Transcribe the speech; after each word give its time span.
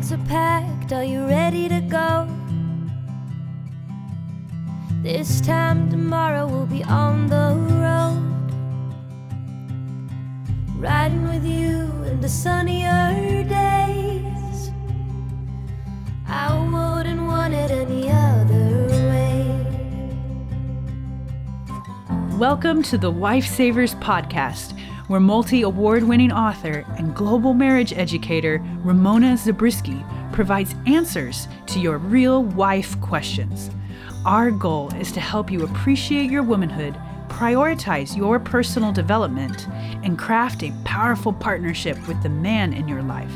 bags 0.00 0.12
are 0.12 0.28
packed, 0.28 0.92
are 0.94 1.04
you 1.04 1.26
ready 1.26 1.68
to 1.68 1.80
go? 1.82 2.26
This 5.02 5.42
time 5.42 5.90
tomorrow 5.90 6.46
we'll 6.46 6.64
be 6.64 6.82
on 6.84 7.26
the 7.26 7.54
road. 7.84 8.50
Riding 10.78 11.28
with 11.28 11.44
you 11.44 11.92
in 12.04 12.18
the 12.22 12.30
sunnier 12.30 13.44
days. 13.44 14.70
I 16.26 16.48
wouldn't 16.72 17.20
want 17.20 17.52
it 17.52 17.70
any 17.70 18.10
other 18.10 18.86
way. 19.10 19.66
Welcome 22.38 22.82
to 22.84 22.96
the 22.96 23.10
Wife 23.10 23.46
Savers 23.46 23.94
podcast, 23.96 24.72
where 25.10 25.18
multi 25.18 25.62
award 25.62 26.04
winning 26.04 26.30
author 26.30 26.84
and 26.96 27.16
global 27.16 27.52
marriage 27.52 27.92
educator 27.94 28.62
Ramona 28.84 29.36
Zabriskie 29.36 30.04
provides 30.30 30.76
answers 30.86 31.48
to 31.66 31.80
your 31.80 31.98
real 31.98 32.44
wife 32.44 32.98
questions. 33.00 33.72
Our 34.24 34.52
goal 34.52 34.94
is 34.94 35.10
to 35.10 35.20
help 35.20 35.50
you 35.50 35.64
appreciate 35.64 36.30
your 36.30 36.44
womanhood, 36.44 36.94
prioritize 37.26 38.16
your 38.16 38.38
personal 38.38 38.92
development, 38.92 39.66
and 40.04 40.16
craft 40.16 40.62
a 40.62 40.72
powerful 40.84 41.32
partnership 41.32 41.98
with 42.06 42.22
the 42.22 42.28
man 42.28 42.72
in 42.72 42.86
your 42.86 43.02
life. 43.02 43.34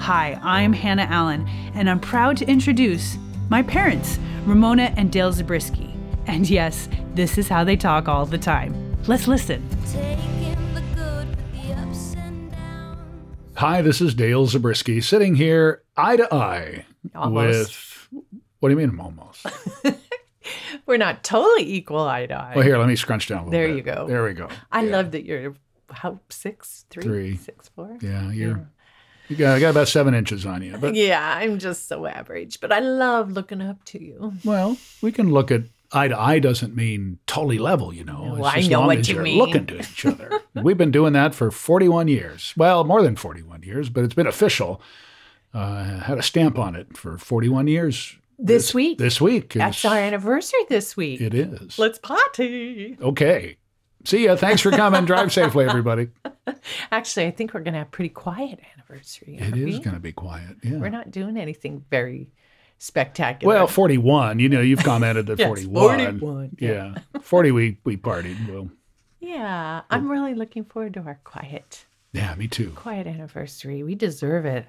Hi, 0.00 0.36
I'm 0.42 0.72
Hannah 0.72 1.06
Allen, 1.08 1.46
and 1.74 1.88
I'm 1.88 2.00
proud 2.00 2.36
to 2.38 2.48
introduce 2.48 3.16
my 3.50 3.62
parents, 3.62 4.18
Ramona 4.46 4.92
and 4.96 5.12
Dale 5.12 5.30
Zabriskie. 5.30 5.94
And 6.26 6.50
yes, 6.50 6.88
this 7.14 7.38
is 7.38 7.46
how 7.46 7.62
they 7.62 7.76
talk 7.76 8.08
all 8.08 8.26
the 8.26 8.36
time. 8.36 8.96
Let's 9.06 9.28
listen. 9.28 9.62
Hi, 13.66 13.80
this 13.80 14.02
is 14.02 14.12
Dale 14.14 14.44
Zabriskie 14.44 15.00
sitting 15.00 15.36
here 15.36 15.84
eye 15.96 16.16
to 16.18 16.34
eye 16.34 16.84
Almost. 17.14 17.70
with. 18.12 18.22
What 18.60 18.68
do 18.68 18.74
you 18.74 18.76
mean 18.76 18.90
I'm 18.90 19.00
almost? 19.00 19.46
We're 20.86 20.98
not 20.98 21.24
totally 21.24 21.72
equal 21.72 22.00
eye 22.06 22.26
to 22.26 22.34
eye. 22.34 22.52
Well, 22.56 22.62
here, 22.62 22.76
let 22.76 22.88
me 22.88 22.94
scrunch 22.94 23.26
down 23.26 23.38
a 23.38 23.44
little 23.46 23.52
bit. 23.52 23.56
There 23.56 23.68
bit. 23.68 23.76
you 23.76 23.82
go. 23.82 24.06
There 24.06 24.22
we 24.22 24.34
go. 24.34 24.50
I 24.70 24.82
Yeah. 24.84 24.92
love 24.92 25.12
that 25.12 25.24
you're 25.24 25.54
how 25.90 26.20
six 26.28 26.84
three, 26.90 27.02
Three. 27.04 27.36
six 27.38 27.70
four. 27.70 27.96
Yeah, 28.02 28.30
you're. 28.32 28.68
You 29.30 29.36
got, 29.36 29.56
I 29.56 29.60
got 29.60 29.70
about 29.70 29.88
seven 29.88 30.12
inches 30.12 30.44
on 30.44 30.60
you, 30.62 30.76
but 30.76 30.94
yeah, 30.94 31.26
I'm 31.38 31.58
just 31.58 31.88
so 31.88 32.04
average, 32.04 32.60
but 32.60 32.70
I 32.70 32.80
love 32.80 33.32
looking 33.32 33.62
up 33.62 33.82
to 33.86 33.98
you. 34.04 34.34
well, 34.44 34.76
we 35.00 35.10
can 35.10 35.30
look 35.30 35.50
at 35.50 35.62
eye 35.94 36.08
to 36.08 36.18
eye. 36.18 36.38
Doesn't 36.38 36.74
mean 36.74 37.18
totally 37.26 37.58
level, 37.58 37.92
you 37.92 38.04
know. 38.04 38.42
I 38.44 38.58
just 38.58 38.70
know 38.70 38.78
long 38.80 38.86
what 38.88 38.98
as 38.98 39.08
you 39.08 39.14
you're 39.16 39.24
mean. 39.24 39.38
Looking 39.38 39.66
to 39.66 39.78
each 39.80 40.04
other. 40.06 40.40
We've 40.54 40.76
been 40.78 40.90
doing 40.90 41.12
that 41.14 41.34
for 41.34 41.50
41 41.50 42.08
years. 42.08 42.52
Well, 42.56 42.84
more 42.84 43.02
than 43.02 43.16
41 43.16 43.62
years, 43.62 43.88
but 43.88 44.04
it's 44.04 44.14
been 44.14 44.26
official. 44.26 44.80
Uh, 45.52 46.00
had 46.00 46.18
a 46.18 46.22
stamp 46.22 46.58
on 46.58 46.74
it 46.74 46.96
for 46.96 47.16
41 47.18 47.66
years. 47.68 48.16
This 48.38 48.74
week, 48.74 48.98
This 48.98 49.20
week, 49.20 49.54
is- 49.54 49.60
that's 49.60 49.84
our 49.84 49.96
anniversary. 49.96 50.58
This 50.68 50.96
week, 50.96 51.20
It 51.20 51.32
is. 51.34 51.78
let's 51.78 51.98
party. 52.00 52.96
Okay. 53.00 53.56
See 54.04 54.24
ya. 54.24 54.34
Thanks 54.36 54.60
for 54.60 54.70
coming. 54.72 55.04
Drive 55.04 55.32
safely, 55.32 55.64
everybody. 55.66 56.08
Actually, 56.92 57.26
I 57.26 57.30
think 57.30 57.54
we're 57.54 57.60
gonna 57.60 57.78
have 57.78 57.86
a 57.86 57.90
pretty 57.90 58.08
quiet 58.10 58.58
anniversary. 58.76 59.38
It 59.38 59.56
is 59.56 59.78
going 59.78 59.94
to 59.94 60.00
be 60.00 60.12
quiet. 60.12 60.56
Yeah. 60.62 60.78
We're 60.78 60.90
not 60.90 61.10
doing 61.10 61.36
anything 61.36 61.84
very 61.90 62.28
spectacular. 62.78 63.54
well, 63.54 63.66
41. 63.66 64.38
You 64.38 64.48
know, 64.48 64.60
you've 64.60 64.82
commented 64.84 65.26
that 65.26 65.38
Yes, 65.40 65.46
41. 65.48 66.18
41, 66.20 66.56
Yeah. 66.58 66.94
40 67.20 67.50
we 67.52 67.78
we 67.84 67.96
partied. 67.96 68.48
Well, 68.48 68.70
yeah, 69.20 69.82
I'm 69.90 70.10
really 70.10 70.34
looking 70.34 70.64
forward 70.64 70.94
to 70.94 71.00
our 71.00 71.18
quiet, 71.24 71.86
yeah, 72.12 72.34
me 72.34 72.46
too. 72.46 72.70
quiet 72.76 73.06
anniversary. 73.06 73.82
We 73.82 73.94
deserve 73.94 74.44
it. 74.44 74.66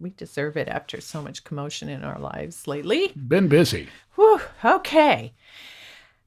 We 0.00 0.10
deserve 0.10 0.56
it 0.56 0.68
after 0.68 1.00
so 1.00 1.22
much 1.22 1.44
commotion 1.44 1.88
in 1.88 2.04
our 2.04 2.18
lives 2.18 2.66
lately. 2.66 3.12
Been 3.16 3.48
busy. 3.48 3.88
Whew, 4.16 4.40
okay. 4.64 5.32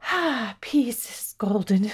Ah, 0.03 0.55
peace 0.61 1.05
is 1.09 1.35
golden. 1.37 1.91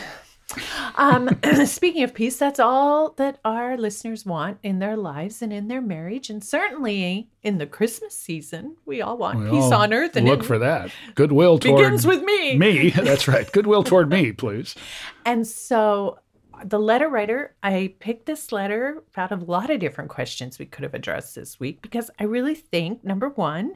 Um, 0.95 1.29
speaking 1.66 2.03
of 2.03 2.13
peace, 2.13 2.38
that's 2.38 2.59
all 2.59 3.11
that 3.13 3.39
our 3.44 3.78
listeners 3.78 4.25
want 4.25 4.59
in 4.63 4.79
their 4.79 4.95
lives 4.95 5.41
and 5.41 5.51
in 5.51 5.67
their 5.67 5.81
marriage, 5.81 6.29
and 6.29 6.44
certainly 6.44 7.29
in 7.44 7.57
the 7.57 7.66
Christmas 7.66 8.17
season. 8.17 8.78
We 8.85 9.01
all 9.01 9.17
want 9.17 9.39
We 9.39 9.50
peace 9.50 9.63
all 9.63 9.73
on 9.73 9.94
earth, 9.94 10.16
and 10.16 10.28
look 10.28 10.44
for 10.44 10.59
that. 10.59 10.91
Goodwill 11.16 11.59
toward 11.59 11.78
begins 11.78 12.05
with 12.05 12.23
me. 12.23 12.57
me. 12.57 12.89
That's 12.95 13.28
right. 13.28 13.51
Goodwill 13.51 13.84
toward 13.84 14.09
me, 14.09 14.31
please. 14.31 14.75
And 15.25 15.45
so, 15.47 16.19
the 16.63 16.79
letter 16.79 17.09
writer, 17.09 17.55
I 17.63 17.95
picked 18.00 18.28
this 18.28 18.51
letter 18.51 19.03
out 19.17 19.31
of 19.31 19.41
a 19.41 19.51
lot 19.51 19.69
of 19.69 19.79
different 19.79 20.09
questions 20.09 20.59
we 20.59 20.66
could 20.66 20.84
have 20.84 20.94
addressed 20.94 21.35
this 21.35 21.59
week 21.59 21.81
because 21.81 22.09
I 22.19 22.25
really 22.25 22.55
think 22.55 23.03
number 23.03 23.29
one, 23.29 23.75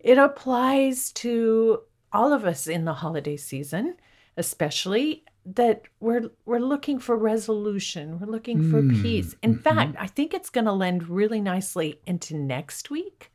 it 0.00 0.18
applies 0.18 1.12
to 1.12 1.80
all 2.12 2.32
of 2.32 2.44
us 2.44 2.66
in 2.66 2.84
the 2.84 2.94
holiday 2.94 3.36
season, 3.36 3.96
especially 4.36 5.24
that 5.46 5.82
we're 6.00 6.30
we're 6.46 6.58
looking 6.58 6.98
for 6.98 7.16
resolution, 7.16 8.18
we're 8.18 8.26
looking 8.32 8.70
for 8.70 8.80
Mm, 8.82 9.02
peace. 9.02 9.36
In 9.42 9.56
mhm. 9.56 9.62
fact, 9.62 9.96
I 9.98 10.06
think 10.06 10.32
it's 10.34 10.50
going 10.50 10.64
to 10.64 10.72
lend 10.72 11.08
really 11.08 11.40
nicely 11.40 12.00
into 12.06 12.36
next 12.36 12.90
week 12.90 13.30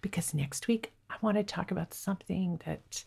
because 0.00 0.32
next 0.34 0.68
week 0.68 0.92
I 1.10 1.16
want 1.20 1.36
to 1.36 1.42
talk 1.42 1.70
about 1.70 1.94
something 1.94 2.60
that 2.64 3.02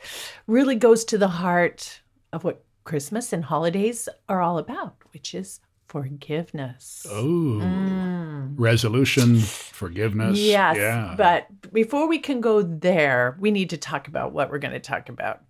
really 0.47 0.75
goes 0.75 1.05
to 1.05 1.17
the 1.17 1.27
heart 1.29 2.01
of 2.33 2.43
what 2.43 2.63
Christmas 2.83 3.31
and 3.31 3.43
holidays 3.45 4.09
are 4.27 4.41
all 4.41 4.57
about, 4.57 4.95
which 5.13 5.33
is 5.35 5.59
forgiveness. 5.87 7.05
Oh, 7.09 7.59
Mm. 7.61 8.53
resolution, 8.57 9.37
forgiveness. 9.39 10.39
Yes. 10.39 10.77
Yeah. 10.77 11.13
But 11.17 11.47
before 11.71 12.07
we 12.07 12.19
can 12.19 12.41
go 12.41 12.61
there, 12.61 13.37
we 13.39 13.51
need 13.51 13.69
to 13.69 13.77
talk 13.77 14.07
about 14.07 14.33
what 14.33 14.49
we're 14.49 14.59
going 14.59 14.73
to 14.73 14.79
talk 14.79 15.09
about 15.09 15.41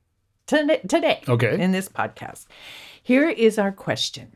today 0.48 1.22
Okay. 1.28 1.60
in 1.62 1.72
this 1.72 1.88
podcast. 1.88 2.46
Here 3.02 3.30
is 3.30 3.58
our 3.58 3.72
question. 3.72 4.36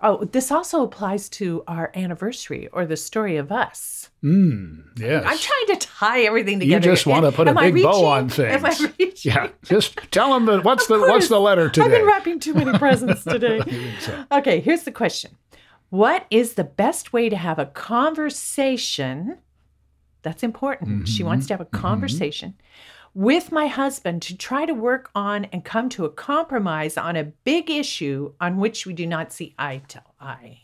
Oh, 0.00 0.24
this 0.24 0.52
also 0.52 0.82
applies 0.82 1.28
to 1.30 1.64
our 1.66 1.90
anniversary 1.94 2.68
or 2.68 2.84
the 2.84 2.96
story 2.96 3.38
of 3.38 3.50
us. 3.50 4.10
Mm, 4.22 4.84
yes. 4.98 5.24
I'm 5.26 5.38
trying 5.38 5.66
to 5.68 5.86
tie 5.86 6.20
everything 6.20 6.60
together. 6.60 6.86
you 6.86 6.94
just 6.94 7.06
want 7.06 7.24
to 7.24 7.32
put 7.32 7.48
a 7.48 7.50
Am 7.50 7.58
I 7.58 7.70
big 7.70 7.82
bow 7.82 8.04
on 8.04 8.28
things. 8.28 8.62
Am 8.62 8.66
I 8.66 8.92
reaching? 8.98 9.32
Yeah. 9.32 9.48
Just 9.64 9.96
tell 10.10 10.34
them 10.34 10.44
that 10.46 10.64
what's 10.64 10.86
the 10.86 10.98
what's 10.98 11.28
the 11.28 11.40
letter 11.40 11.66
I've 11.66 11.72
been 11.72 12.06
wrapping 12.06 12.40
too 12.40 12.52
many 12.52 12.78
presents 12.78 13.24
today. 13.24 13.60
So. 14.00 14.24
Okay, 14.32 14.60
here's 14.60 14.82
the 14.82 14.92
question 14.92 15.30
What 15.88 16.26
is 16.30 16.54
the 16.54 16.64
best 16.64 17.14
way 17.14 17.30
to 17.30 17.36
have 17.36 17.58
a 17.58 17.66
conversation? 17.66 19.38
That's 20.22 20.42
important. 20.42 21.08
She 21.08 21.22
wants 21.22 21.46
to 21.46 21.54
have 21.54 21.60
a 21.60 21.66
mhm. 21.66 21.80
conversation 21.80 22.54
with 23.16 23.50
my 23.50 23.66
husband 23.66 24.20
to 24.20 24.36
try 24.36 24.66
to 24.66 24.74
work 24.74 25.10
on 25.14 25.46
and 25.46 25.64
come 25.64 25.88
to 25.88 26.04
a 26.04 26.10
compromise 26.10 26.98
on 26.98 27.16
a 27.16 27.24
big 27.24 27.70
issue 27.70 28.30
on 28.42 28.58
which 28.58 28.84
we 28.84 28.92
do 28.92 29.06
not 29.06 29.32
see 29.32 29.54
eye 29.58 29.80
to 29.88 30.02
eye. 30.20 30.58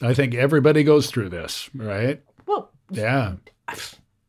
I 0.00 0.14
think 0.14 0.34
everybody 0.34 0.82
goes 0.82 1.10
through 1.10 1.28
this, 1.28 1.68
right? 1.74 2.22
Well, 2.46 2.70
Yeah. 2.90 3.34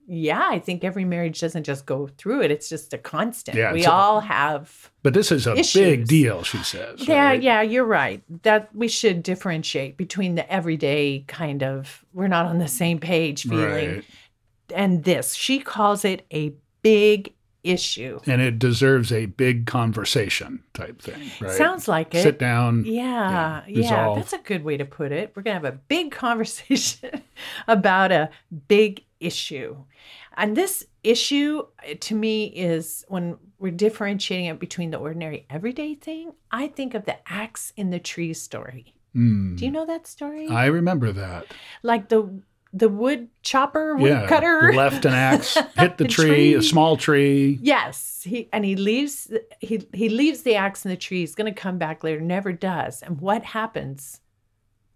yeah, 0.05 0.45
I 0.51 0.59
think 0.59 0.83
every 0.83 1.05
marriage 1.05 1.39
doesn't 1.39 1.63
just 1.63 1.85
go 1.85 2.09
through 2.17 2.41
it, 2.41 2.51
it's 2.51 2.67
just 2.67 2.93
a 2.93 2.97
constant. 2.97 3.55
Yeah, 3.57 3.71
we 3.71 3.85
all 3.85 4.19
have. 4.19 4.91
But 5.01 5.13
this 5.13 5.31
is 5.31 5.47
a 5.47 5.53
Issues. 5.55 5.81
big 5.81 6.07
deal, 6.07 6.43
she 6.43 6.57
says. 6.57 7.07
Yeah, 7.07 7.27
right? 7.27 7.41
yeah, 7.41 7.61
you're 7.61 7.85
right. 7.85 8.23
That 8.43 8.75
we 8.75 8.89
should 8.89 9.23
differentiate 9.23 9.95
between 9.95 10.35
the 10.35 10.51
everyday 10.51 11.21
kind 11.29 11.63
of 11.63 12.03
we're 12.11 12.27
not 12.27 12.45
on 12.45 12.57
the 12.59 12.67
same 12.67 12.99
page 12.99 13.43
feeling 13.43 13.89
Right. 13.95 14.05
and 14.75 15.05
this. 15.05 15.33
She 15.33 15.59
calls 15.59 16.03
it 16.03 16.25
a 16.33 16.53
big 16.85 17.33
issue. 17.63 18.19
And 18.27 18.41
it 18.41 18.59
deserves 18.59 19.11
a 19.11 19.25
big 19.25 19.65
conversation 19.65 20.63
type 20.73 21.01
thing, 21.01 21.31
right? 21.41 21.51
Sounds 21.51 21.87
like 21.87 22.13
it. 22.13 22.21
Sit 22.21 22.37
down. 22.37 22.85
Yeah, 22.85 23.63
yeah, 23.67 23.81
yeah, 23.81 24.13
that's 24.15 24.33
a 24.33 24.37
good 24.37 24.63
way 24.63 24.77
to 24.77 24.85
put 24.85 25.11
it. 25.11 25.33
We're 25.35 25.41
going 25.41 25.59
to 25.59 25.67
have 25.67 25.73
a 25.73 25.77
big 25.87 26.11
conversation 26.25 27.23
about 27.67 28.11
a 28.11 28.29
big 28.67 29.03
issue. 29.19 29.77
And 30.37 30.55
this 30.55 30.85
issue 31.03 31.63
uh, 31.79 31.95
to 32.01 32.13
me 32.13 32.45
is 32.45 33.03
when 33.07 33.37
we're 33.57 33.71
differentiating 33.71 34.45
it 34.45 34.59
between 34.59 34.91
the 34.91 34.97
ordinary 34.97 35.47
everyday 35.49 35.95
thing, 35.95 36.33
I 36.51 36.67
think 36.67 36.93
of 36.93 37.05
the 37.05 37.17
axe 37.27 37.73
in 37.75 37.89
the 37.89 37.99
tree 37.99 38.33
story. 38.33 38.93
Mm. 39.15 39.57
Do 39.57 39.65
you 39.65 39.71
know 39.71 39.85
that 39.85 40.05
story? 40.05 40.49
I 40.49 40.65
remember 40.65 41.11
that. 41.13 41.45
like 41.81 42.09
the 42.09 42.41
the 42.75 42.89
wood 42.89 43.29
chopper, 43.41 43.95
wood 43.95 44.09
yeah. 44.09 44.27
cutter. 44.27 44.73
Left 44.73 45.05
an 45.05 45.13
axe, 45.13 45.53
hit 45.77 45.97
the, 45.97 46.03
The 46.03 46.09
tree, 46.09 46.53
a 46.53 46.61
small 46.61 46.97
tree. 46.97 47.57
Yes, 47.61 48.21
he 48.25 48.49
and 48.51 48.65
he 48.65 48.75
leaves 48.75 49.31
he 49.61 49.87
he 49.93 50.09
leaves 50.09 50.41
the 50.41 50.55
axe 50.55 50.83
in 50.83 50.91
the 50.91 50.97
tree. 50.97 51.21
He's 51.21 51.35
going 51.35 51.51
to 51.51 51.59
come 51.59 51.77
back 51.77 52.03
later. 52.03 52.19
Never 52.19 52.51
does. 52.51 53.01
And 53.01 53.21
what 53.21 53.43
happens 53.43 54.19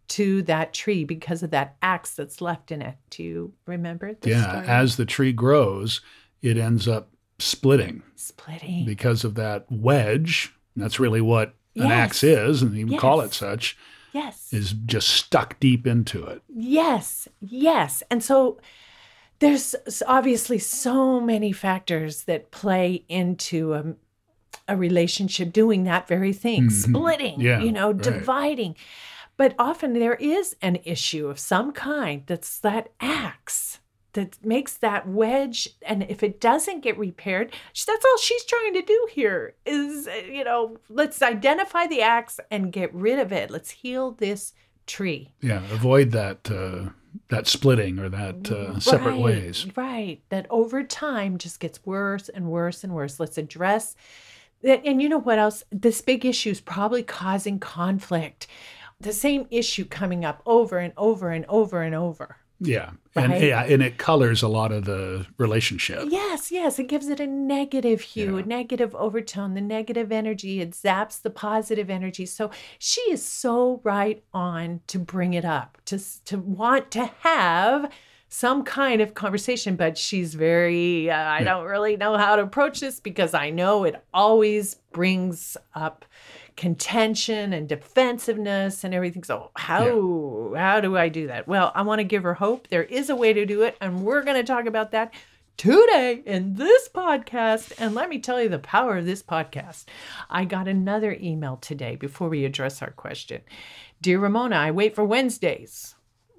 to 0.10 0.42
that 0.44 0.74
tree 0.74 1.06
because 1.06 1.42
of 1.42 1.52
that 1.52 1.78
axe 1.81 2.16
that's 2.16 2.42
left 2.42 2.72
in 2.72 2.81
it? 2.81 2.96
Do 3.12 3.24
you 3.24 3.54
remember 3.66 4.14
the 4.20 4.30
yeah. 4.32 4.52
story? 4.52 4.68
As 4.68 4.98
the 4.98 5.06
tree 5.06 5.32
grows, 5.32 6.02
it 6.42 6.58
ends 6.58 6.88
up 6.88 7.10
splitting 7.38 8.04
splitting. 8.16 8.86
because 8.86 9.24
of 9.24 9.36
that 9.36 9.66
wedge. 9.72 10.54
That's 10.75 11.00
really 11.00 11.22
what 11.22 11.54
an 11.75 11.84
Yes. 11.84 11.92
axe 11.92 12.24
is, 12.24 12.62
and 12.62 12.75
even 12.78 12.98
call 12.98 13.22
it 13.22 13.34
such, 13.34 13.78
yes. 14.14 14.52
is 14.52 14.74
just 14.74 15.10
stuck 15.10 15.60
deep 15.60 15.86
into 15.88 16.26
it. 16.26 16.42
Yes, 16.48 17.28
yes. 17.40 18.04
And 18.10 18.24
so 18.24 18.60
there's 19.40 19.76
obviously 20.08 20.60
so 20.60 21.20
many 21.20 21.52
factors 21.52 22.24
that 22.24 22.52
play 22.52 23.06
into 23.08 23.74
a, 23.74 23.84
a 24.68 24.76
relationship 24.76 25.54
doing 25.54 25.84
that 25.86 26.08
very 26.08 26.34
thing, 26.34 26.70
splitting, 26.70 27.34
Mm-hmm. 27.34 27.42
Yeah, 27.42 27.62
you 27.62 27.72
know, 27.72 27.92
right. 27.92 28.02
dividing. 28.02 28.76
But 29.38 29.56
often 29.58 29.94
there 29.94 30.16
is 30.16 30.56
an 30.62 30.80
issue 30.84 31.28
of 31.28 31.40
some 31.40 31.72
kind 31.72 32.24
that's 32.26 32.60
that 32.60 32.90
axe 33.00 33.80
that 34.14 34.44
makes 34.44 34.76
that 34.78 35.08
wedge. 35.08 35.70
And 35.82 36.04
if 36.04 36.24
it 36.24 36.40
doesn't 36.42 36.82
get 36.82 36.98
repaired, 36.98 37.54
that's 37.74 38.06
all 38.06 38.18
she's 38.18 38.46
trying 38.46 38.74
to 38.74 38.82
do 38.82 39.08
here 39.12 39.56
is, 39.66 40.08
uh, 40.08 40.22
you 40.30 40.44
know, 40.44 40.78
let's 40.90 41.22
identify 41.22 41.88
the 41.88 42.02
axe 42.02 42.40
and 42.50 42.72
get 42.72 42.94
rid 42.94 43.20
of 43.20 43.32
it. 43.32 43.52
Let's 43.52 43.72
heal 43.72 44.12
this 44.12 44.54
tree. 44.88 45.34
Yeah, 45.42 45.64
avoid 45.72 46.12
that 46.12 46.50
uh, 46.50 46.92
that 47.30 47.48
splitting 47.48 48.00
or 48.00 48.10
that 48.10 48.52
uh, 48.52 48.80
separate 48.80 49.12
Right, 49.12 49.22
ways. 49.22 49.68
Right. 49.76 50.22
That 50.30 50.48
over 50.50 50.84
time 50.84 51.38
just 51.38 51.60
gets 51.60 51.86
worse 51.86 52.30
and 52.30 52.48
worse 52.48 52.84
and 52.84 52.94
worse. 52.94 53.20
Let's 53.20 53.38
address 53.38 53.96
that. 54.64 54.82
And 54.86 55.02
you 55.02 55.10
know 55.10 55.20
what 55.20 55.40
else? 55.40 55.64
This 55.72 56.02
big 56.02 56.26
issue 56.26 56.50
is 56.50 56.62
probably 56.62 57.04
causing 57.04 57.60
conflict. 57.60 58.48
The 59.00 59.14
same 59.14 59.48
issue 59.50 59.86
coming 59.86 60.26
up 60.26 60.42
over 60.46 60.78
and 60.78 60.94
over 60.98 61.30
and 61.30 61.46
over 61.48 61.82
and 61.82 61.96
over. 61.96 62.38
Yeah, 62.62 62.92
and 63.16 63.34
yeah, 63.42 63.64
and 63.64 63.82
it 63.82 63.98
colors 63.98 64.44
a 64.44 64.48
lot 64.50 64.72
of 64.74 64.84
the 64.86 65.26
relationship. 65.38 66.08
Yes, 66.10 66.52
yes. 66.52 66.78
It 66.78 66.88
gives 66.88 67.08
it 67.08 67.20
a 67.20 67.28
negative 67.28 68.02
hue, 68.02 68.36
Yeah. 68.38 68.44
a 68.44 68.46
negative 68.46 68.94
overtone, 68.96 69.54
the 69.54 69.62
negative 69.62 70.12
energy. 70.12 70.60
It 70.60 70.72
zaps 70.72 71.22
the 71.22 71.30
positive 71.30 71.90
energy. 71.90 72.26
So 72.26 72.52
she 72.78 73.02
is 73.12 73.24
so 73.26 73.80
right 73.84 74.22
on 74.34 74.82
to 74.88 75.00
bring 75.00 75.34
it 75.34 75.46
up, 75.46 75.78
to, 75.86 76.00
to 76.26 76.38
want 76.38 76.92
to 76.92 77.06
have 77.22 77.90
some 78.28 78.64
kind 78.64 79.02
of 79.02 79.14
conversation. 79.14 79.76
But 79.78 79.98
she's 79.98 80.36
very, 80.36 81.10
uh, 81.10 81.16
I 81.18 81.44
don't 81.44 81.66
really 81.66 81.96
know 81.98 82.18
how 82.18 82.36
to 82.36 82.44
approach 82.44 82.82
this 82.82 83.00
because 83.00 83.34
I 83.34 83.50
know 83.52 83.86
it 83.86 83.96
always 84.14 84.76
brings 84.92 85.56
up 85.74 86.04
contention 86.60 87.54
and 87.54 87.70
defensiveness 87.70 88.84
and 88.84 88.94
everything. 88.94 89.24
So 89.24 89.50
how 89.56 90.54
how 90.58 90.82
do 90.82 90.98
I 90.98 91.08
do 91.08 91.28
that? 91.28 91.48
Well, 91.48 91.72
I 91.74 91.84
want 91.84 92.00
to 92.00 92.04
give 92.04 92.24
her 92.24 92.34
hope. 92.34 92.68
There 92.68 92.84
is 92.84 93.10
a 93.10 93.16
way 93.16 93.32
to 93.32 93.46
do 93.46 93.62
it, 93.64 93.78
and 93.80 94.04
we're 94.04 94.24
going 94.24 94.36
to 94.36 94.44
talk 94.44 94.66
about 94.66 94.92
that 94.92 95.14
today 95.56 96.22
in 96.26 96.56
this 96.56 96.90
podcast. 96.90 97.72
And 97.80 97.96
let 97.96 98.10
me 98.10 98.20
tell 98.20 98.42
you 98.42 98.50
the 98.50 98.60
power 98.60 98.98
of 98.98 99.06
this 99.06 99.24
podcast. 99.24 99.86
I 100.30 100.44
got 100.44 100.68
another 100.68 101.16
email 101.22 101.56
today 101.56 101.96
before 101.96 102.28
we 102.28 102.44
address 102.44 102.82
our 102.82 102.92
question. 102.92 103.42
Dear 104.02 104.20
Ramona, 104.20 104.58
I 104.58 104.72
wait 104.72 104.96
for 104.96 105.06
Wednesdays. 105.06 105.96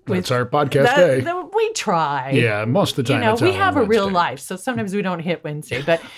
That's 0.07 0.31
our 0.31 0.45
podcast 0.45 0.85
That- 0.85 0.97
day. 0.97 1.21
that- 1.21 1.55
we 1.55 1.73
try. 1.73 2.31
yeah, 2.33 2.65
most 2.67 2.99
of 2.99 3.05
the 3.07 3.13
You 3.13 3.19
time 3.21 3.27
know, 3.27 3.33
it's 3.35 3.43
we 3.43 3.53
have 3.53 3.77
a 3.79 3.85
real 3.85 4.11
life, 4.11 4.39
so 4.41 4.57
sometimes 4.57 4.95
we 4.95 5.01
don't 5.03 5.21
hit 5.21 5.43
Wednesday, 5.45 5.83
but 5.83 6.01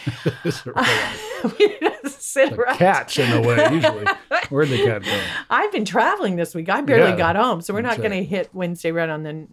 It's 2.14 2.36
a 2.36 2.40
real 2.40 2.48
life. 2.48 2.56
we 2.56 2.56
just 2.56 2.56
sit 2.56 2.56
The 2.56 2.60
around. 2.62 2.76
cat's 2.78 3.18
in 3.18 3.30
the 3.30 3.48
way 3.48 3.68
usually. 3.74 4.06
Where'd 4.50 4.68
the 4.68 4.84
cat 4.84 5.02
go? 5.04 5.20
I've 5.50 5.72
been 5.72 5.84
traveling 5.84 6.36
this 6.36 6.54
week. 6.54 6.68
I 6.68 6.80
barely 6.80 7.10
Yeah, 7.12 7.16
got 7.16 7.36
home, 7.36 7.60
so 7.60 7.72
we're 7.74 7.80
not 7.82 7.98
going 7.98 8.10
to 8.12 8.24
hit 8.24 8.50
Wednesday 8.54 8.92
right 8.92 9.08
on 9.08 9.22
the 9.22 9.46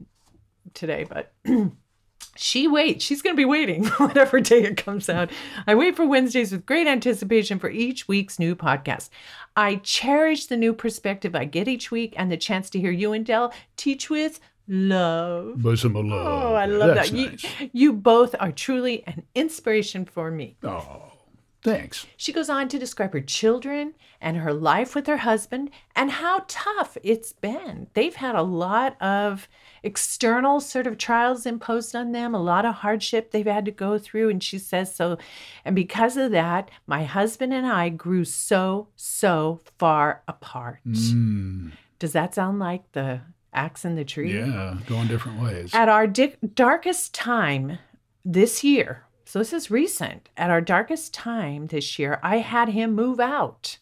today. 0.74 1.06
But 1.10 1.32
she 2.36 2.68
waits. 2.68 3.04
She's 3.04 3.22
going 3.22 3.36
to 3.36 3.38
be 3.40 3.46
waiting 3.46 3.86
whatever 3.98 4.40
day 4.40 4.64
it 4.64 4.78
comes 4.78 5.10
out. 5.10 5.30
I 5.68 5.76
wait 5.76 5.96
for 5.96 6.06
Wednesdays 6.06 6.52
with 6.52 6.66
great 6.66 6.88
anticipation 6.88 7.60
for 7.60 7.70
each 7.70 8.08
week's 8.08 8.40
new 8.40 8.56
podcast. 8.56 9.10
I 9.56 9.76
cherish 9.78 10.46
the 10.46 10.56
new 10.58 10.74
perspective 10.74 11.36
I 11.36 11.46
get 11.46 11.68
each 11.68 11.92
week 11.92 12.14
and 12.18 12.32
the 12.32 12.38
chance 12.38 12.70
to 12.72 12.80
hear 12.80 12.92
you 12.92 13.12
and 13.14 13.26
Dale 13.26 13.52
teach 13.76 14.10
with 14.10 14.40
love. 14.68 15.62
Bosom 15.62 15.96
of 15.96 16.06
love. 16.06 16.28
Oh, 16.28 16.54
I 16.56 16.66
love 16.66 16.96
That's 16.96 17.10
that. 17.12 17.44
You, 17.62 17.70
you 17.74 17.94
both 17.94 18.36
are 18.40 18.52
truly 18.52 19.04
an 19.08 19.24
inspiration 19.36 20.06
for 20.06 20.30
me. 20.32 20.56
Oh, 20.64 21.12
thanks. 21.64 22.06
She 22.18 22.32
goes 22.34 22.50
on 22.50 22.68
to 22.70 22.80
describe 22.80 23.14
her 23.14 23.22
children 23.22 23.94
and 24.22 24.38
her 24.38 24.54
life 24.54 24.96
with 24.96 25.08
her 25.08 25.18
husband 25.18 25.70
and 25.96 26.12
how 26.12 26.44
tough 26.48 26.98
it's 27.04 27.34
been. 27.34 27.88
They've 27.94 28.16
had 28.16 28.36
a 28.36 28.42
lot 28.42 29.02
of 29.02 29.48
external 29.84 30.60
sort 30.60 30.88
of 30.88 30.98
trials 30.98 31.46
imposed 31.46 31.96
on 31.96 32.12
them, 32.12 32.36
a 32.36 32.42
lot 32.42 32.66
of 32.66 32.76
hardship 32.76 33.32
they've 33.32 33.46
had 33.46 33.66
to 33.66 33.72
go 33.72 33.98
through. 33.98 34.30
And 34.30 34.44
she 34.44 34.58
says 34.60 34.94
so. 34.94 35.18
And 35.64 35.76
because 35.76 36.18
of 36.18 36.32
that, 36.32 36.70
my 36.86 37.04
husband 37.06 37.54
and 37.54 37.66
I 37.66 37.90
grew 37.90 38.26
so, 38.26 38.88
so 38.96 39.62
far 39.78 40.22
apart. 40.28 40.80
Mm, 40.86 41.72
Does 41.98 42.12
that 42.14 42.36
sound 42.36 42.60
like 42.60 42.92
the 42.92 43.22
axe 43.54 43.86
in 43.86 43.96
the 43.96 44.06
tree? 44.06 44.38
yeah, 44.38 44.78
going 44.86 45.08
different 45.08 45.42
ways. 45.42 45.74
At 45.74 45.90
our 45.90 46.08
di- 46.08 46.36
darkest 46.54 47.14
time 47.14 47.80
this 48.26 48.64
year, 48.64 49.06
so 49.30 49.38
this 49.38 49.54
is 49.54 49.70
recent, 49.70 50.28
at 50.36 50.50
our 50.50 50.60
darkest 50.60 51.14
time 51.14 51.68
this 51.68 52.00
year, 52.00 52.20
I 52.24 52.38
had 52.40 52.70
him 52.70 52.96
move 52.96 53.20
out. 53.20 53.78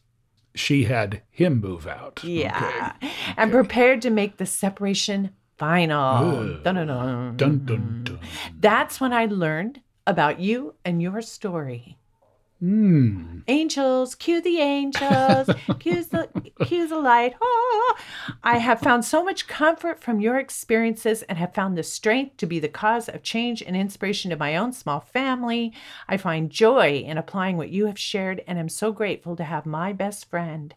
She 0.53 0.83
had 0.83 1.21
him 1.29 1.61
move 1.61 1.87
out. 1.87 2.21
Yeah. 2.21 2.95
Okay. 2.97 3.13
And 3.37 3.49
prepared 3.49 4.01
to 4.01 4.09
make 4.09 4.35
the 4.35 4.45
separation 4.45 5.29
final. 5.57 6.59
Dun-dun-dun. 6.65 7.37
Dun 7.37 7.65
dun 7.65 8.01
dun. 8.03 8.19
That's 8.59 8.99
when 8.99 9.13
I 9.13 9.25
learned 9.25 9.79
about 10.05 10.41
you 10.41 10.75
and 10.83 11.01
your 11.01 11.21
story. 11.21 11.97
Mm. 12.61 13.43
Angels, 13.47 14.15
cue 14.15 14.41
the 14.41 14.57
angels, 14.59 15.49
cue 15.79 16.03
the, 16.03 16.27
cue 16.65 16.87
the 16.87 16.97
light. 16.99 17.35
Ah. 17.41 17.95
I 18.43 18.57
have 18.57 18.79
found 18.79 19.05
so 19.05 19.23
much 19.23 19.47
comfort 19.47 19.99
from 20.01 20.19
your 20.19 20.37
experiences 20.39 21.21
and 21.23 21.37
have 21.37 21.53
found 21.53 21.77
the 21.77 21.83
strength 21.83 22.37
to 22.37 22.47
be 22.47 22.59
the 22.59 22.67
cause 22.67 23.07
of 23.09 23.21
change 23.21 23.61
and 23.61 23.75
inspiration 23.75 24.31
to 24.31 24.37
my 24.37 24.55
own 24.57 24.73
small 24.73 24.99
family. 24.99 25.71
I 26.07 26.17
find 26.17 26.49
joy 26.49 27.03
in 27.05 27.17
applying 27.17 27.57
what 27.57 27.69
you 27.69 27.85
have 27.85 27.99
shared 27.99 28.43
and 28.47 28.57
am 28.57 28.69
so 28.69 28.91
grateful 28.91 29.35
to 29.35 29.43
have 29.43 29.65
my 29.67 29.93
best 29.93 30.27
friend 30.29 30.73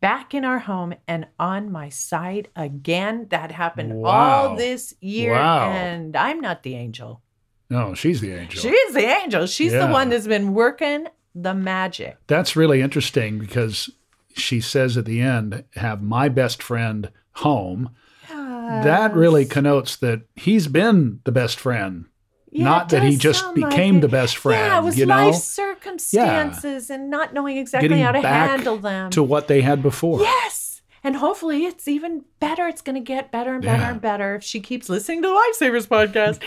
back 0.00 0.34
in 0.34 0.44
our 0.44 0.58
home 0.58 0.92
and 1.08 1.26
on 1.38 1.72
my 1.72 1.88
side 1.88 2.48
again. 2.54 3.28
That 3.30 3.50
happened 3.50 4.04
all 4.04 4.56
this 4.56 4.94
year, 5.00 5.32
Wow. 5.32 5.70
and 5.70 6.14
I'm 6.14 6.40
not 6.40 6.62
the 6.62 6.74
angel. 6.74 7.22
No, 7.70 7.94
she's 7.94 8.20
the 8.20 8.32
angel. 8.32 8.60
She's 8.60 8.92
the 8.94 9.06
angel. 9.06 9.46
She's 9.46 9.72
the 9.72 9.86
one 9.88 10.08
that's 10.10 10.26
been 10.26 10.54
working 10.54 11.06
the 11.34 11.54
magic. 11.54 12.16
That's 12.26 12.54
really 12.56 12.80
interesting 12.80 13.38
because 13.38 13.90
she 14.36 14.60
says 14.60 14.96
at 14.96 15.04
the 15.06 15.20
end, 15.20 15.64
have 15.76 16.02
my 16.02 16.28
best 16.28 16.62
friend 16.62 17.10
home. 17.36 17.90
That 18.28 19.14
really 19.14 19.44
connotes 19.44 19.96
that 19.96 20.22
he's 20.34 20.68
been 20.68 21.20
the 21.24 21.32
best 21.32 21.58
friend. 21.60 22.06
Yeah, 22.50 22.64
Not 22.64 22.88
that 22.90 23.02
he 23.02 23.16
just 23.16 23.40
sound 23.40 23.58
like 23.58 23.70
became 23.70 24.00
the 24.00 24.08
best 24.08 24.36
friend, 24.36 24.60
Yeah, 24.60 24.78
it 24.78 24.84
was 24.84 24.96
you 24.98 25.06
know? 25.06 25.26
life 25.26 25.34
circumstances 25.34 26.88
and 26.90 27.10
not 27.10 27.34
knowing 27.34 27.56
exactly 27.56 27.88
Getting 27.88 28.04
how 28.04 28.12
to 28.12 28.20
handle 28.20 28.78
them. 28.78 29.10
to 29.10 29.22
what 29.22 29.48
they 29.48 29.60
had 29.60 29.82
before. 29.82 30.20
yes. 30.20 30.63
And 31.04 31.16
hopefully 31.16 31.66
it's 31.66 31.86
even 31.86 32.24
better. 32.40 32.66
It's 32.66 32.80
going 32.80 32.94
to 32.94 33.00
get 33.00 33.30
better 33.30 33.52
and 33.54 33.62
better 33.62 33.82
Yeah. 33.82 33.90
and 33.92 34.00
better 34.00 34.34
if 34.36 34.42
she 34.42 34.58
keeps 34.60 34.88
listening 34.88 35.20
to 35.22 35.28
the 35.28 35.34
Wife 35.34 35.54
Savers 35.54 35.86
podcast 35.86 36.40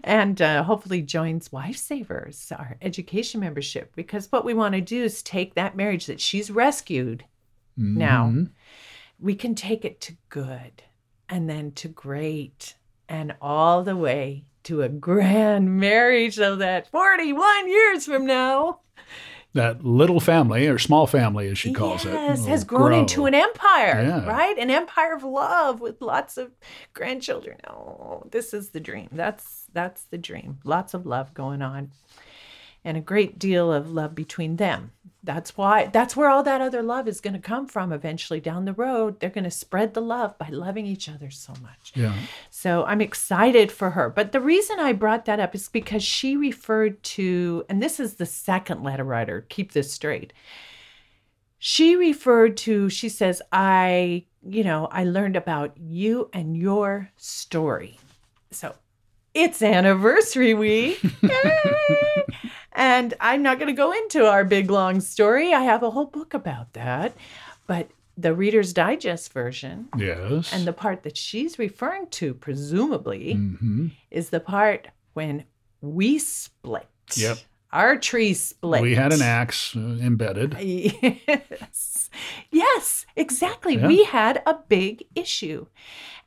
and 0.04 0.42
uh, 0.42 0.64
hopefully 0.64 1.00
joins 1.00 1.52
Wife 1.52 1.76
Savers, 1.76 2.52
our 2.58 2.76
education 2.82 3.40
membership. 3.40 3.94
Because 3.94 4.26
what 4.32 4.44
we 4.44 4.52
want 4.52 4.74
to 4.74 4.80
do 4.80 5.04
is 5.04 5.22
take 5.22 5.54
that 5.54 5.76
marriage 5.76 6.06
that 6.06 6.20
she's 6.20 6.50
rescued 6.50 7.24
now, 7.76 8.26
Mhm. 8.26 8.50
we 9.18 9.34
can 9.34 9.54
take 9.54 9.84
it 9.86 10.00
to 10.02 10.14
good 10.28 10.82
and 11.28 11.48
then 11.48 11.70
to 11.72 11.88
great 11.88 12.74
and 13.08 13.34
all 13.40 13.84
the 13.84 13.96
way 13.96 14.44
to 14.64 14.82
a 14.82 14.88
grand 14.88 15.78
marriage 15.78 16.34
so 16.34 16.56
that 16.56 16.90
41 16.90 17.68
years 17.68 18.04
from 18.06 18.26
now 18.26 18.80
That 19.52 19.84
little 19.84 20.20
family 20.20 20.68
or 20.68 20.78
small 20.78 21.06
family, 21.08 21.48
as 21.48 21.58
she 21.58 21.72
calls 21.72 22.04
it, 22.06 22.12
yes 22.12 22.38
will 22.40 22.46
has 22.46 22.62
grown 22.64 22.90
grow. 22.90 23.00
into 23.00 23.26
an 23.26 23.34
empire 23.34 24.00
Yeah. 24.00 24.24
right? 24.24 24.56
An 24.56 24.70
empire 24.70 25.14
of 25.14 25.24
love 25.24 25.80
with 25.80 26.00
lots 26.00 26.36
of 26.38 26.52
grandchildren. 26.92 27.58
Oh 27.68 28.22
this 28.30 28.54
is 28.54 28.70
the 28.70 28.80
dream. 28.80 29.08
That's 29.10 29.66
that's 29.72 30.04
the 30.04 30.18
dream. 30.18 30.58
Lots 30.64 30.94
of 30.94 31.04
love 31.04 31.34
going 31.34 31.62
on 31.62 31.90
and 32.84 32.96
a 32.96 33.00
great 33.00 33.38
deal 33.38 33.72
of 33.72 33.90
love 33.90 34.14
between 34.14 34.56
them 34.56 34.92
that's 35.22 35.56
why 35.56 35.86
that's 35.86 36.16
where 36.16 36.30
all 36.30 36.42
that 36.42 36.60
other 36.62 36.82
love 36.82 37.06
is 37.06 37.20
going 37.20 37.34
to 37.34 37.38
come 37.40 37.66
from 37.66 37.92
eventually 37.92 38.40
down 38.40 38.64
the 38.64 38.72
road 38.72 39.20
they're 39.20 39.28
going 39.28 39.44
to 39.44 39.50
spread 39.50 39.92
the 39.92 40.00
love 40.00 40.36
by 40.38 40.48
loving 40.48 40.86
each 40.86 41.08
other 41.10 41.30
so 41.30 41.52
much 41.62 41.92
Yeah. 41.94 42.14
so 42.48 42.84
I'm 42.84 43.00
excited 43.02 43.70
for 43.70 43.90
her. 43.90 44.08
But 44.08 44.32
the 44.32 44.40
reason 44.40 44.78
I 44.80 44.92
brought 44.94 45.26
that 45.26 45.38
up 45.40 45.54
is 45.54 45.68
because 45.68 46.02
she 46.02 46.36
referred 46.36 47.02
to, 47.02 47.64
and 47.68 47.82
this 47.82 48.00
is 48.00 48.14
the 48.14 48.26
second 48.26 48.82
letter 48.82 49.04
writer, 49.04 49.44
keep 49.48 49.72
this 49.72 49.92
straight. 49.92 50.32
She 51.58 51.96
referred 51.96 52.56
to, 52.58 52.88
she 52.88 53.08
says, 53.10 53.42
I, 53.52 54.24
you 54.42 54.64
know, 54.64 54.86
I 54.90 55.04
learned 55.04 55.36
about 55.36 55.76
you 55.76 56.30
and 56.32 56.56
your 56.56 57.10
story. 57.16 57.98
So 58.50 58.74
it's 59.34 59.62
anniversary 59.62 60.54
week. 60.54 61.00
And 62.72 63.14
I'm 63.20 63.42
not 63.42 63.58
going 63.58 63.66
to 63.68 63.76
go 63.76 63.92
into 63.92 64.26
our 64.26 64.44
big 64.44 64.70
long 64.70 65.00
story. 65.00 65.52
I 65.52 65.60
have 65.60 65.82
a 65.82 65.90
whole 65.90 66.06
book 66.06 66.32
about 66.34 66.72
that. 66.74 67.14
But 67.66 67.90
the 68.16 68.32
Reader's 68.34 68.72
Digest 68.72 69.32
version 69.32 69.88
Yes. 69.98 70.52
and 70.52 70.66
the 70.66 70.72
part 70.72 71.02
that 71.02 71.16
she's 71.16 71.58
referring 71.58 72.06
to, 72.10 72.32
presumably, 72.32 73.34
hmm 73.34 73.88
is 74.10 74.30
the 74.30 74.40
part 74.40 74.88
when 75.14 75.44
we 75.80 76.18
split. 76.18 76.86
Yep. 77.16 77.38
Our 77.72 77.96
tree 77.98 78.34
split. 78.34 78.82
We 78.82 78.94
had 78.94 79.12
an 79.12 79.22
axe 79.22 79.74
uh, 79.76 79.80
embedded. 80.00 80.56
Yes. 80.60 82.08
Yes, 82.50 83.06
exactly. 83.16 83.76
Yeah. 83.76 83.86
We 83.86 84.04
had 84.04 84.42
a 84.46 84.54
big 84.68 85.04
issue. 85.14 85.66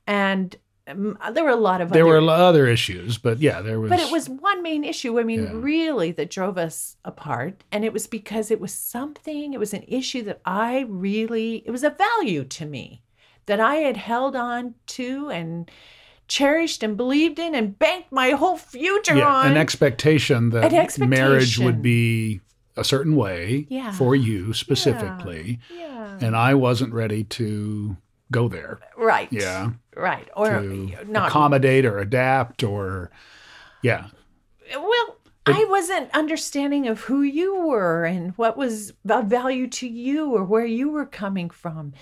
And 0.07 0.55
um, 0.87 1.17
there 1.33 1.43
were 1.43 1.49
a 1.49 1.55
lot 1.55 1.79
of 1.81 1.89
There 1.91 2.03
other 2.07 2.21
were 2.21 2.29
other 2.29 2.67
issues, 2.67 3.17
but 3.17 3.39
yeah, 3.39 3.61
there 3.61 3.79
was. 3.79 3.89
but 3.89 3.99
it 3.99 4.11
was 4.11 4.29
one 4.29 4.61
main 4.61 4.83
issue, 4.83 5.19
I 5.19 5.23
mean, 5.23 5.43
Yeah. 5.43 5.51
really, 5.53 6.11
that 6.11 6.29
drove 6.29 6.57
us 6.57 6.97
apart. 7.05 7.63
And 7.71 7.85
it 7.85 7.93
was 7.93 8.05
because 8.07 8.51
it 8.51 8.59
was 8.59 8.73
something, 8.73 9.53
it 9.53 9.59
was 9.59 9.73
an 9.73 9.83
issue 9.87 10.23
that 10.23 10.41
I 10.45 10.85
really, 10.89 11.63
it 11.65 11.71
was 11.71 11.83
a 11.83 11.89
value 11.91 12.43
to 12.45 12.65
me 12.65 13.01
that 13.45 13.59
I 13.59 13.75
had 13.75 13.97
held 13.97 14.35
on 14.35 14.75
to 14.87 15.29
and 15.29 15.69
cherished 16.27 16.83
and 16.83 16.95
believed 16.97 17.39
in 17.39 17.53
and 17.55 17.77
banked 17.77 18.11
my 18.11 18.31
whole 18.31 18.57
future 18.57 19.15
yeah, 19.15 19.27
on. 19.27 19.51
an 19.51 19.57
expectation 19.57 20.49
that 20.51 20.65
An 20.65 20.73
expectation. 20.79 21.09
marriage 21.09 21.59
would 21.59 21.81
be 21.81 22.39
a 22.75 22.83
certain 22.83 23.15
way 23.15 23.67
Yeah. 23.69 23.91
for 23.91 24.15
you 24.15 24.53
specifically, 24.53 25.59
yeah. 25.73 26.17
and 26.21 26.35
I 26.35 26.55
wasn't 26.55 26.93
ready 26.93 27.23
to 27.25 27.97
go 28.31 28.47
there. 28.47 28.79
Right. 29.03 29.27
Yeah, 29.31 29.71
Right. 29.95 30.27
Or 30.35 30.61
not. 30.61 31.27
accommodate 31.29 31.85
or 31.85 31.99
adapt 31.99 32.63
or 32.63 33.11
yeah, 33.81 34.07
Well, 34.75 35.17
I 35.45 35.65
wasn't 35.69 36.09
understanding 36.13 36.87
of 36.87 37.01
who 37.01 37.21
you 37.21 37.65
were 37.67 38.05
and 38.05 38.31
what 38.37 38.55
was 38.55 38.93
of 39.09 39.25
value 39.25 39.67
to 39.67 39.87
you 39.87 40.31
or 40.31 40.43
where 40.45 40.65
you 40.65 40.89
were 40.89 41.05
coming 41.05 41.49
from. 41.49 41.93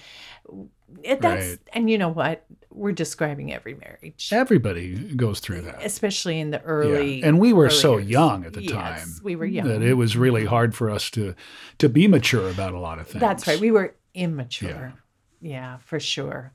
It, 1.04 1.22
that's 1.22 1.48
Right. 1.50 1.60
and 1.74 1.90
you 1.90 1.98
know 1.98 2.10
what? 2.10 2.46
We're 2.70 2.92
describing 2.92 3.52
every 3.54 3.74
marriage, 3.76 4.30
everybody 4.32 4.96
goes 5.16 5.40
through 5.40 5.62
that. 5.62 5.84
especially 5.84 6.40
in 6.40 6.52
the 6.52 6.62
early. 6.62 7.20
Yeah. 7.20 7.28
And 7.28 7.40
we 7.40 7.52
were 7.54 7.70
so 7.70 7.98
years. 7.98 8.10
young 8.12 8.46
at 8.46 8.54
the 8.54 8.62
Yes, 8.64 8.72
time 8.72 9.08
we 9.24 9.36
were 9.36 9.46
young. 9.46 9.68
that 9.68 9.82
it 9.82 9.96
was 9.96 10.16
really 10.16 10.46
hard 10.46 10.76
for 10.76 10.90
us 10.90 11.10
to 11.12 11.34
to 11.80 11.90
be 11.90 12.08
mature 12.08 12.50
about 12.50 12.74
a 12.74 12.80
lot 12.80 13.00
of 13.00 13.08
things. 13.08 13.22
That's 13.22 13.48
right. 13.48 13.60
We 13.60 13.72
were 13.72 13.96
immature. 14.14 14.94
Yeah. 15.42 15.78
for 15.80 16.00
sure. 16.00 16.54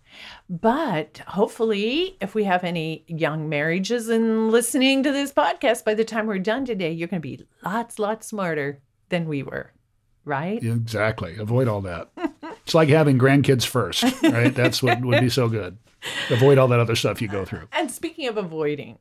But 0.48 1.20
hopefully, 1.26 2.16
if 2.20 2.34
we 2.34 2.44
have 2.44 2.64
any 2.64 3.04
young 3.08 3.48
marriages 3.48 4.08
and 4.08 4.50
listening 4.50 5.02
to 5.02 5.12
this 5.12 5.32
podcast, 5.32 5.84
by 5.84 5.94
the 5.94 6.04
time 6.04 6.26
we're 6.26 6.38
done 6.38 6.64
today, 6.64 6.92
you're 6.92 7.08
going 7.08 7.20
to 7.22 7.28
be 7.28 7.46
lots, 7.64 7.98
lots 7.98 8.28
smarter 8.28 8.80
than 9.08 9.28
we 9.28 9.42
were, 9.42 9.72
right? 10.24 10.62
Exactly. 10.62 11.36
Avoid 11.36 11.68
all 11.68 11.80
that. 11.82 12.10
it's 12.64 12.74
like 12.74 12.88
having 12.88 13.18
grandkids 13.18 13.64
first, 13.64 14.04
right? 14.22 14.54
That's 14.54 14.82
what 14.82 15.00
would 15.00 15.20
be 15.20 15.30
so 15.30 15.48
good. 15.48 15.78
Avoid 16.30 16.58
all 16.58 16.68
that 16.68 16.80
other 16.80 16.96
stuff 16.96 17.20
you 17.20 17.28
go 17.28 17.44
through. 17.44 17.68
And 17.72 17.90
speaking 17.90 18.28
of 18.28 18.36
avoiding, 18.36 18.98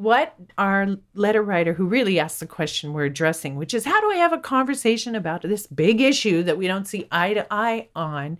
what 0.00 0.34
our 0.56 0.96
letter 1.12 1.42
writer 1.42 1.74
who 1.74 1.84
really 1.84 2.18
asked 2.18 2.40
the 2.40 2.46
question 2.46 2.94
we're 2.94 3.04
addressing, 3.04 3.56
which 3.56 3.74
is 3.74 3.84
how 3.84 4.00
do 4.00 4.10
I 4.10 4.16
have 4.16 4.32
a 4.32 4.38
conversation 4.38 5.14
about 5.14 5.42
this 5.42 5.66
big 5.66 6.00
issue 6.00 6.42
that 6.44 6.56
we 6.56 6.66
don't 6.66 6.88
see 6.88 7.06
eye 7.12 7.34
to 7.34 7.46
eye 7.50 7.88
on? 7.94 8.38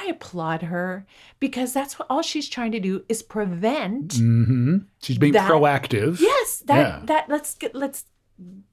I 0.00 0.06
applaud 0.06 0.62
her 0.62 1.06
because 1.40 1.72
that's 1.72 1.98
what 1.98 2.06
all 2.10 2.22
she's 2.22 2.48
trying 2.48 2.72
to 2.72 2.80
do 2.80 3.04
is 3.08 3.22
prevent. 3.22 4.14
hmm 4.14 4.78
She's 5.02 5.18
being 5.18 5.32
That- 5.32 5.50
proactive. 5.50 6.20
Yes, 6.20 6.62
that 6.66 6.78
Yeah. 6.78 7.00
that 7.06 7.28
let's 7.28 7.54
get 7.54 7.74
let's 7.74 8.04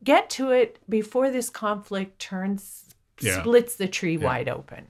get 0.04 0.30
to 0.32 0.52
it 0.52 0.78
before 0.88 1.32
this 1.32 1.50
conflict 1.50 2.20
turns 2.20 2.86
Yeah. 3.20 3.40
splits 3.42 3.76
the 3.76 3.88
tree 3.88 4.18
wide 4.18 4.48
open. 4.50 4.88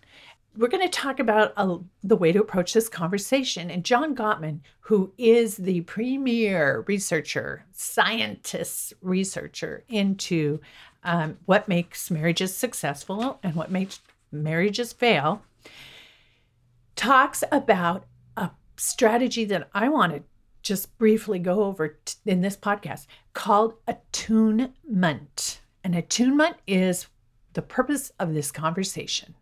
We're 0.58 0.70
going 0.70 0.84
to 0.90 0.90
talk 0.90 1.20
about 1.20 1.52
uh, 1.58 1.78
the 2.04 2.16
way 2.16 2.32
to 2.32 2.40
approach 2.40 2.74
this 2.74 2.88
conversation. 2.88 3.70
And 3.70 3.84
John 3.84 4.16
Gottman, 4.16 4.60
who 4.88 5.12
is 5.18 5.58
the 5.58 5.82
premier 5.82 6.84
researcher, 6.88 7.66
scientist 7.74 8.94
researcher 9.02 9.84
into 9.90 10.60
um, 11.04 11.38
what 11.46 11.68
makes 11.68 12.10
marriages 12.10 12.56
successful 12.56 13.38
and 13.44 13.54
what 13.56 13.70
makes 13.70 14.00
marriages 14.32 14.92
fail, 14.94 15.42
talks 16.96 17.44
about 17.52 18.06
a 18.38 18.52
strategy 18.78 19.46
that 19.46 19.70
I 19.74 19.90
want 19.90 20.14
to 20.14 20.24
just 20.62 20.98
briefly 20.98 21.40
go 21.40 21.64
over 21.64 22.00
t- 22.04 22.16
in 22.26 22.42
this 22.42 22.58
podcast 22.58 23.06
called 23.34 23.76
attunement. 23.88 25.62
And 25.84 25.96
attunement 25.96 26.58
is 26.66 27.08
the 27.54 27.62
purpose 27.62 28.12
of 28.20 28.34
this 28.34 28.52
conversation 28.52 29.36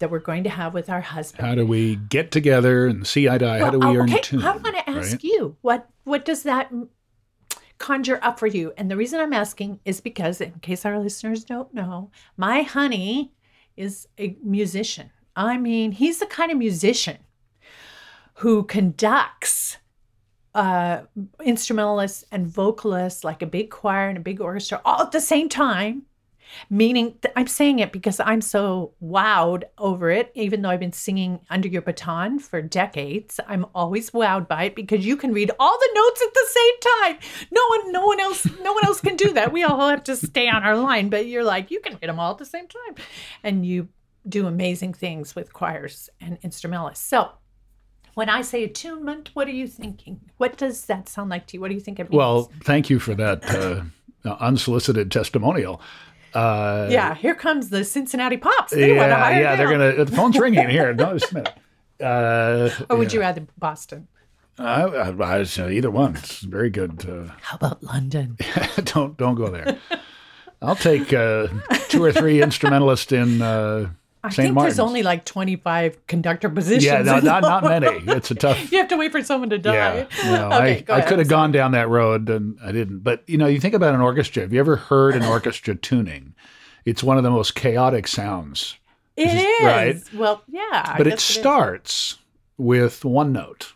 that 0.00 0.10
we're 0.10 0.18
going 0.18 0.42
to 0.42 0.50
have 0.50 0.74
with 0.74 0.90
our 0.90 1.00
husband. 1.00 1.46
How 1.46 1.54
do 1.54 1.64
we 1.64 1.94
get 1.94 2.32
together 2.32 2.88
and 2.88 3.06
see 3.06 3.28
eye 3.28 3.38
to 3.38 3.48
eye? 3.48 3.58
How 3.60 3.70
do 3.70 3.78
we 3.78 3.96
earn 3.96 4.10
okay, 4.10 4.20
tune? 4.20 4.42
I 4.42 4.56
want 4.56 4.76
to 4.76 4.90
ask 4.90 5.12
right? 5.12 5.24
you 5.24 5.56
what 5.60 5.88
what 6.02 6.24
does 6.24 6.42
that 6.42 6.72
conjure 7.78 8.18
up 8.22 8.38
for 8.38 8.46
you? 8.46 8.72
And 8.76 8.90
the 8.90 8.96
reason 8.96 9.20
I'm 9.20 9.32
asking 9.32 9.80
is 9.84 10.00
because, 10.00 10.40
in 10.40 10.52
case 10.60 10.84
our 10.84 10.98
listeners 10.98 11.44
don't 11.44 11.72
know, 11.72 12.10
my 12.36 12.62
honey 12.62 13.32
is 13.76 14.08
a 14.18 14.36
musician. 14.42 15.10
I 15.36 15.56
mean, 15.56 15.92
he's 15.92 16.18
the 16.18 16.26
kind 16.26 16.50
of 16.52 16.58
musician 16.58 17.18
who 18.34 18.64
conducts 18.64 19.78
uh, 20.54 21.02
instrumentalists 21.42 22.24
and 22.30 22.46
vocalists 22.46 23.24
like 23.24 23.42
a 23.42 23.46
big 23.46 23.70
choir 23.70 24.08
and 24.08 24.18
a 24.18 24.20
big 24.22 24.40
orchestra 24.40 24.80
all 24.84 25.02
at 25.02 25.12
the 25.12 25.20
same 25.20 25.48
time. 25.48 26.02
Meaning, 26.68 27.14
th- 27.22 27.32
I'm 27.34 27.46
saying 27.46 27.78
it 27.78 27.92
because 27.92 28.20
I'm 28.20 28.42
so 28.42 28.92
wowed 29.02 29.62
over 29.78 30.10
it. 30.10 30.30
Even 30.34 30.60
though 30.60 30.68
I've 30.68 30.80
been 30.80 30.92
singing 30.92 31.40
under 31.48 31.66
your 31.66 31.80
baton 31.80 32.38
for 32.38 32.60
decades, 32.60 33.40
I'm 33.48 33.64
always 33.74 34.10
wowed 34.10 34.48
by 34.48 34.64
it 34.64 34.76
because 34.76 35.06
you 35.06 35.16
can 35.16 35.32
read 35.32 35.50
all 35.58 35.78
the 35.78 35.90
notes 35.94 36.22
at 36.22 36.34
the 36.34 36.46
same 36.50 36.74
time. 36.80 37.18
No 37.50 37.62
one, 37.70 37.92
no 37.92 38.04
one 38.04 38.20
else, 38.20 38.44
no 38.60 38.74
one 38.74 38.84
else 38.84 39.00
can 39.00 39.16
do 39.16 39.32
that. 39.32 39.50
We 39.50 39.62
all 39.62 39.88
have 39.88 40.04
to 40.04 40.16
stay 40.16 40.48
on 40.48 40.62
our 40.62 40.76
line, 40.76 41.08
but 41.08 41.26
you're 41.26 41.42
like 41.44 41.70
you 41.70 41.80
can 41.80 41.94
read 41.94 42.10
them 42.10 42.20
all 42.20 42.32
at 42.32 42.38
the 42.38 42.44
same 42.44 42.66
time, 42.68 43.02
and 43.42 43.64
you 43.64 43.88
do 44.28 44.46
amazing 44.46 44.94
things 44.94 45.34
with 45.34 45.52
choirs 45.52 46.08
and 46.20 46.38
instrumentalists. 46.42 47.06
So, 47.06 47.30
when 48.14 48.28
I 48.28 48.42
say 48.42 48.62
attunement, 48.64 49.30
what 49.34 49.48
are 49.48 49.52
you 49.52 49.66
thinking? 49.66 50.20
What 50.36 50.56
does 50.58 50.84
that 50.86 51.08
sound 51.08 51.30
like 51.30 51.46
to 51.48 51.56
you? 51.56 51.60
What 51.60 51.68
do 51.68 51.74
you 51.74 51.80
think 51.80 51.98
it 51.98 52.10
means? 52.10 52.18
Well, 52.18 52.50
thank 52.64 52.90
you 52.90 52.98
for 52.98 53.14
that 53.14 53.44
uh, 53.50 53.82
unsolicited 54.40 55.10
testimonial. 55.10 55.80
Uh, 56.34 56.88
yeah, 56.90 57.14
here 57.14 57.34
comes 57.34 57.68
the 57.68 57.84
Cincinnati 57.84 58.36
Pops. 58.36 58.72
They 58.72 58.94
yeah, 58.94 59.14
hire 59.14 59.40
yeah. 59.40 59.56
They're 59.56 59.70
gonna. 59.70 60.04
The 60.04 60.16
phone's 60.16 60.38
ringing 60.38 60.68
here. 60.68 60.94
No, 60.94 61.18
just 61.18 61.32
a 61.32 61.34
minute. 61.34 61.54
Uh, 62.02 62.68
Or 62.90 62.96
would 62.96 63.12
you 63.12 63.20
rather 63.20 63.46
Boston? 63.58 64.08
I, 64.58 64.82
I, 64.82 65.38
I, 65.38 65.70
either 65.70 65.90
one. 65.90 66.16
It's 66.16 66.40
very 66.40 66.68
good. 66.68 67.08
Uh, 67.08 67.32
How 67.42 67.56
about 67.56 67.80
London? 67.84 68.36
don't 68.84 69.16
don't 69.16 69.36
go 69.36 69.50
there. 69.50 69.78
I'll 70.60 70.74
take 70.74 71.12
uh, 71.12 71.46
two 71.88 72.02
or 72.02 72.10
three 72.10 72.42
instrumentalists 72.42 73.12
in 73.12 73.40
uh, 73.40 73.90
I 74.24 74.28
St. 74.28 74.36
think 74.46 74.54
Martin's. 74.54 74.76
there's 74.76 74.86
only 74.86 75.02
like 75.02 75.24
25 75.24 76.06
conductor 76.06 76.48
positions. 76.48 76.84
yeah, 76.84 77.02
no, 77.02 77.18
not 77.20 77.42
not 77.42 77.64
many. 77.64 77.88
It's 78.06 78.30
a 78.30 78.34
tough. 78.36 78.56
You 78.72 78.78
have 78.78 78.88
to 78.88 78.96
wait 78.96 79.10
for 79.12 79.22
someone 79.22 79.50
to 79.50 79.58
die. 79.58 80.06
Yeah, 80.22 80.30
no, 80.30 80.46
okay, 80.58 80.84
I, 80.88 80.98
I 80.98 81.00
could 81.02 81.18
have 81.18 81.28
gone 81.28 81.50
down 81.52 81.72
that 81.72 81.88
road 81.88 82.28
and 82.28 82.56
I 82.62 82.70
didn't. 82.72 83.00
But 83.00 83.24
you 83.28 83.36
know, 83.38 83.46
you 83.46 83.58
think 83.58 83.74
about 83.74 83.94
an 83.94 84.00
orchestra. 84.00 84.42
Have 84.42 84.52
you 84.52 84.60
ever 84.60 84.76
heard 84.76 85.14
an 85.16 85.24
orchestra 85.24 85.74
tuning? 85.74 86.34
It's 86.84 87.02
one 87.02 87.16
of 87.16 87.24
the 87.24 87.30
most 87.30 87.54
chaotic 87.54 88.06
sounds. 88.08 88.76
It 89.16 89.28
is. 89.28 89.64
right. 89.64 89.96
Well, 90.14 90.42
yeah. 90.48 90.94
But 90.96 91.06
it 91.06 91.20
starts 91.20 92.18
with 92.58 93.04
one 93.04 93.32
note 93.32 93.72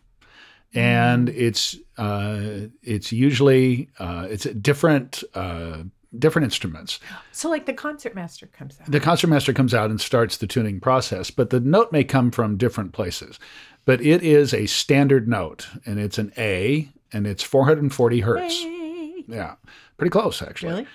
and 0.74 1.28
Mm. 1.28 1.34
it's 1.36 1.76
uh, 1.98 2.68
it's 2.82 3.10
usually 3.12 3.88
uh, 3.98 4.26
it's 4.30 4.46
a 4.46 4.54
different 4.54 5.24
uh, 5.34 5.78
different 6.18 6.44
instruments 6.44 6.98
So, 7.32 7.48
like 7.50 7.66
the 7.66 7.72
concertmaster 7.72 8.46
comes 8.46 8.78
out. 8.80 8.90
the 8.90 9.00
concertmaster 9.00 9.52
comes 9.52 9.74
out 9.74 9.90
and 9.90 10.00
starts 10.00 10.36
the 10.36 10.46
tuning 10.46 10.80
process 10.80 11.30
but 11.30 11.50
the 11.50 11.60
note 11.60 11.92
may 11.92 12.04
come 12.04 12.30
from 12.30 12.56
different 12.56 12.92
places 12.92 13.38
but 13.84 14.00
it 14.00 14.22
is 14.22 14.52
a 14.54 14.66
standard 14.66 15.28
note 15.28 15.68
and 15.84 15.98
it's 16.00 16.18
an 16.18 16.32
a 16.38 16.88
and 17.12 17.26
it's 17.26 17.42
440 17.42 18.20
hertz 18.20 18.54
Hey. 18.62 19.24
yeah 19.28 19.54
pretty 19.96 20.10
close 20.10 20.42
actually 20.42 20.72
Really? 20.72 20.86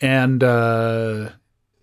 and 0.00 0.42
uh, 0.44 1.30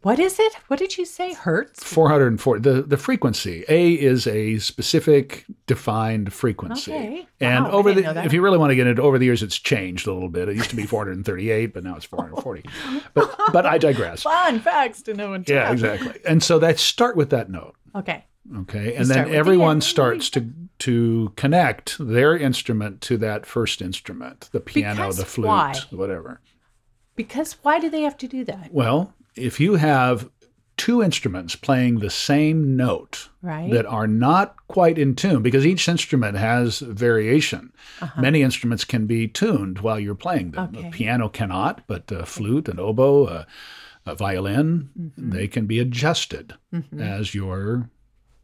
What 0.03 0.17
is 0.17 0.39
it? 0.39 0.53
What 0.67 0.79
did 0.79 0.97
you 0.97 1.05
say? 1.05 1.33
Hertz? 1.33 1.83
440 1.83 2.61
the, 2.61 2.81
the 2.81 2.97
frequency 2.97 3.63
a 3.69 3.93
is 3.93 4.25
a 4.25 4.57
specific 4.59 5.45
defined 5.67 6.33
frequency 6.33 6.91
Okay. 6.91 7.27
and 7.39 7.65
Wow, 7.65 7.71
over 7.71 7.93
the 7.93 8.23
if 8.25 8.33
you 8.33 8.41
really 8.41 8.57
want 8.57 8.71
to 8.71 8.75
get 8.75 8.87
into 8.87 9.01
over 9.01 9.19
the 9.19 9.25
years 9.25 9.43
it's 9.43 9.57
changed 9.59 10.07
a 10.07 10.13
little 10.13 10.29
bit 10.29 10.49
it 10.49 10.55
used 10.55 10.69
to 10.71 10.75
be 10.75 10.85
438 10.87 11.67
but 11.73 11.83
now 11.83 11.95
it's 11.95 12.05
440 12.05 12.63
but 13.13 13.35
but 13.53 13.65
i 13.65 13.77
digress 13.77 14.23
Fun 14.23 14.59
facts 14.59 15.01
to 15.03 15.13
know 15.13 15.33
and 15.33 15.47
yeah 15.47 15.71
exactly 15.71 16.19
and 16.27 16.41
so 16.41 16.57
that 16.59 16.79
start 16.79 17.15
with 17.15 17.29
that 17.29 17.49
note 17.49 17.75
Okay. 17.95 18.25
okay 18.57 18.95
and 18.95 19.05
then 19.07 19.25
with 19.25 19.31
the 19.33 19.37
everyone 19.37 19.81
starts 19.81 20.29
to 20.31 20.51
to 20.79 21.31
connect 21.35 21.97
their 21.99 22.35
instrument 22.35 23.01
to 23.01 23.17
that 23.17 23.45
first 23.45 23.81
instrument 23.83 24.49
the 24.51 24.59
piano 24.59 24.95
Because 25.03 25.17
the 25.17 25.25
flute 25.25 25.47
why? 25.47 25.75
whatever 25.91 26.41
Because 27.15 27.53
why 27.61 27.79
do 27.79 27.87
they 27.89 28.01
have 28.01 28.17
to 28.17 28.27
do 28.27 28.43
that? 28.45 28.69
well 28.73 29.13
if 29.35 29.59
you 29.59 29.75
have 29.75 30.29
two 30.77 31.03
instruments 31.03 31.55
playing 31.55 31.99
the 31.99 32.09
same 32.09 32.75
note 32.75 33.29
Right. 33.43 33.71
that 33.71 33.85
are 33.85 34.07
not 34.07 34.55
quite 34.67 34.97
in 34.97 35.15
tune 35.15 35.43
because 35.43 35.65
each 35.65 35.87
instrument 35.87 36.37
has 36.37 36.79
variation. 36.79 37.71
Uh-huh. 38.01 38.21
Many 38.21 38.41
instruments 38.41 38.83
can 38.83 39.05
be 39.05 39.27
tuned 39.27 39.79
while 39.79 39.99
you're 39.99 40.15
playing 40.15 40.51
them. 40.51 40.75
Okay. 40.75 40.87
A 40.87 40.91
piano 40.91 41.29
cannot, 41.29 41.85
but 41.87 42.11
a 42.11 42.25
flute, 42.25 42.67
an 42.67 42.79
oboe, 42.79 43.27
a, 43.27 43.47
a 44.07 44.15
violin, 44.15 44.89
mm-hmm. 44.99 45.29
they 45.29 45.47
can 45.47 45.67
be 45.67 45.79
adjusted 45.79 46.55
mm-hmm. 46.73 46.99
as 46.99 47.35
you're 47.35 47.89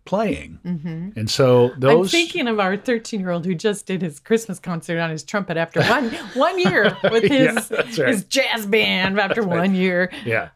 playing. 0.05 0.59
Mm-hmm. 0.65 1.19
And 1.19 1.29
so 1.29 1.71
those. 1.77 2.07
I'm 2.13 2.19
thinking 2.19 2.47
of 2.47 2.59
our 2.59 2.77
13 2.77 3.19
year 3.19 3.31
old 3.31 3.45
who 3.45 3.55
just 3.55 3.85
did 3.85 4.01
his 4.01 4.19
Christmas 4.19 4.59
concert 4.59 4.99
on 4.99 5.09
his 5.09 5.23
trumpet 5.23 5.57
after 5.57 5.81
one 5.81 6.09
one 6.33 6.59
year 6.59 6.95
with 7.03 7.23
his 7.23 7.69
Yeah, 7.71 7.77
right. 7.77 8.07
his 8.09 8.23
jazz 8.25 8.65
band 8.65 9.19
after 9.19 9.43
one 9.43 9.75
year. 9.75 10.11
yeah. 10.25 10.49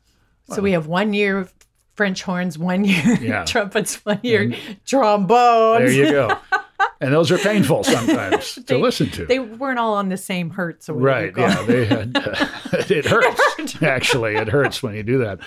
So 0.54 0.62
we 0.62 0.72
have 0.74 0.88
one 0.88 1.14
year 1.14 1.48
French 1.96 2.24
horns, 2.24 2.58
one 2.58 2.84
year 2.86 3.16
Yeah. 3.22 3.46
trumpets, 3.46 4.04
one 4.06 4.20
year 4.24 4.54
trombones. 4.86 5.80
There 5.80 5.92
you 5.92 6.12
go. 6.12 6.38
and 7.02 7.14
those 7.14 7.32
are 7.32 7.38
painful 7.38 7.84
sometimes 7.84 8.56
to 8.66 8.78
listen 8.78 9.10
to. 9.12 9.26
They 9.26 9.40
weren't 9.40 9.80
all 9.80 9.94
on 9.96 10.10
the 10.10 10.18
same 10.18 10.50
hertz. 10.50 10.90
Or 10.90 10.94
Right. 10.94 11.34
Yeah. 11.36 11.62
They 11.64 11.86
had. 11.86 12.16
Uh, 12.16 12.46
it 12.90 13.06
hurts. 13.06 13.82
Actually, 13.82 14.36
it 14.36 14.48
hurts 14.48 14.82
when 14.82 14.96
you 14.96 15.04
do 15.04 15.18
that. 15.20 15.40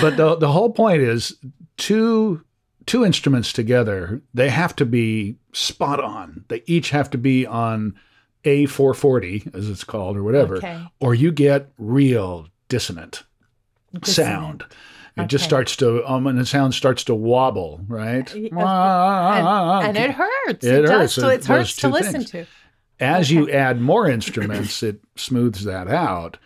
But 0.00 0.16
the 0.16 0.36
the 0.36 0.52
whole 0.52 0.70
point 0.70 1.02
is 1.02 1.36
two 1.76 2.44
two 2.86 3.04
instruments 3.04 3.52
together. 3.52 4.20
They 4.34 4.48
have 4.50 4.74
to 4.76 4.84
be 4.86 5.36
spot 5.52 6.00
on. 6.00 6.44
They 6.48 6.62
each 6.66 6.90
have 6.90 7.10
to 7.10 7.18
be 7.18 7.46
on 7.46 7.94
a 8.44 8.64
440, 8.66 9.50
as 9.52 9.68
it's 9.68 9.84
called, 9.84 10.16
or 10.16 10.22
whatever, 10.22 10.56
Okay. 10.56 10.82
or 10.98 11.14
you 11.14 11.30
get 11.30 11.70
real 11.76 12.48
dissonant, 12.68 13.22
sound. 14.04 14.64
It 15.16 15.26
just 15.26 15.44
starts 15.44 15.76
to 15.76 16.04
um, 16.10 16.26
and 16.26 16.38
the 16.38 16.46
sound 16.46 16.72
starts 16.74 17.04
to 17.04 17.14
wobble, 17.14 17.80
right? 17.88 18.32
And, 18.34 18.52
and 19.86 19.96
it 19.96 20.12
hurts. 20.12 20.64
It 20.64 20.84
It, 20.84 20.88
hurts. 20.88 20.90
does. 20.90 21.14
So 21.14 21.28
It 21.28 21.44
hurts 21.44 21.76
to 21.76 21.88
listen 21.88 22.12
things. 22.24 22.30
to. 22.30 22.46
As 23.00 23.30
you 23.30 23.50
add 23.50 23.80
more 23.80 24.08
instruments, 24.08 24.82
it 24.82 25.00
smooths 25.16 25.64
that 25.64 25.88
out. 25.88 26.36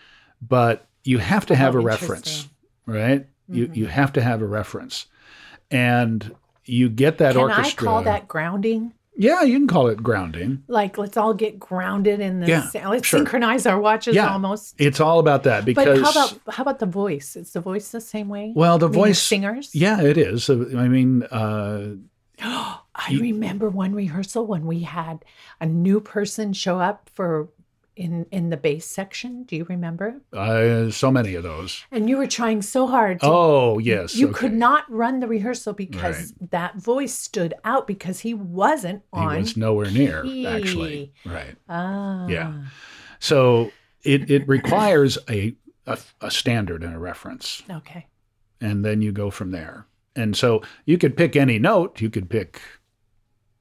But 0.40 0.86
you 1.04 1.18
have 1.18 1.46
to 1.46 1.54
have 1.54 1.74
Oh, 1.74 1.80
a 1.80 1.82
reference, 1.82 2.48
right? 2.86 3.26
You 3.48 3.66
Mm-hmm. 3.66 3.74
you 3.74 3.86
have 3.86 4.12
to 4.14 4.22
have 4.22 4.40
a 4.42 4.46
reference, 4.46 5.06
and 5.70 6.34
you 6.64 6.88
get 6.88 7.18
that 7.18 7.32
Can 7.34 7.42
orchestra. 7.42 7.88
I 7.88 7.92
call 7.92 8.02
that 8.04 8.26
grounding? 8.28 8.94
Yeah, 9.16 9.42
you 9.42 9.58
can 9.58 9.68
call 9.68 9.86
it 9.88 10.02
grounding. 10.02 10.64
Like, 10.66 10.98
let's 10.98 11.16
all 11.16 11.34
get 11.34 11.58
grounded 11.58 12.20
in 12.20 12.40
the 12.40 12.48
Yeah, 12.48 12.68
sound. 12.68 12.90
Let's 12.90 13.06
sure. 13.06 13.20
synchronize 13.20 13.64
our 13.66 13.78
watches 13.78 14.14
Yeah, 14.16 14.32
almost. 14.32 14.74
It's 14.78 15.00
all 15.00 15.20
about 15.20 15.44
that 15.44 15.64
because. 15.64 15.84
But 15.86 16.00
how 16.00 16.10
about 16.10 16.54
how 16.54 16.62
about 16.62 16.78
the 16.80 16.86
voice? 16.86 17.36
Is 17.36 17.52
the 17.52 17.60
voice 17.60 17.90
the 17.90 18.00
same 18.00 18.28
way? 18.28 18.52
well, 18.54 18.78
the 18.78 18.88
I 18.88 18.92
voice 18.92 19.22
singers. 19.22 19.74
Yeah, 19.74 20.00
it 20.02 20.18
is. 20.18 20.50
I 20.50 20.54
mean, 20.88 21.22
uh, 21.24 21.94
I 22.40 23.18
remember 23.20 23.68
one 23.68 23.94
rehearsal 23.94 24.46
when 24.46 24.66
we 24.66 24.80
had 24.80 25.24
a 25.60 25.66
new 25.66 26.00
person 26.00 26.52
show 26.52 26.80
up 26.80 27.08
for 27.14 27.48
in 27.96 28.26
in 28.30 28.50
the 28.50 28.56
bass 28.56 28.86
section. 28.86 29.44
Do 29.44 29.56
you 29.56 29.64
remember? 29.64 30.20
uh, 30.32 30.90
so 30.90 31.10
many 31.10 31.34
of 31.34 31.42
those. 31.42 31.84
And 31.92 32.08
you 32.08 32.16
were 32.16 32.26
trying 32.26 32.62
so 32.62 32.86
hard. 32.86 33.20
To, 33.20 33.26
Oh 33.26 33.78
yes, 33.78 34.14
you 34.16 34.28
okay. 34.28 34.38
could 34.38 34.52
not 34.54 34.84
run 34.90 35.20
the 35.20 35.28
rehearsal 35.28 35.72
because 35.74 36.34
that 36.50 36.76
voice 36.76 37.14
stood 37.14 37.54
out 37.64 37.86
because 37.86 38.20
he 38.20 38.34
wasn't 38.34 39.02
on. 39.12 39.34
He 39.34 39.40
was 39.42 39.56
nowhere 39.56 39.90
near 39.90 40.22
key. 40.22 40.46
actually. 40.46 41.12
Right. 41.24 41.54
ah, 41.68 42.26
Yeah. 42.26 42.64
So 43.20 43.70
it 44.02 44.30
it 44.30 44.46
requires 44.48 45.16
a, 45.30 45.54
a 45.86 45.98
a 46.20 46.30
standard 46.30 46.82
and 46.82 46.94
a 46.94 46.98
reference, 46.98 47.62
Okay. 47.70 48.06
and 48.60 48.84
then 48.84 49.02
you 49.02 49.12
go 49.12 49.30
from 49.30 49.50
there. 49.50 49.86
And 50.16 50.36
so 50.36 50.62
you 50.84 50.98
could 50.98 51.16
pick 51.16 51.34
any 51.36 51.58
note. 51.58 52.00
You 52.00 52.08
could 52.10 52.28
pick, 52.30 52.60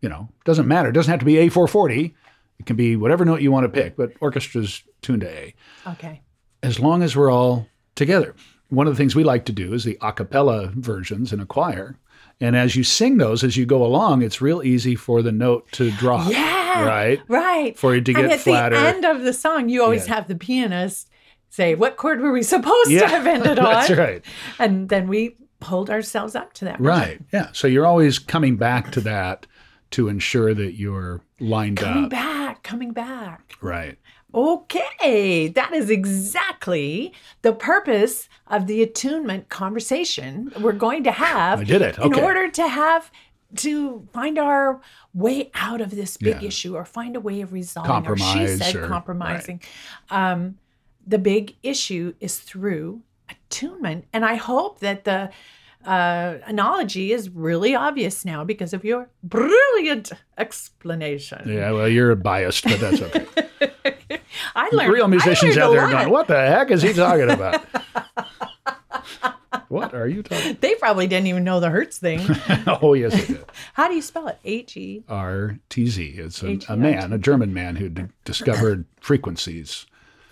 you 0.02 0.10
know, 0.10 0.30
doesn't 0.46 0.68
matter. 0.68 0.90
It 0.90 0.94
doesn't 0.94 1.10
have 1.10 1.20
to 1.20 1.26
be 1.26 1.38
A 1.38 1.50
four 1.50 1.68
forty. 1.68 2.14
It 2.60 2.66
can 2.66 2.76
be 2.76 2.96
whatever 2.96 3.26
note 3.26 3.42
you 3.42 3.52
want 3.52 3.66
to 3.66 3.70
pick, 3.82 3.96
but 3.98 4.14
orchestra's 4.20 4.84
tuned 5.02 5.22
to 5.22 5.30
A. 5.30 5.54
Okay. 5.88 6.22
As 6.62 6.80
long 6.80 7.04
as 7.04 7.16
we're 7.16 7.32
all 7.32 7.68
together. 7.96 8.36
One 8.70 8.88
of 8.88 8.94
the 8.94 8.98
things 8.98 9.16
we 9.16 9.24
like 9.24 9.46
to 9.46 9.52
do 9.52 9.74
is 9.74 9.84
the 9.84 9.98
a 10.02 10.12
cappella 10.14 10.72
versions 10.76 11.32
in 11.34 11.40
a 11.40 11.46
choir. 11.46 11.98
And 12.42 12.56
as 12.56 12.76
you 12.76 12.84
sing 12.84 13.18
those 13.18 13.44
as 13.44 13.56
you 13.58 13.66
go 13.66 13.86
along, 13.86 14.22
it's 14.24 14.42
real 14.42 14.64
easy 14.64 14.96
for 14.96 15.22
the 15.22 15.32
note 15.32 15.72
to 15.74 15.92
drop. 15.92 16.32
Yeah. 16.32 16.84
Right? 16.86 17.22
Right. 17.28 17.78
For 17.78 17.94
it 17.94 18.06
to 18.06 18.14
and 18.16 18.30
get 18.30 18.40
flatter. 18.40 18.76
at 18.76 18.82
the 18.82 18.88
end 18.88 19.06
of 19.06 19.24
the 19.24 19.34
song, 19.34 19.70
you 19.70 19.84
always 19.84 20.08
Yeah. 20.08 20.16
have 20.16 20.28
the 20.28 20.36
pianist 20.36 21.10
say, 21.50 21.76
"What 21.76 21.98
chord 21.98 22.20
were 22.22 22.32
we 22.32 22.42
supposed 22.42 22.90
Yeah, 22.90 23.02
to 23.02 23.08
have 23.10 23.28
ended 23.36 23.60
on?" 23.60 23.66
That's 23.66 23.92
right. 23.92 24.26
And 24.58 24.90
then 24.90 25.08
we 25.08 25.36
hold 25.62 25.92
ourselves 25.92 26.34
up 26.36 26.54
to 26.54 26.66
that. 26.66 26.80
Right. 26.82 27.22
Yeah. 27.32 27.50
So 27.54 27.68
you're 27.68 27.86
always 27.86 28.18
coming 28.18 28.56
back 28.58 28.92
to 28.94 29.02
that 29.02 29.46
to 29.92 30.08
ensure 30.08 30.56
that 30.56 30.74
you're 30.80 31.22
lined 31.40 31.78
Coming 31.78 32.06
up. 32.06 32.10
back, 32.10 32.33
coming 32.64 32.92
back. 32.92 33.56
Right. 33.62 33.98
Okay, 34.34 35.48
that 35.50 35.74
is 35.74 35.90
exactly 35.90 37.14
the 37.44 37.54
purpose 37.54 38.28
of 38.48 38.66
the 38.68 38.82
attunement 38.82 39.50
conversation 39.50 40.52
we're 40.60 40.72
going 40.74 41.04
to 41.04 41.12
have. 41.12 41.60
I 41.62 41.64
did 41.66 41.82
it. 41.82 41.98
In 42.00 42.14
order 42.16 42.50
to 42.50 42.68
have 42.68 43.12
to 43.58 44.08
find 44.12 44.40
our 44.40 44.82
way 45.14 45.52
out 45.54 45.80
of 45.82 45.92
this 45.92 46.18
big 46.18 46.42
Yeah. 46.42 46.48
issue 46.48 46.76
or 46.76 46.86
find 46.86 47.16
a 47.16 47.20
way 47.20 47.42
of 47.42 47.54
resolving 47.54 48.08
or 48.08 48.18
she 48.18 48.48
said 48.48 48.76
or- 48.76 48.88
compromising. 48.88 49.62
Um, 50.10 50.58
the 51.06 51.20
big 51.20 51.56
issue 51.62 52.16
is 52.20 52.40
through 52.40 53.02
attunement. 53.30 54.06
And 54.12 54.26
I 54.26 54.36
hope 54.36 54.80
that 54.80 55.04
the 55.04 55.30
uh, 55.86 56.38
analogy 56.46 57.12
is 57.12 57.30
really 57.30 57.76
obvious 57.76 58.26
now 58.26 58.44
because 58.44 58.74
of 58.74 58.84
your 58.86 59.10
brilliant 59.24 60.12
explanation. 60.38 61.42
Yeah. 61.48 61.72
Well, 61.72 61.88
you're 61.90 62.16
biased, 62.16 62.64
but 62.64 62.80
that's 62.80 63.02
okay. 63.02 63.26
I 64.56 64.70
learned 64.72 64.94
Real 64.94 65.08
musicians 65.08 65.58
I 65.58 65.62
out 65.62 65.72
there 65.72 65.88
a 65.88 65.92
going, 65.92 66.10
what 66.10 66.28
the 66.28 66.36
heck 66.40 66.72
is 66.72 66.82
he 66.82 66.94
talking 66.94 67.30
about? 67.30 67.64
what 69.70 69.94
are 69.94 70.08
you 70.08 70.24
talking 70.24 70.58
They 70.60 70.76
probably 70.76 71.08
didn't 71.08 71.28
even 71.28 71.44
know 71.44 71.60
the 71.60 71.70
Hertz 71.70 71.98
thing. 71.98 72.20
Oh, 72.68 72.94
yes, 72.94 73.14
it 73.16 73.28
did. 73.28 73.46
How 73.74 73.88
do 73.88 73.96
you 73.96 74.02
spell 74.02 74.28
it? 74.28 74.40
H 74.44 74.78
E. 74.78 75.04
RTZ. 75.08 76.18
It's 76.18 76.70
a 76.70 76.78
man, 76.78 77.14
a 77.14 77.18
German 77.18 77.54
man 77.54 77.76
who 77.76 77.90
d- 77.90 78.04
discovered 78.26 78.86
frequencies. 79.00 79.86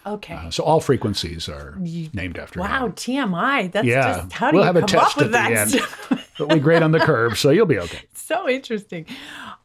Okay. 0.06 0.34
Uh, 0.34 0.50
so 0.50 0.64
all 0.64 0.80
frequencies 0.80 1.48
are 1.48 1.76
named 1.80 2.38
after 2.38 2.60
wow, 2.60 2.86
him. 2.88 2.94
TMI. 2.94 3.72
That's 3.72 3.86
Yeah. 3.86 4.22
just 4.22 4.34
how 4.34 4.52
do 4.52 4.58
We'll 4.58 4.66
you 4.66 4.74
have 4.74 4.84
a 4.84 4.88
test 4.88 5.12
up 5.12 5.18
with 5.18 5.36
at 5.36 5.50
the 5.50 5.56
that 5.56 6.16
end. 6.16 6.28
But 6.38 6.54
we 6.54 6.60
grade 6.60 6.82
on 6.82 6.92
the 6.92 7.00
curve, 7.00 7.38
so 7.38 7.52
you'll 7.52 7.68
be 7.68 7.78
okay. 7.78 8.02
so 8.14 8.50
interesting. 8.50 9.06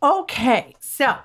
Okay, 0.03 0.75
so 0.79 1.17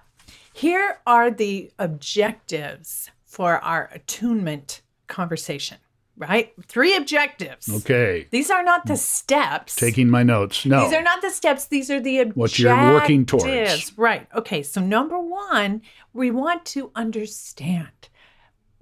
here 0.54 1.00
are 1.06 1.30
the 1.30 1.72
objectives 1.78 3.12
for 3.26 3.60
our 3.60 3.90
attunement 3.94 4.82
conversation. 5.08 5.78
Right, 6.18 6.54
three 6.68 6.96
objectives. 6.96 7.68
Okay. 7.68 8.28
These 8.30 8.52
are 8.52 8.64
not 8.64 8.86
the 8.86 8.96
steps. 8.96 9.76
Taking 9.76 10.08
my 10.10 10.22
notes. 10.22 10.66
No. 10.66 10.84
These 10.84 10.94
are 10.94 11.02
not 11.02 11.22
the 11.22 11.32
steps, 11.32 11.66
these 11.66 11.90
are 11.90 12.00
the 12.00 12.20
objectives. 12.20 12.38
What 12.38 12.60
you're 12.60 12.94
working 12.94 13.26
towards. 13.26 13.98
Right. 13.98 14.28
Okay. 14.36 14.62
So, 14.62 14.82
number 14.82 15.20
one, 15.20 15.82
we 16.14 16.30
want 16.30 16.66
to 16.66 16.92
understand. 16.96 18.10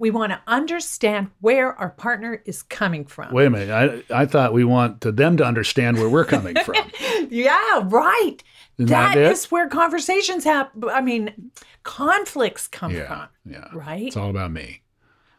We 0.00 0.10
want 0.10 0.32
to 0.32 0.40
understand 0.46 1.30
where 1.40 1.74
our 1.74 1.90
partner 1.90 2.42
is 2.46 2.62
coming 2.62 3.04
from. 3.04 3.32
Wait 3.32 3.46
a 3.46 3.50
minute. 3.50 4.04
I, 4.10 4.22
I 4.22 4.26
thought 4.26 4.52
we 4.52 4.64
want 4.64 5.02
to 5.02 5.12
them 5.12 5.36
to 5.36 5.44
understand 5.44 5.98
where 5.98 6.08
we're 6.08 6.24
coming 6.24 6.56
from. 6.64 6.76
Yeah, 7.28 7.82
right. 7.84 8.42
Isn't 8.78 8.88
that 8.88 9.14
that 9.14 9.18
is 9.18 9.50
where 9.52 9.68
conversations 9.68 10.42
happen. 10.42 10.88
I 10.88 11.00
mean, 11.02 11.52
conflicts 11.84 12.66
come 12.66 12.92
Yeah. 12.92 13.06
from, 13.06 13.52
Yeah. 13.52 13.68
right? 13.72 14.06
It's 14.06 14.16
all 14.16 14.30
about 14.30 14.50
me. 14.50 14.82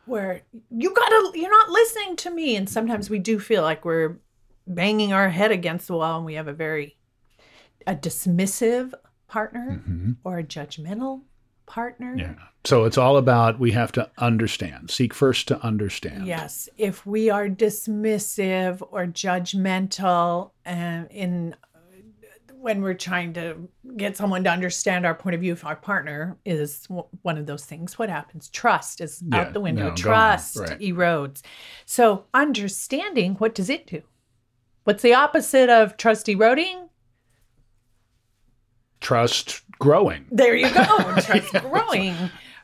where 0.06 0.42
you 0.70 0.94
gotta, 0.94 1.32
you're 1.36 1.50
not 1.52 1.70
listening 1.70 2.16
to 2.18 2.30
me. 2.32 2.56
And 2.56 2.70
sometimes 2.70 3.10
we 3.10 3.20
do 3.20 3.40
feel 3.40 3.64
like 3.64 3.84
we're 3.84 4.20
banging 4.68 5.12
our 5.12 5.30
head 5.30 5.52
against 5.52 5.88
the 5.88 5.96
wall 5.96 6.18
and 6.18 6.26
we 6.26 6.36
have 6.36 6.48
a 6.48 6.54
very, 6.54 6.96
a 7.88 7.96
dismissive 7.96 8.94
partner 9.28 9.82
mm-hmm. 9.82 10.12
or 10.24 10.38
a 10.40 10.44
judgmental 10.44 11.22
partner. 11.72 12.16
Yeah. 12.18 12.34
So 12.66 12.84
it's 12.84 12.98
all 12.98 13.16
about 13.18 13.60
we 13.60 13.72
have 13.72 13.92
to 13.94 14.10
understand. 14.18 14.92
Seek 14.92 15.14
first 15.14 15.48
to 15.48 15.60
understand. 15.64 16.28
Yes, 16.28 16.68
if 16.78 17.06
we 17.06 17.30
are 17.30 17.48
dismissive 17.48 18.86
or 18.92 19.06
judgmental 19.06 20.52
and 20.66 21.08
in 21.10 21.56
when 22.58 22.82
we're 22.84 22.94
trying 22.94 23.34
to 23.34 23.56
get 23.98 24.16
someone 24.16 24.44
to 24.44 24.50
understand 24.52 25.04
our 25.06 25.16
point 25.16 25.34
of 25.34 25.42
view 25.42 25.54
if 25.54 25.66
our 25.66 25.76
partner 25.76 26.38
is 26.46 26.82
w- 26.84 27.08
one 27.24 27.36
of 27.40 27.48
those 27.48 27.66
things 27.66 27.98
what 27.98 28.08
happens 28.08 28.50
trust 28.50 29.02
is 29.02 29.24
Yeah, 29.28 29.40
out 29.40 29.54
the 29.54 29.60
window 29.60 29.90
no, 29.90 29.96
trust 29.96 30.58
right. 30.58 30.78
erodes 30.80 31.42
so 31.88 32.26
understanding 32.36 33.34
what 33.36 33.56
does 33.56 33.68
it 33.68 33.88
do 33.88 34.04
what's 34.84 35.02
the 35.02 35.16
opposite 35.16 35.70
of 35.70 35.98
trust 35.98 36.30
eroding 36.30 36.88
Trust 39.00 39.64
growing. 39.82 40.26
There 40.32 40.56
you 40.56 40.74
go. 40.74 40.86
Trust 41.22 41.54
growing. 41.54 42.16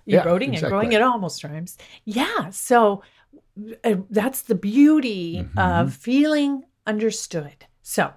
Yeah, 0.06 0.24
Eroding 0.24 0.56
and 0.56 0.60
growing, 0.66 0.88
exactly. 0.88 0.96
it 0.96 1.02
almost 1.02 1.44
rhymes. 1.44 1.78
Yeah. 2.06 2.50
So 2.52 3.02
uh, 3.84 3.96
that's 4.10 4.44
the 4.44 4.56
beauty 4.56 5.40
Mm-hmm. 5.44 5.60
of 5.60 5.94
feeling 5.94 6.64
understood. 6.86 7.66
So 7.82 8.14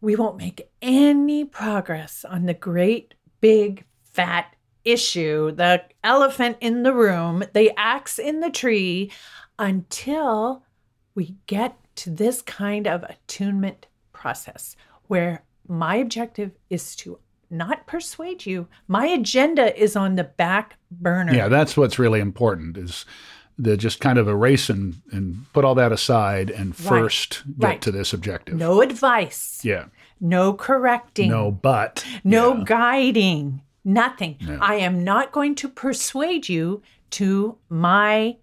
we 0.00 0.14
won't 0.14 0.36
make 0.36 0.70
any 0.80 1.44
progress 1.44 2.24
on 2.24 2.46
the 2.46 2.54
great 2.54 3.14
big 3.40 3.84
fat 4.04 4.54
issue, 4.84 5.50
the 5.52 5.82
elephant 6.04 6.56
in 6.60 6.82
the 6.84 6.94
room, 6.94 7.42
the 7.54 7.72
axe 7.76 8.18
in 8.18 8.38
the 8.40 8.50
tree, 8.50 9.10
until 9.58 10.62
we 11.16 11.34
get 11.46 11.76
to 11.96 12.10
this 12.10 12.40
kind 12.42 12.86
of 12.86 13.02
attunement 13.02 13.86
process 14.12 14.76
where 15.08 15.42
my 15.66 15.96
objective 15.96 16.52
is 16.70 16.94
to 16.96 17.18
not 17.50 17.86
persuade 17.86 18.46
you. 18.46 18.68
My 18.86 19.06
agenda 19.06 19.76
is 19.80 19.96
on 19.96 20.16
the 20.16 20.24
back 20.24 20.76
burner. 20.90 21.32
Yeah, 21.34 21.48
that's 21.48 21.76
what's 21.76 21.98
really 21.98 22.20
important 22.20 22.76
is 22.76 23.04
the 23.58 23.76
just 23.76 24.00
kind 24.00 24.18
of 24.18 24.28
erase 24.28 24.68
and, 24.70 25.00
and 25.10 25.44
put 25.52 25.64
all 25.64 25.74
that 25.74 25.90
aside 25.92 26.50
and 26.50 26.76
first 26.76 27.42
get 27.58 27.66
right. 27.66 27.82
to 27.82 27.90
this 27.90 28.12
objective. 28.12 28.54
No 28.54 28.80
advice, 28.82 29.60
Yeah. 29.64 29.86
no 30.20 30.52
correcting, 30.52 31.30
No, 31.30 31.50
but. 31.50 32.04
no 32.22 32.58
Yeah. 32.58 32.64
guiding, 32.66 33.62
nothing. 33.84 34.36
No. 34.40 34.58
I 34.60 34.76
am 34.76 35.02
not 35.02 35.32
going 35.32 35.54
to 35.56 35.68
persuade 35.68 36.48
you 36.48 36.82
to 37.10 37.56
my 37.68 38.36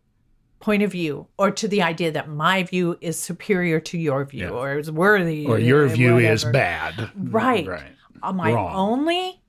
point 0.59 0.81
of 0.83 0.91
view 0.91 1.27
or 1.37 1.51
to 1.51 1.67
the 1.67 1.81
idea 1.83 2.11
that 2.11 2.27
my 2.27 2.63
view 2.63 2.97
is 2.99 3.19
superior 3.19 3.79
to 3.79 3.97
your 3.97 4.25
view 4.25 4.45
Yeah. 4.47 4.49
or 4.49 4.79
is 4.79 4.91
worthy 4.91 5.45
Or 5.45 5.59
your 5.59 5.87
view 5.87 6.17
is 6.17 6.43
bad. 6.43 6.95
Mm, 6.95 7.11
right. 7.33 7.67
Right. 7.67 7.83
Uh, 8.21 8.33
My 8.33 8.53
Wrong. 8.53 8.73
only 8.75 9.41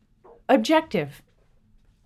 objective 0.48 1.22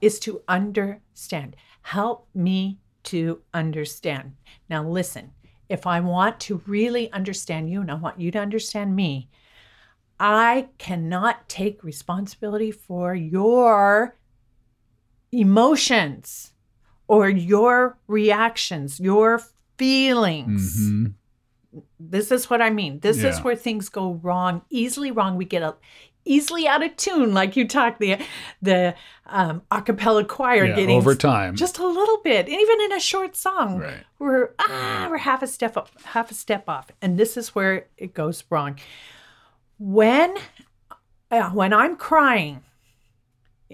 is 0.00 0.18
to 0.20 0.42
understand. 0.48 1.56
Help 1.82 2.28
me 2.34 2.78
to 3.04 3.40
understand. 3.54 4.36
Now, 4.68 4.86
listen, 4.86 5.32
if 5.68 5.86
I 5.86 6.00
want 6.00 6.40
to 6.40 6.62
really 6.66 7.10
understand 7.12 7.70
you 7.70 7.80
and 7.80 7.90
I 7.90 7.94
want 7.94 8.20
you 8.20 8.30
to 8.32 8.38
understand 8.38 8.94
me, 8.96 9.28
I 10.18 10.68
cannot 10.78 11.48
take 11.48 11.82
responsibility 11.82 12.70
for 12.70 13.14
your 13.14 14.16
emotions 15.32 16.52
or 17.08 17.28
your 17.28 17.98
reactions, 18.06 19.00
your 19.00 19.40
feelings 19.78 20.90
Mhm. 20.90 21.14
this 22.00 22.32
is 22.32 22.50
what 22.50 22.60
I 22.60 22.68
mean. 22.70 22.98
This 22.98 23.22
is 23.22 23.40
where 23.44 23.54
things 23.54 23.88
go 23.88 24.14
wrong, 24.14 24.62
easily 24.70 25.12
wrong. 25.12 25.36
We 25.36 25.44
get 25.44 25.62
a, 25.62 25.76
easily 26.24 26.66
out 26.68 26.82
of 26.82 26.96
tune, 26.96 27.32
like 27.34 27.56
you 27.56 27.66
talk 27.66 27.98
the 27.98 28.18
the 28.62 28.94
um, 29.26 29.62
a 29.70 29.80
cappella 29.82 30.24
choir 30.24 30.66
Yeah, 30.66 30.76
getting 30.76 30.96
over 30.96 31.14
time. 31.14 31.56
just 31.56 31.78
a 31.78 31.86
little 31.86 32.18
bit, 32.22 32.48
even 32.48 32.80
in 32.82 32.92
a 32.92 33.00
short 33.00 33.36
song. 33.36 33.78
Right. 33.78 34.04
We're 34.18 34.50
ah, 34.58 35.06
we're 35.10 35.18
half 35.18 35.42
a 35.42 35.46
step 35.46 35.76
up, 35.76 35.90
half 36.04 36.30
a 36.30 36.34
step 36.34 36.68
off, 36.68 36.90
and 37.00 37.18
this 37.18 37.36
is 37.36 37.54
where 37.54 37.86
it 37.96 38.14
goes 38.14 38.44
wrong. 38.50 38.78
When 39.78 40.36
uh, 41.30 41.50
when 41.50 41.72
I'm 41.72 41.96
crying, 41.96 42.62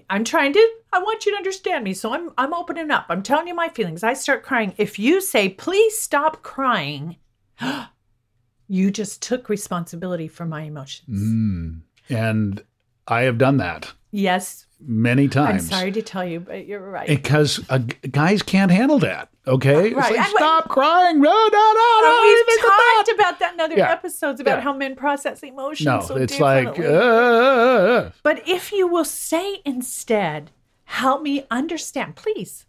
I'm 0.09 0.25
trying 0.25 0.53
to. 0.53 0.69
I 0.93 0.99
want 1.01 1.27
you 1.27 1.33
to 1.33 1.37
understand 1.37 1.85
me, 1.85 1.95
so 1.95 2.15
I'm 2.15 2.31
I'm 2.39 2.55
opening 2.55 2.91
up. 2.91 3.07
I'm 3.09 3.23
telling 3.23 3.49
you 3.49 3.55
my 3.55 3.69
feelings. 3.69 4.03
I 4.05 4.15
start 4.15 4.43
crying. 4.45 4.73
If 4.77 4.99
you 4.99 5.21
say, 5.21 5.49
"Please 5.49 5.99
stop 5.99 6.43
crying," 6.43 7.17
you 8.69 8.91
just 8.91 9.21
took 9.23 9.49
responsibility 9.49 10.29
for 10.29 10.45
my 10.47 10.63
emotions. 10.63 11.21
Mm. 11.21 11.81
And 12.09 12.62
I 13.09 13.23
have 13.23 13.38
done 13.38 13.57
that 13.59 13.92
Yes, 14.12 14.66
many 14.81 15.29
times. 15.29 15.71
I'm 15.71 15.79
sorry 15.79 15.92
to 15.92 16.03
tell 16.03 16.25
you, 16.25 16.40
but 16.40 16.66
you're 16.66 16.81
right. 16.81 17.07
Because 17.07 17.61
uh, 17.69 17.79
guys 18.11 18.42
can't 18.42 18.71
handle 18.71 18.99
that. 19.01 19.29
Okay, 19.47 19.88
It's 19.88 19.95
Right. 19.97 20.16
like, 20.16 20.27
stop 20.29 20.69
crying. 20.69 21.21
No, 21.21 21.31
no, 21.31 21.73
no, 21.75 22.01
no. 22.03 22.21
We've 22.23 22.61
talked 22.62 23.11
about 23.14 23.38
that 23.40 23.53
in 23.55 23.61
other 23.61 23.77
Yeah. 23.77 23.92
episodes 23.92 24.40
about 24.40 24.59
Yeah. 24.59 24.62
how 24.62 24.73
men 24.73 24.97
process 24.97 25.42
emotions. 25.42 25.87
No, 25.87 26.01
so 26.01 26.16
it's 26.16 26.40
like, 26.40 26.79
uh, 26.79 28.11
But 28.23 28.49
if 28.49 28.73
you 28.73 28.88
will 28.88 29.05
say 29.05 29.61
instead, 29.64 30.51
help 30.85 31.23
me 31.23 31.47
understand, 31.51 32.16
please 32.16 32.64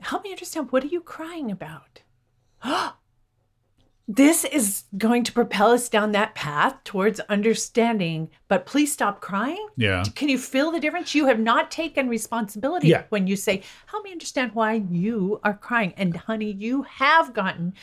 help 0.00 0.24
me 0.24 0.30
understand 0.30 0.70
what 0.72 0.84
are 0.84 0.88
you 0.88 1.00
crying 1.00 1.50
about? 1.50 2.02
this 4.14 4.44
is 4.44 4.84
going 4.98 5.24
to 5.24 5.32
propel 5.32 5.70
us 5.70 5.88
down 5.88 6.12
that 6.12 6.34
path 6.34 6.74
towards 6.84 7.18
understanding, 7.20 8.28
but 8.48 8.66
please 8.66 8.92
stop 8.92 9.20
crying. 9.20 9.66
yeah. 9.76 10.02
Can 10.14 10.28
you 10.28 10.38
feel 10.38 10.70
the 10.70 10.80
difference? 10.80 11.14
You 11.14 11.26
have 11.26 11.38
not 11.40 11.70
taken 11.70 12.08
responsibility 12.08 12.88
Yeah. 12.88 13.04
when 13.08 13.26
you 13.26 13.36
say, 13.36 13.62
Help 13.86 14.04
me 14.04 14.12
understand 14.12 14.52
why 14.54 14.82
you 14.90 15.40
are 15.44 15.54
crying. 15.54 15.94
And 15.96 16.16
honey, 16.16 16.52
you 16.52 16.82
have 16.82 17.32
gotten 17.32 17.74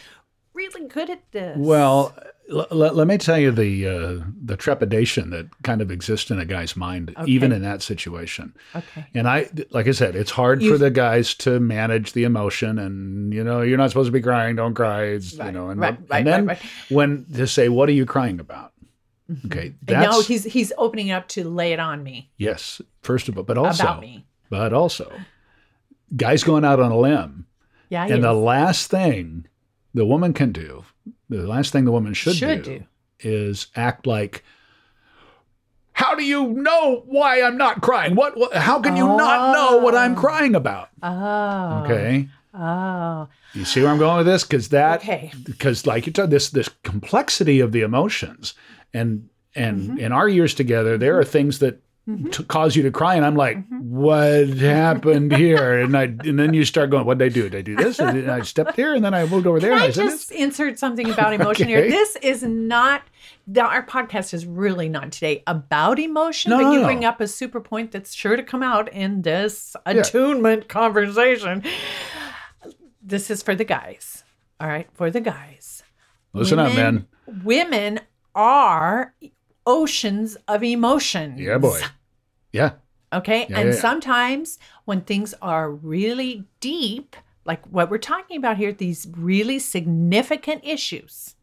really 0.53 0.87
good 0.87 1.09
at 1.09 1.23
this. 1.31 1.57
Well, 1.57 2.15
l- 2.49 2.67
let 2.71 3.07
me 3.07 3.17
tell 3.17 3.37
you 3.37 3.51
the 3.51 3.87
uh, 3.87 4.23
the 4.45 4.57
trepidation 4.57 5.29
that 5.29 5.47
kind 5.63 5.81
of 5.81 5.91
exists 5.91 6.31
in 6.31 6.39
a 6.39 6.45
guy's 6.45 6.75
mind, 6.75 7.13
even 7.25 7.51
in 7.51 7.61
that 7.61 7.81
situation. 7.81 8.53
okay. 8.75 9.05
And 9.13 9.27
I, 9.27 9.49
like 9.71 9.87
I 9.87 9.91
said, 9.91 10.15
it's 10.15 10.31
hard 10.31 10.61
You- 10.61 10.71
for 10.71 10.77
the 10.77 10.89
guys 10.91 11.33
to 11.35 11.59
manage 11.59 12.13
the 12.13 12.23
emotion, 12.23 12.79
and 12.79 13.33
you 13.33 13.43
know, 13.43 13.61
you're 13.61 13.77
not 13.77 13.89
supposed 13.89 14.07
to 14.07 14.11
be 14.11 14.21
crying. 14.21 14.55
Don't 14.55 14.73
cry. 14.73 15.03
It's, 15.03 15.33
you 15.33 15.39
Right, 15.39 15.53
know, 15.53 15.69
and, 15.69 15.79
right, 15.79 15.97
and 15.97 16.09
right, 16.09 16.25
then 16.25 16.45
right, 16.47 16.61
when 16.89 17.25
to 17.35 17.45
say, 17.47 17.69
"What 17.69 17.87
are 17.89 17.93
you 17.93 18.05
crying 18.05 18.39
about?" 18.39 18.73
Okay, 19.45 19.67
And 19.67 19.75
that's 19.87 20.11
now 20.17 20.21
he's 20.21 20.43
he's 20.43 20.71
opening 20.77 21.11
up 21.11 21.27
to 21.29 21.47
lay 21.47 21.71
it 21.73 21.79
on 21.79 22.03
me 22.03 22.31
yes. 22.37 22.81
First 23.03 23.29
of 23.29 23.37
all, 23.37 23.43
but 23.43 23.57
also, 23.59 23.83
about 23.83 24.01
me. 24.01 24.25
but 24.49 24.73
also, 24.73 25.11
guys 26.15 26.43
going 26.43 26.65
out 26.65 26.79
on 26.79 26.91
a 26.91 26.97
limb, 26.97 27.45
Yeah, 27.89 28.05
and 28.07 28.23
the 28.23 28.33
last 28.33 28.89
thing 28.89 29.45
the 29.93 30.05
woman 30.05 30.33
can 30.33 30.51
do, 30.51 30.83
the 31.29 31.47
last 31.47 31.71
thing 31.71 31.85
the 31.85 31.91
woman 31.91 32.13
should, 32.13 32.35
Should 32.35 32.63
do, 32.63 32.79
do. 32.79 32.85
is 33.19 33.67
act 33.75 34.05
like. 34.07 34.43
How 35.93 36.15
do 36.15 36.23
you 36.23 36.47
know 36.47 37.03
why 37.07 37.41
I'm 37.41 37.57
not 37.57 37.81
crying? 37.81 38.15
What? 38.15 38.37
what 38.37 38.53
how 38.53 38.79
can 38.79 38.95
you 38.95 39.05
not 39.05 39.53
know 39.53 39.77
what 39.79 39.95
I'm 39.95 40.13
Oh. 40.17 40.19
crying 40.19 40.55
about? 40.55 40.89
Oh. 41.03 41.83
Okay. 41.83 42.29
Oh. 42.53 43.27
You 43.53 43.65
see 43.65 43.81
where 43.81 43.91
I'm 43.91 43.97
going 43.97 44.17
with 44.17 44.25
this? 44.25 44.43
Because 44.43 44.69
that, 44.69 45.01
Okay. 45.01 45.31
because 45.43 45.85
like 45.85 46.07
you 46.07 46.13
said, 46.15 46.29
this 46.31 46.49
this 46.51 46.69
complexity 46.83 47.59
of 47.59 47.71
the 47.73 47.81
emotions, 47.81 48.53
and 48.93 49.27
and 49.55 49.81
Mm-hmm. 49.81 49.97
in 49.97 50.11
our 50.13 50.29
years 50.29 50.53
together, 50.53 50.97
there 50.97 51.19
are 51.19 51.25
things 51.25 51.59
that 51.59 51.81
to 52.31 52.43
cause 52.43 52.75
you 52.75 52.83
to 52.83 52.91
cry, 52.91 53.15
and 53.15 53.25
I'm 53.25 53.35
like, 53.35 53.57
Mm-hmm. 53.57 53.95
what 53.95 54.47
happened 54.57 55.35
here? 55.35 55.79
And 55.79 55.95
I 55.97 56.03
and 56.03 56.37
then 56.39 56.53
you 56.53 56.65
start 56.65 56.89
going, 56.89 57.05
what 57.05 57.17
did 57.17 57.25
I 57.25 57.29
do? 57.29 57.43
Did 57.49 57.55
I 57.57 57.61
do 57.61 57.75
this? 57.75 57.99
And 57.99 58.29
I 58.31 58.41
stepped 58.41 58.75
here, 58.75 58.93
and 58.95 59.03
then 59.03 59.13
I 59.13 59.25
moved 59.25 59.47
over 59.47 59.59
there, 59.59 59.71
Can 59.71 59.79
I 59.81 59.85
I 59.85 59.91
said 59.91 60.05
just 60.05 60.29
this. 60.29 60.37
insert 60.37 60.79
something 60.79 61.09
about 61.09 61.33
emotion 61.33 61.67
here? 61.67 61.81
This 61.89 62.15
is 62.17 62.43
not 62.43 63.03
our 63.57 63.83
podcast 63.85 64.33
is 64.33 64.45
really 64.45 64.89
not 64.89 65.11
today 65.11 65.41
about 65.47 65.97
emotion, 65.99 66.51
No, 66.51 66.57
but 66.61 66.71
you 66.73 66.79
no. 66.81 66.85
bring 66.85 67.03
up 67.03 67.19
a 67.19 67.27
super 67.27 67.59
point 67.59 67.91
that's 67.91 68.13
sure 68.13 68.35
to 68.35 68.43
come 68.43 68.61
out 68.61 68.91
in 68.93 69.23
this 69.23 69.75
attunement 69.87 70.67
conversation. 70.69 71.63
This 73.01 73.31
is 73.31 73.41
for 73.41 73.55
the 73.55 73.63
guys. 73.65 74.23
All 74.59 74.67
right, 74.67 74.87
for 74.93 75.09
the 75.09 75.21
guys. 75.21 75.81
Listen 76.33 76.59
up, 76.59 76.75
man. 76.75 77.07
Women 77.43 78.01
are 78.35 79.13
oceans 79.65 80.37
of 80.47 80.63
emotion. 80.63 81.37
Yeah, 81.37 81.57
boy. 81.57 81.79
Yeah, 82.51 82.71
Okay. 83.11 83.47
Yeah, 83.49 83.59
and 83.59 83.69
yeah, 83.69 83.75
yeah. 83.75 83.81
sometimes 83.81 84.59
when 84.85 85.01
things 85.01 85.33
are 85.41 85.71
really 85.71 86.45
deep, 86.59 87.15
like 87.45 87.65
what 87.67 87.89
we're 87.89 87.97
talking 87.97 88.37
about 88.37 88.57
here, 88.57 88.71
these 88.71 89.07
really 89.17 89.59
significant 89.59 90.63
issues. 90.63 91.35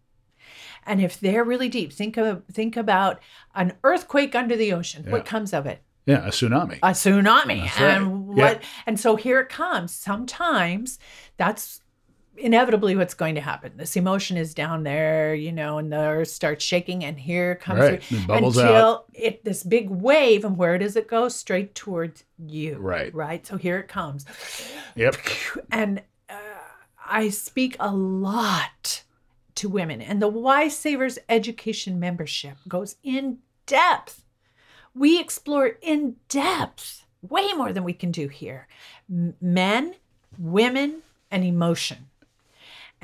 And 0.84 1.00
if 1.00 1.18
they're 1.18 1.42
really 1.42 1.68
deep, 1.68 1.92
think 1.92 2.16
of 2.16 2.44
think 2.52 2.76
about 2.76 3.20
an 3.54 3.72
earthquake 3.82 4.36
under 4.36 4.56
the 4.56 4.72
ocean. 4.72 5.04
What 5.10 5.24
comes 5.24 5.52
of 5.52 5.66
it? 5.66 5.82
yeah, 6.06 6.24
a 6.24 6.30
tsunami. 6.30 6.78
A 6.84 6.92
tsunami. 6.92 7.62
Right. 7.62 7.80
And 7.80 8.28
what 8.28 8.62
and 8.86 9.00
so 9.00 9.16
here 9.16 9.40
it 9.40 9.48
comes. 9.48 9.92
Sometimes 9.92 11.00
that's 11.36 11.80
inevitably 12.38 12.96
what's 12.96 13.14
going 13.14 13.34
to 13.36 13.40
happen. 13.40 13.72
This 13.76 13.96
emotion 13.96 14.36
is 14.36 14.54
down 14.54 14.82
there, 14.82 15.34
you 15.34 15.52
know, 15.52 15.78
and 15.78 15.92
the 15.92 15.96
earth 15.98 16.28
starts 16.28 16.64
shaking, 16.64 17.04
and 17.04 17.18
here 17.18 17.54
comes 17.56 17.80
Right. 17.80 18.02
the- 18.08 18.16
It 18.16 18.26
bubbles 18.26 18.56
until 18.56 18.74
out. 18.76 19.04
it 19.14 19.44
this 19.44 19.62
big 19.62 19.90
wave, 19.90 20.44
and 20.44 20.56
where 20.56 20.78
does 20.78 20.96
it 20.96 21.08
go? 21.08 21.28
Straight 21.28 21.74
towards 21.74 22.24
you. 22.38 22.76
Right. 22.78 23.14
Right. 23.14 23.46
So 23.46 23.56
here 23.56 23.78
it 23.78 23.88
comes, 23.88 24.24
Yep. 24.94 25.16
and 25.70 26.02
uh, 26.28 26.34
I 27.06 27.28
speak 27.30 27.76
a 27.80 27.90
lot 27.94 29.02
to 29.56 29.68
women, 29.68 30.02
and 30.02 30.20
the 30.20 30.28
Wife 30.28 30.72
Savers 30.72 31.18
Education 31.28 31.98
membership 31.98 32.56
goes 32.68 32.96
in 33.02 33.38
depth. 33.66 34.22
We 34.94 35.18
explore 35.20 35.78
in 35.82 36.16
depth 36.28 37.06
way 37.22 37.52
more 37.54 37.72
than 37.72 37.84
we 37.84 37.92
can 37.92 38.10
do 38.10 38.28
here. 38.28 38.66
Men, 39.08 39.94
women, 40.38 41.02
and 41.30 41.42
emotion. 41.44 42.08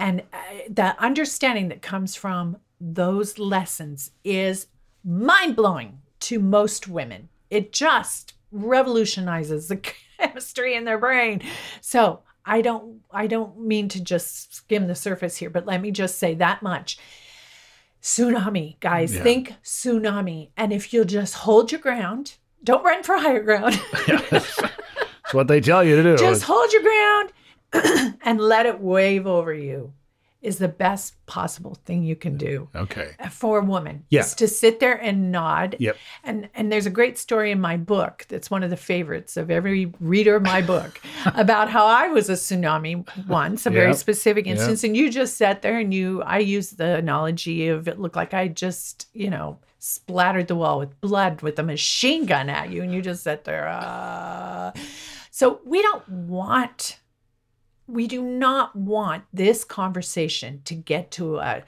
And 0.03 0.23
uh, 0.33 0.37
the 0.69 1.01
understanding 1.01 1.69
that 1.69 1.81
comes 1.81 2.17
from 2.17 2.57
those 2.81 3.39
lessons 3.39 4.11
is 4.25 4.67
mind 5.05 5.55
blowing 5.55 6.01
to 6.21 6.41
most 6.41 6.89
women. 6.89 7.29
It 7.51 7.73
just 7.73 8.35
revolutionizes 8.51 9.69
the 9.69 9.77
chemistry 10.19 10.75
in 10.75 10.85
their 10.85 10.99
brain. 10.99 11.41
So 11.81 12.23
I 12.45 12.63
don't 12.63 13.03
I 13.13 13.29
don't 13.29 13.61
mean 13.61 13.89
to 13.91 14.03
just 14.03 14.53
skim 14.53 14.89
the 14.89 14.97
surface 14.97 15.37
here, 15.37 15.51
but 15.51 15.67
let 15.67 15.81
me 15.81 15.93
just 15.93 16.19
say 16.19 16.35
that 16.35 16.65
much. 16.65 16.99
tsunami, 18.03 18.81
guys. 18.81 19.15
Yeah. 19.15 19.23
Think 19.23 19.55
tsunami. 19.63 20.49
And 20.57 20.73
if 20.73 20.93
you'll 20.93 21.05
just 21.05 21.35
hold 21.35 21.71
your 21.71 21.81
ground, 21.81 22.39
don't 22.65 22.85
run 22.85 23.05
for 23.05 23.19
higher 23.19 23.45
ground. 23.45 23.81
That's 24.09 25.33
what 25.33 25.47
they 25.47 25.61
tell 25.61 25.85
you 25.85 25.95
to 25.95 26.03
do. 26.03 26.17
just 26.17 26.43
hold 26.43 26.73
your 26.73 26.83
ground 26.83 27.33
and 28.23 28.41
let 28.41 28.67
it 28.67 28.81
wave 28.81 29.27
over 29.27 29.53
you 29.53 29.93
is 30.43 30.59
the 30.59 30.67
best 30.67 31.15
possible 31.27 31.77
thing 31.85 32.03
you 32.03 32.17
can 32.17 32.37
do 32.37 32.69
okay. 32.75 33.13
for 33.31 33.61
a 33.61 33.65
woman. 33.65 34.05
Yeah. 34.11 34.23
Is 34.23 34.35
to 34.35 34.49
sit 34.49 34.81
there 34.81 35.01
and 35.01 35.31
nod. 35.31 35.77
Yep. 35.79 35.97
And 36.25 36.49
and 36.55 36.73
there's 36.73 36.85
a 36.87 36.91
great 36.91 37.17
story 37.17 37.53
in 37.53 37.61
my 37.61 37.77
book 37.77 38.27
that's 38.29 38.51
one 38.51 38.65
of 38.65 38.71
the 38.71 38.77
favorites 38.77 39.37
of 39.37 39.53
every 39.53 39.93
reader 40.01 40.35
of 40.35 40.43
my 40.43 40.61
book 40.61 41.01
about 41.37 41.71
how 41.71 41.87
I 41.87 42.09
was 42.09 42.29
a 42.29 42.33
tsunami 42.33 43.07
once, 43.29 43.67
a 43.67 43.71
very 43.71 43.91
Yep. 43.91 43.97
specific 43.97 44.47
Yep. 44.47 44.57
instance. 44.57 44.83
And 44.83 44.97
you 44.97 45.11
just 45.13 45.37
sat 45.37 45.63
there 45.63 45.79
and 45.79 45.95
you 45.95 46.23
I 46.23 46.39
used 46.39 46.77
the 46.77 46.97
analogy 46.97 47.69
of 47.69 47.87
it 47.87 48.01
looked 48.01 48.17
like 48.17 48.35
I 48.35 48.49
just, 48.49 49.07
you 49.13 49.31
know, 49.31 49.59
splattered 49.79 50.49
the 50.49 50.57
wall 50.57 50.81
with 50.81 51.01
blood 51.01 51.43
with 51.43 51.57
a 51.61 51.63
machine 51.63 52.27
gun 52.27 52.49
at 52.49 52.71
you 52.71 52.83
and 52.83 52.93
you 52.93 53.01
just 53.01 53.23
sat 53.23 53.45
there. 53.45 53.69
Uh. 53.69 54.73
So 55.31 55.61
we 55.65 55.81
don't 55.83 56.09
want 56.09 56.99
we 57.87 58.07
do 58.07 58.23
not 58.23 58.75
want 58.77 59.25
this 59.33 59.65
conversation 59.65 60.63
to 60.65 60.75
get 60.75 61.11
to 61.13 61.39
a, 61.39 61.63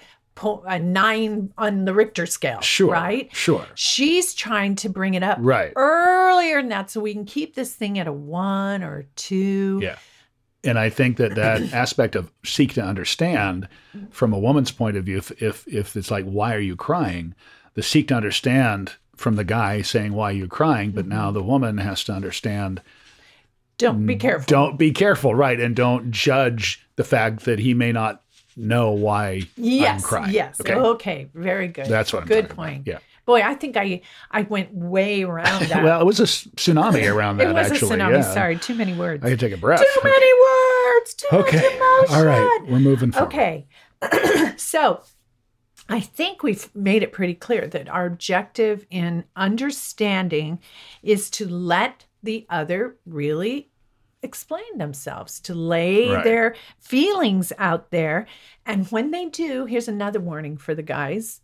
a 0.66 0.79
nine 0.79 1.53
on 1.59 1.85
the 1.85 1.94
Richter 1.94 2.27
scale. 2.27 2.61
Sure. 2.61 2.92
Right? 2.92 3.29
Sure. 3.35 3.66
She's 3.74 4.35
trying 4.35 4.77
to 4.77 4.88
bring 4.88 5.14
it 5.14 5.22
up 5.22 5.38
Right. 5.40 5.72
earlier 5.77 6.61
than 6.61 6.70
that 6.70 6.90
so 6.90 7.00
we 7.00 7.12
can 7.12 7.24
keep 7.24 7.55
this 7.55 7.74
thing 7.74 7.98
at 7.98 8.07
a 8.07 8.12
one 8.12 8.83
or 8.83 8.98
a 9.00 9.05
two. 9.16 9.81
Yeah. 9.83 9.96
And 10.62 10.79
I 10.79 10.88
think 10.88 11.18
that 11.18 11.35
that 11.35 11.61
aspect 11.74 12.16
of 12.16 12.33
seek 12.44 12.72
to 12.74 12.83
understand 12.83 13.68
from 14.11 14.33
a 14.33 14.38
woman's 14.38 14.70
point 14.72 14.96
of 14.96 15.05
view, 15.05 15.18
if, 15.18 15.31
if, 15.42 15.68
if 15.68 15.94
it's 15.96 16.11
like, 16.11 16.24
why 16.24 16.55
are 16.55 16.59
you 16.61 16.74
crying? 16.74 17.35
The 17.74 17.83
seek 17.83 18.09
to 18.09 18.14
understand 18.14 18.92
from 19.14 19.37
the 19.37 19.44
guy 19.44 19.83
saying, 19.83 20.14
why 20.14 20.31
are 20.31 20.35
you 20.35 20.48
crying? 20.48 20.90
But 20.92 21.07
now 21.07 21.27
Mm-hmm. 21.27 21.35
the 21.35 21.42
woman 21.42 21.79
has 21.79 22.03
to 22.05 22.12
understand, 22.12 22.81
Don't 23.79 24.07
be 24.07 24.15
mm, 24.17 24.21
careful. 24.21 24.47
don't 24.47 24.79
be 24.79 24.93
careful, 24.93 25.35
right? 25.35 25.59
And 25.59 25.75
don't 25.75 26.11
judge 26.11 26.87
the 26.97 27.05
fact 27.05 27.45
that 27.45 27.59
he 27.59 27.75
may 27.75 27.93
not 27.93 28.23
know 28.57 28.93
why 28.93 29.43
yes. 29.57 30.03
I'm 30.03 30.09
crying. 30.09 30.33
Yes. 30.35 30.61
Okay. 30.61 30.75
Okay. 30.75 31.29
Very 31.35 31.69
good. 31.69 31.87
That's 31.87 32.13
what 32.13 32.23
I'm 32.23 32.29
Good 32.29 32.49
talking 32.49 32.53
about. 32.53 32.57
point. 32.57 32.87
Yeah. 32.87 32.99
Boy, 33.27 33.41
I 33.43 33.55
think 33.55 33.77
I 33.77 34.03
I 34.31 34.43
went 34.43 34.73
way 34.73 35.23
around 35.25 35.63
that. 35.69 35.83
Well, 35.83 36.01
it 36.01 36.05
was 36.05 36.21
a 36.21 36.25
tsunami 36.25 37.13
around 37.13 37.37
that, 37.39 37.49
it 37.49 37.53
was 37.55 37.71
actually. 37.73 37.95
a 37.95 37.99
tsunami. 37.99 38.13
yeah. 38.13 38.35
Sorry, 38.35 38.57
too 38.59 38.75
many 38.75 38.95
words. 38.95 39.25
I 39.25 39.31
can 39.31 39.39
take 39.39 39.53
a 39.53 39.57
breath. 39.57 39.81
too 39.81 40.01
many 40.05 40.33
words. 40.41 41.15
Too 41.15 41.37
Okay. 41.39 41.57
much 41.57 41.65
emotion. 41.73 42.17
All 42.17 42.25
right. 42.27 42.61
We're 42.69 42.79
moving 42.81 43.11
forward. 43.13 43.29
Okay. 43.29 43.67
so 44.57 45.01
I 45.89 46.01
think 46.01 46.43
we've 46.43 46.73
made 46.77 47.03
it 47.03 47.13
pretty 47.13 47.35
clear 47.35 47.67
that 47.67 47.89
our 47.89 48.07
objective 48.07 48.87
in 48.91 49.25
understanding 49.35 50.61
is 51.03 51.29
to 51.31 51.49
let 51.49 52.05
the 52.25 52.47
other 52.51 52.97
really 53.07 53.71
explain 54.23 54.79
themselves, 54.79 55.39
to 55.41 55.55
lay 55.55 56.09
Right. 56.09 56.25
their 56.25 56.55
feelings 56.81 57.53
out 57.59 57.91
there. 57.91 58.27
And 58.65 58.87
when 58.89 59.11
they 59.11 59.27
do, 59.27 59.67
here's 59.67 59.87
another 59.89 60.19
warning 60.19 60.57
for 60.57 60.75
the 60.75 60.83
guys. 60.83 61.43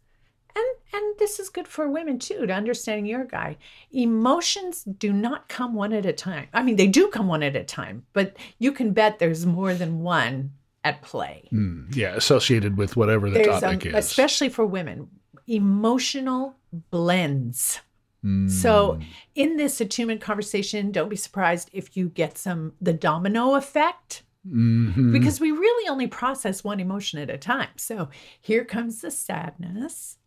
And 0.56 0.64
and 0.92 1.18
this 1.18 1.38
is 1.38 1.50
good 1.50 1.68
for 1.68 1.88
women 1.88 2.18
too, 2.18 2.46
to 2.46 2.52
understanding 2.52 3.06
your 3.06 3.24
guy. 3.24 3.58
Emotions 3.92 4.82
do 4.84 5.12
not 5.12 5.48
come 5.48 5.74
one 5.74 5.92
at 5.92 6.04
a 6.06 6.12
time. 6.12 6.48
I 6.52 6.62
mean, 6.64 6.76
they 6.76 6.88
do 6.88 7.08
come 7.08 7.28
one 7.28 7.42
at 7.44 7.54
a 7.54 7.62
time, 7.62 8.06
but 8.12 8.36
you 8.58 8.72
can 8.72 8.92
bet 8.92 9.18
there's 9.20 9.46
more 9.46 9.74
than 9.74 10.00
one 10.00 10.52
at 10.82 11.02
play. 11.02 11.48
Mm, 11.52 11.94
yeah, 11.94 12.16
associated 12.16 12.76
with 12.78 12.96
whatever 12.96 13.28
the 13.30 13.38
There's 13.40 13.60
topic 13.60 13.86
um, 13.86 13.94
is. 13.94 14.06
especially 14.06 14.48
for 14.48 14.64
women, 14.66 15.08
emotional 15.46 16.56
blends. 16.90 17.80
Mm, 18.24 18.50
So 18.50 18.98
in 19.34 19.56
this 19.56 19.80
attunement 19.80 20.20
conversation, 20.20 20.92
don't 20.92 21.08
be 21.08 21.16
surprised 21.16 21.70
if 21.72 21.96
you 21.96 22.08
get 22.08 22.36
some 22.36 22.74
the 22.80 22.92
domino 22.92 23.54
effect 23.54 24.22
mhm. 24.46 25.12
because 25.12 25.40
we 25.40 25.50
really 25.52 25.88
only 25.88 26.06
process 26.06 26.62
one 26.62 26.80
emotion 26.80 27.18
at 27.18 27.30
a 27.30 27.38
time. 27.38 27.70
So 27.76 28.10
here 28.40 28.64
comes 28.64 29.00
the 29.00 29.10
sadness. 29.10 30.18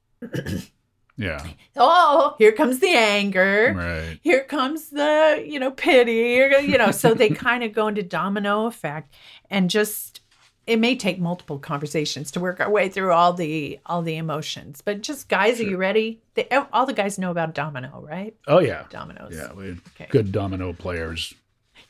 yeah, 1.17 1.45
Oh, 1.75 2.35
here 2.39 2.51
comes 2.51 2.79
the 2.79 2.95
anger. 2.95 3.73
right. 3.77 4.19
Here 4.23 4.43
comes 4.43 4.89
the, 4.89 5.43
you 5.45 5.59
know, 5.59 5.69
pity, 5.71 6.39
you 6.67 6.77
know, 6.77 6.91
so 6.91 7.13
they 7.13 7.29
kind 7.47 7.63
of 7.63 7.73
go 7.73 7.87
into 7.87 8.01
domino 8.01 8.65
effect 8.65 9.13
and 9.51 9.69
just 9.69 10.21
it 10.65 10.79
may 10.79 10.95
take 10.95 11.19
multiple 11.19 11.59
conversations 11.59 12.31
to 12.31 12.39
work 12.39 12.59
our 12.61 12.69
way 12.71 12.87
through 12.89 13.11
all 13.11 13.33
the 13.33 13.79
all 13.85 14.01
the 14.01 14.15
emotions. 14.17 14.81
But 14.81 15.01
just 15.01 15.27
guys, 15.29 15.59
are 15.59 15.63
you 15.63 15.77
ready? 15.77 16.21
They, 16.35 16.47
all 16.71 16.85
the 16.85 16.93
guys 16.93 17.19
know 17.19 17.31
about 17.31 17.53
domino, 17.53 18.05
right? 18.07 18.35
Oh 18.47 18.59
yeah, 18.59 18.85
Dominoes. 18.89 19.33
yeah. 19.35 19.51
We 19.53 19.71
Okay. 19.95 20.07
good 20.09 20.31
domino 20.31 20.73
players. 20.73 21.33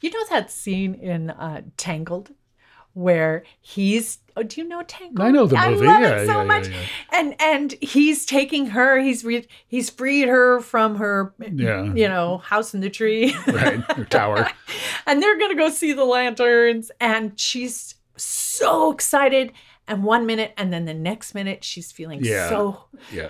You 0.01 0.09
know 0.09 0.25
that 0.31 0.51
scene 0.51 0.95
in 0.95 1.29
uh, 1.29 1.61
Tangled 1.77 2.31
where 2.95 3.43
he's 3.61 4.19
oh, 4.35 4.43
do 4.43 4.61
you 4.61 4.67
know 4.67 4.83
Tangled? 4.83 5.21
I 5.21 5.31
know 5.31 5.45
the 5.47 5.55
movie. 5.55 5.87
I 5.87 5.91
love 5.91 6.01
Yeah, 6.01 6.15
it 6.21 6.27
so 6.27 6.37
yeah, 6.39 6.43
much. 6.43 6.67
yeah. 6.67 6.79
And 7.11 7.35
and 7.41 7.71
he's 7.81 8.25
taking 8.25 8.67
her, 8.67 8.99
he's 8.99 9.23
re- 9.23 9.47
he's 9.67 9.89
freed 9.89 10.27
her 10.27 10.59
from 10.61 10.95
her 10.97 11.33
Yeah. 11.39 11.83
you 11.93 12.07
know, 12.07 12.39
house 12.39 12.73
in 12.73 12.81
the 12.81 12.89
tree. 12.89 13.35
Right, 13.47 13.81
or 13.97 14.05
tower. 14.05 14.47
and 15.07 15.21
they're 15.23 15.39
gonna 15.39 15.55
go 15.55 15.69
see 15.69 15.93
the 15.93 16.05
lanterns 16.05 16.91
and 16.99 17.39
she's 17.39 17.95
so 18.15 18.91
excited 18.91 19.51
and 19.87 20.03
one 20.03 20.25
minute 20.25 20.53
and 20.57 20.71
then 20.71 20.85
the 20.85 20.93
next 20.93 21.33
minute 21.33 21.63
she's 21.63 21.91
feeling 21.91 22.19
Yeah. 22.23 22.49
so 22.49 22.85
Yeah, 23.11 23.29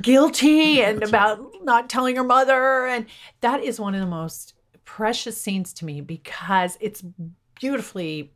guilty 0.00 0.82
and 0.84 1.02
about 1.02 1.40
not 1.62 1.88
telling 1.90 2.16
her 2.16 2.24
mother 2.24 2.86
and 2.86 3.06
that 3.40 3.62
is 3.62 3.78
one 3.80 3.94
of 3.94 4.00
the 4.00 4.06
most 4.06 4.54
precious 4.84 5.40
scenes 5.40 5.72
to 5.74 5.84
me 5.84 6.00
because 6.00 6.76
it's 6.80 7.02
beautifully 7.60 8.32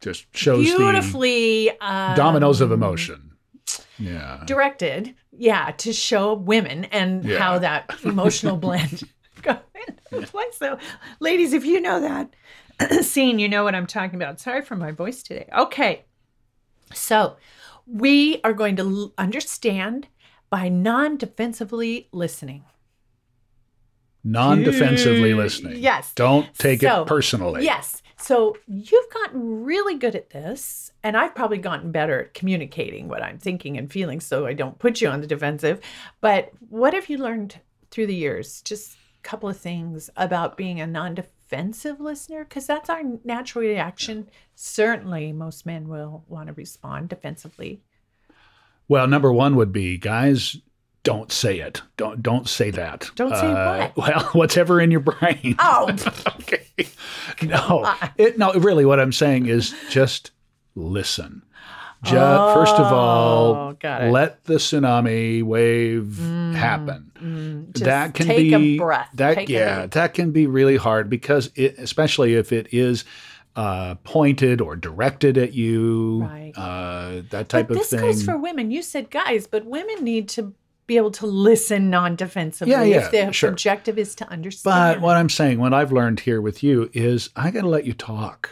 just 0.00 0.26
shows 0.36 0.58
the 0.70 0.76
beautifully 0.76 1.70
um, 1.80 2.16
dominoes 2.16 2.60
of 2.60 2.72
emotion. 2.72 3.28
Yeah, 3.98 4.42
directed 4.46 5.14
yeah 5.30 5.70
to 5.78 5.92
show 5.92 6.34
women 6.34 6.84
and 6.86 7.24
Yeah. 7.24 7.38
how 7.38 7.58
that 7.58 7.94
emotional 8.04 8.56
blend 8.56 9.04
go 9.42 9.58
into 10.12 10.26
place 10.26 10.56
so 10.56 10.76
ladies 11.20 11.52
if 11.52 11.64
you 11.64 11.80
know 11.80 12.00
that 12.00 12.34
scene 13.02 13.38
you 13.38 13.48
know 13.48 13.64
what 13.64 13.74
i'm 13.74 13.86
talking 13.86 14.16
about 14.16 14.40
sorry 14.40 14.62
for 14.62 14.76
my 14.76 14.90
voice 14.90 15.22
today 15.22 15.48
okay 15.56 16.04
so 16.92 17.36
we 17.86 18.40
are 18.44 18.52
going 18.52 18.76
to 18.76 18.82
l- 18.82 19.14
understand 19.18 20.08
by 20.50 20.68
non-defensively 20.68 22.08
listening 22.12 22.64
non-defensively 24.24 25.34
listening. 25.34 25.82
Yes. 25.82 26.12
Don't 26.14 26.52
take 26.54 26.80
So, 26.80 27.02
it 27.02 27.08
personally. 27.08 27.64
Yes. 27.64 28.02
So 28.16 28.56
you've 28.68 29.10
gotten 29.12 29.64
really 29.64 29.96
good 29.96 30.14
at 30.14 30.30
this, 30.30 30.92
and 31.02 31.16
I've 31.16 31.34
probably 31.34 31.58
gotten 31.58 31.90
better 31.90 32.20
at 32.20 32.34
communicating 32.34 33.08
what 33.08 33.22
I'm 33.22 33.38
thinking 33.38 33.76
and 33.76 33.90
feeling 33.90 34.20
so 34.20 34.46
I 34.46 34.52
don't 34.52 34.78
put 34.78 35.00
you 35.00 35.08
on 35.08 35.20
the 35.20 35.26
defensive. 35.26 35.80
But 36.20 36.52
what 36.68 36.94
have 36.94 37.08
you 37.08 37.18
learned 37.18 37.58
through 37.90 38.06
the 38.06 38.14
years? 38.14 38.62
Just 38.62 38.94
a 38.94 39.22
couple 39.28 39.48
of 39.48 39.56
things 39.56 40.08
about 40.16 40.56
being 40.56 40.80
a 40.80 40.86
non 40.86 41.14
defensive 41.52 42.00
listener, 42.00 42.44
because 42.44 42.66
that's 42.66 42.88
our 42.88 43.02
natural 43.24 43.64
reaction. 43.64 44.28
Certainly, 44.54 45.32
most 45.32 45.66
men 45.66 45.86
will 45.88 46.24
want 46.28 46.46
to 46.46 46.52
respond 46.54 47.08
defensively. 47.10 47.82
Well, 48.88 49.06
number 49.06 49.32
one 49.32 49.56
would 49.56 49.72
be 49.72 49.98
guys. 49.98 50.56
Don't 51.04 51.32
say 51.32 51.58
it. 51.58 51.82
Don't 51.96 52.22
don't 52.22 52.48
say 52.48 52.70
that. 52.70 53.10
Don't 53.16 53.34
say 53.34 53.46
Uh, 53.50 53.90
what? 53.94 53.96
Well, 54.08 54.24
whatever 54.32 54.80
in 54.80 54.90
your 54.90 55.00
brain. 55.00 55.56
Oh, 55.58 55.88
okay. 56.40 56.64
No, 57.42 57.92
it, 58.16 58.38
no. 58.38 58.52
Really, 58.54 58.84
what 58.84 59.00
I'm 59.00 59.12
saying 59.12 59.46
is 59.46 59.74
just 59.90 60.30
listen. 60.74 61.42
Ju- 62.02 62.16
first 62.54 62.74
of 62.74 62.92
all, 62.92 63.54
Oh, 63.84 64.08
let 64.10 64.42
the 64.44 64.54
tsunami 64.54 65.42
wave 65.42 66.18
happen. 66.56 67.68
just 67.72 67.84
that 67.84 68.14
can 68.14 68.26
take 68.26 68.52
a 68.52 68.58
be 68.58 68.78
breath. 68.78 69.08
That 69.14 69.34
Take 69.36 69.48
yeah, 69.48 69.86
that 69.86 70.14
can 70.14 70.32
be 70.32 70.46
really 70.46 70.76
hard 70.76 71.08
because 71.08 71.50
it, 71.54 71.78
especially 71.78 72.34
if 72.34 72.52
it 72.52 72.68
is 72.72 73.04
uh, 73.54 73.94
pointed 74.02 74.60
or 74.60 74.74
directed 74.76 75.36
at 75.38 75.52
you, 75.52 76.22
Right. 76.24 76.52
uh, 76.56 77.22
that 77.30 77.48
type 77.48 77.68
but 77.68 77.72
of 77.74 77.78
this 77.78 77.90
thing. 77.90 78.00
This 78.00 78.16
goes 78.16 78.24
for 78.24 78.36
women. 78.38 78.70
You 78.70 78.82
said 78.82 79.10
guys, 79.10 79.46
but 79.46 79.64
women 79.66 80.02
need 80.02 80.28
to 80.30 80.54
be 80.88 80.96
able 80.96 81.10
to 81.12 81.26
listen 81.26 81.88
non-defensively 81.90 82.72
Yeah, 82.72 82.82
yeah, 82.82 82.96
if 83.04 83.10
the 83.12 83.32
sure. 83.32 83.50
objective 83.50 83.98
is 83.98 84.14
to 84.16 84.28
understand. 84.28 84.74
But 84.74 85.00
what 85.00 85.16
I'm 85.16 85.28
saying, 85.28 85.58
what 85.60 85.72
I've 85.72 85.92
learned 85.92 86.20
here 86.20 86.40
with 86.40 86.62
you 86.64 86.90
is 86.92 87.30
I 87.36 87.50
got 87.52 87.60
to 87.60 87.68
let 87.68 87.84
you 87.84 87.92
talk, 87.92 88.50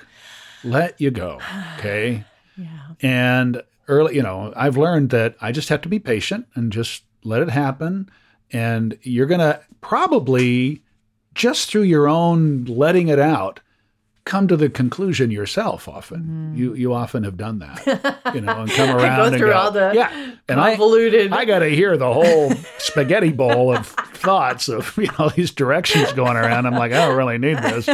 let 0.62 1.00
you 1.00 1.10
go. 1.10 1.40
Okay. 1.78 2.24
Yeah. 2.61 2.94
And 3.01 3.62
early, 3.88 4.16
you 4.16 4.23
know, 4.23 4.53
I've 4.57 4.77
learned 4.77 5.11
that 5.11 5.37
I 5.40 5.53
just 5.53 5.68
have 5.68 5.81
to 5.83 5.88
be 5.88 5.99
patient 5.99 6.46
and 6.55 6.73
just 6.73 7.05
let 7.25 7.42
it 7.42 7.51
happen. 7.51 8.11
And 8.53 8.99
you're 9.03 9.27
going 9.27 9.40
to 9.40 9.61
probably 9.81 10.83
just 11.35 11.70
through 11.70 11.83
your 11.83 12.09
own 12.09 12.64
letting 12.64 13.09
it 13.09 13.18
out 13.18 13.61
come 14.31 14.47
to 14.47 14.57
the 14.57 14.71
conclusion 14.71 15.33
yourself 15.33 15.88
often. 15.88 16.55
You 16.57 16.73
you 16.75 16.95
often 16.95 17.25
have 17.25 17.37
done 17.37 17.59
that, 17.59 18.23
you 18.35 18.40
know, 18.40 18.61
and 18.62 18.71
come 18.71 18.90
around 18.97 19.16
go 19.19 19.25
and 19.25 19.38
go, 19.40 19.53
all 19.53 19.73
the 19.73 19.90
yeah, 19.93 20.35
and 20.49 20.61
I 20.61 20.77
convoluted- 20.77 21.33
I 21.33 21.45
got 21.45 21.59
to 21.59 21.69
hear 21.69 21.97
the 21.97 22.12
whole 22.12 22.53
spaghetti 22.79 23.33
bowl 23.33 23.75
of 23.75 23.88
thoughts 23.88 24.69
of 24.69 24.97
you 24.97 25.09
know 25.19 25.31
these 25.31 25.51
directions 25.51 26.12
going 26.12 26.37
around. 26.37 26.66
I'm 26.66 26.75
like, 26.75 26.93
I 26.93 27.07
don't 27.07 27.16
really 27.16 27.38
need 27.38 27.59
this, 27.59 27.88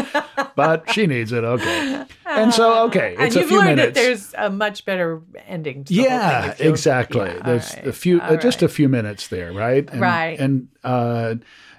but 0.54 0.92
she 0.92 1.06
needs 1.06 1.32
it. 1.32 1.42
Okay, 1.42 2.04
and 2.26 2.52
so 2.52 2.84
okay, 2.88 3.14
and 3.16 3.24
it's 3.28 3.36
a 3.36 3.40
you've 3.40 3.48
few 3.48 3.58
learned 3.58 3.76
minutes. 3.76 3.98
that 3.98 4.02
there's 4.04 4.34
a 4.36 4.50
much 4.50 4.84
better 4.84 5.22
ending. 5.46 5.84
To 5.84 5.94
the 5.94 6.02
whole 6.02 6.10
yeah, 6.10 6.54
exactly. 6.58 7.30
Yeah, 7.30 7.42
There's 7.44 7.74
right, 7.74 7.86
a 7.86 7.92
few, 7.92 8.20
uh, 8.20 8.36
just 8.36 8.62
a 8.62 8.68
few 8.68 8.88
minutes 8.90 9.28
there, 9.28 9.52
right? 9.52 9.88
And, 9.90 10.00
Right. 10.00 10.38
And 10.38 10.68
uh, 10.84 11.36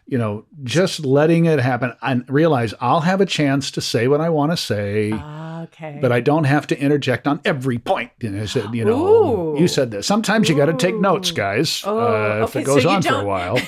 you 0.08 0.18
know, 0.18 0.46
just 0.64 1.06
letting 1.06 1.46
it 1.46 1.60
happen 1.60 1.94
and 2.02 2.28
realize 2.30 2.74
I'll 2.80 3.02
have 3.02 3.20
a 3.20 3.26
chance 3.26 3.70
to 3.72 3.82
say 3.82 4.08
what 4.08 4.22
I 4.22 4.30
want 4.30 4.54
to 4.54 4.58
say. 4.58 5.14
Okay. 5.14 6.00
But 6.02 6.14
I 6.14 6.22
don't 6.22 6.46
have 6.46 6.66
to 6.68 6.80
interject 6.80 7.28
on 7.28 7.42
every 7.44 7.78
point. 7.78 8.12
And 8.22 8.40
I 8.40 8.46
said, 8.46 8.74
you 8.74 8.86
know, 8.86 9.56
Ooh. 9.56 9.60
you 9.60 9.68
said 9.68 9.92
this. 9.92 10.08
Sometimes 10.08 10.48
you 10.48 10.56
got 10.56 10.68
to 10.68 10.74
take 10.74 10.96
notes, 10.96 11.32
guys. 11.32 11.84
Oh, 11.86 12.00
uh, 12.00 12.44
if 12.44 12.50
okay, 12.52 12.62
it 12.62 12.64
goes 12.64 12.86
you 12.86 12.90
on 12.90 13.02
for 13.02 13.16
a 13.16 13.26
while, 13.26 13.60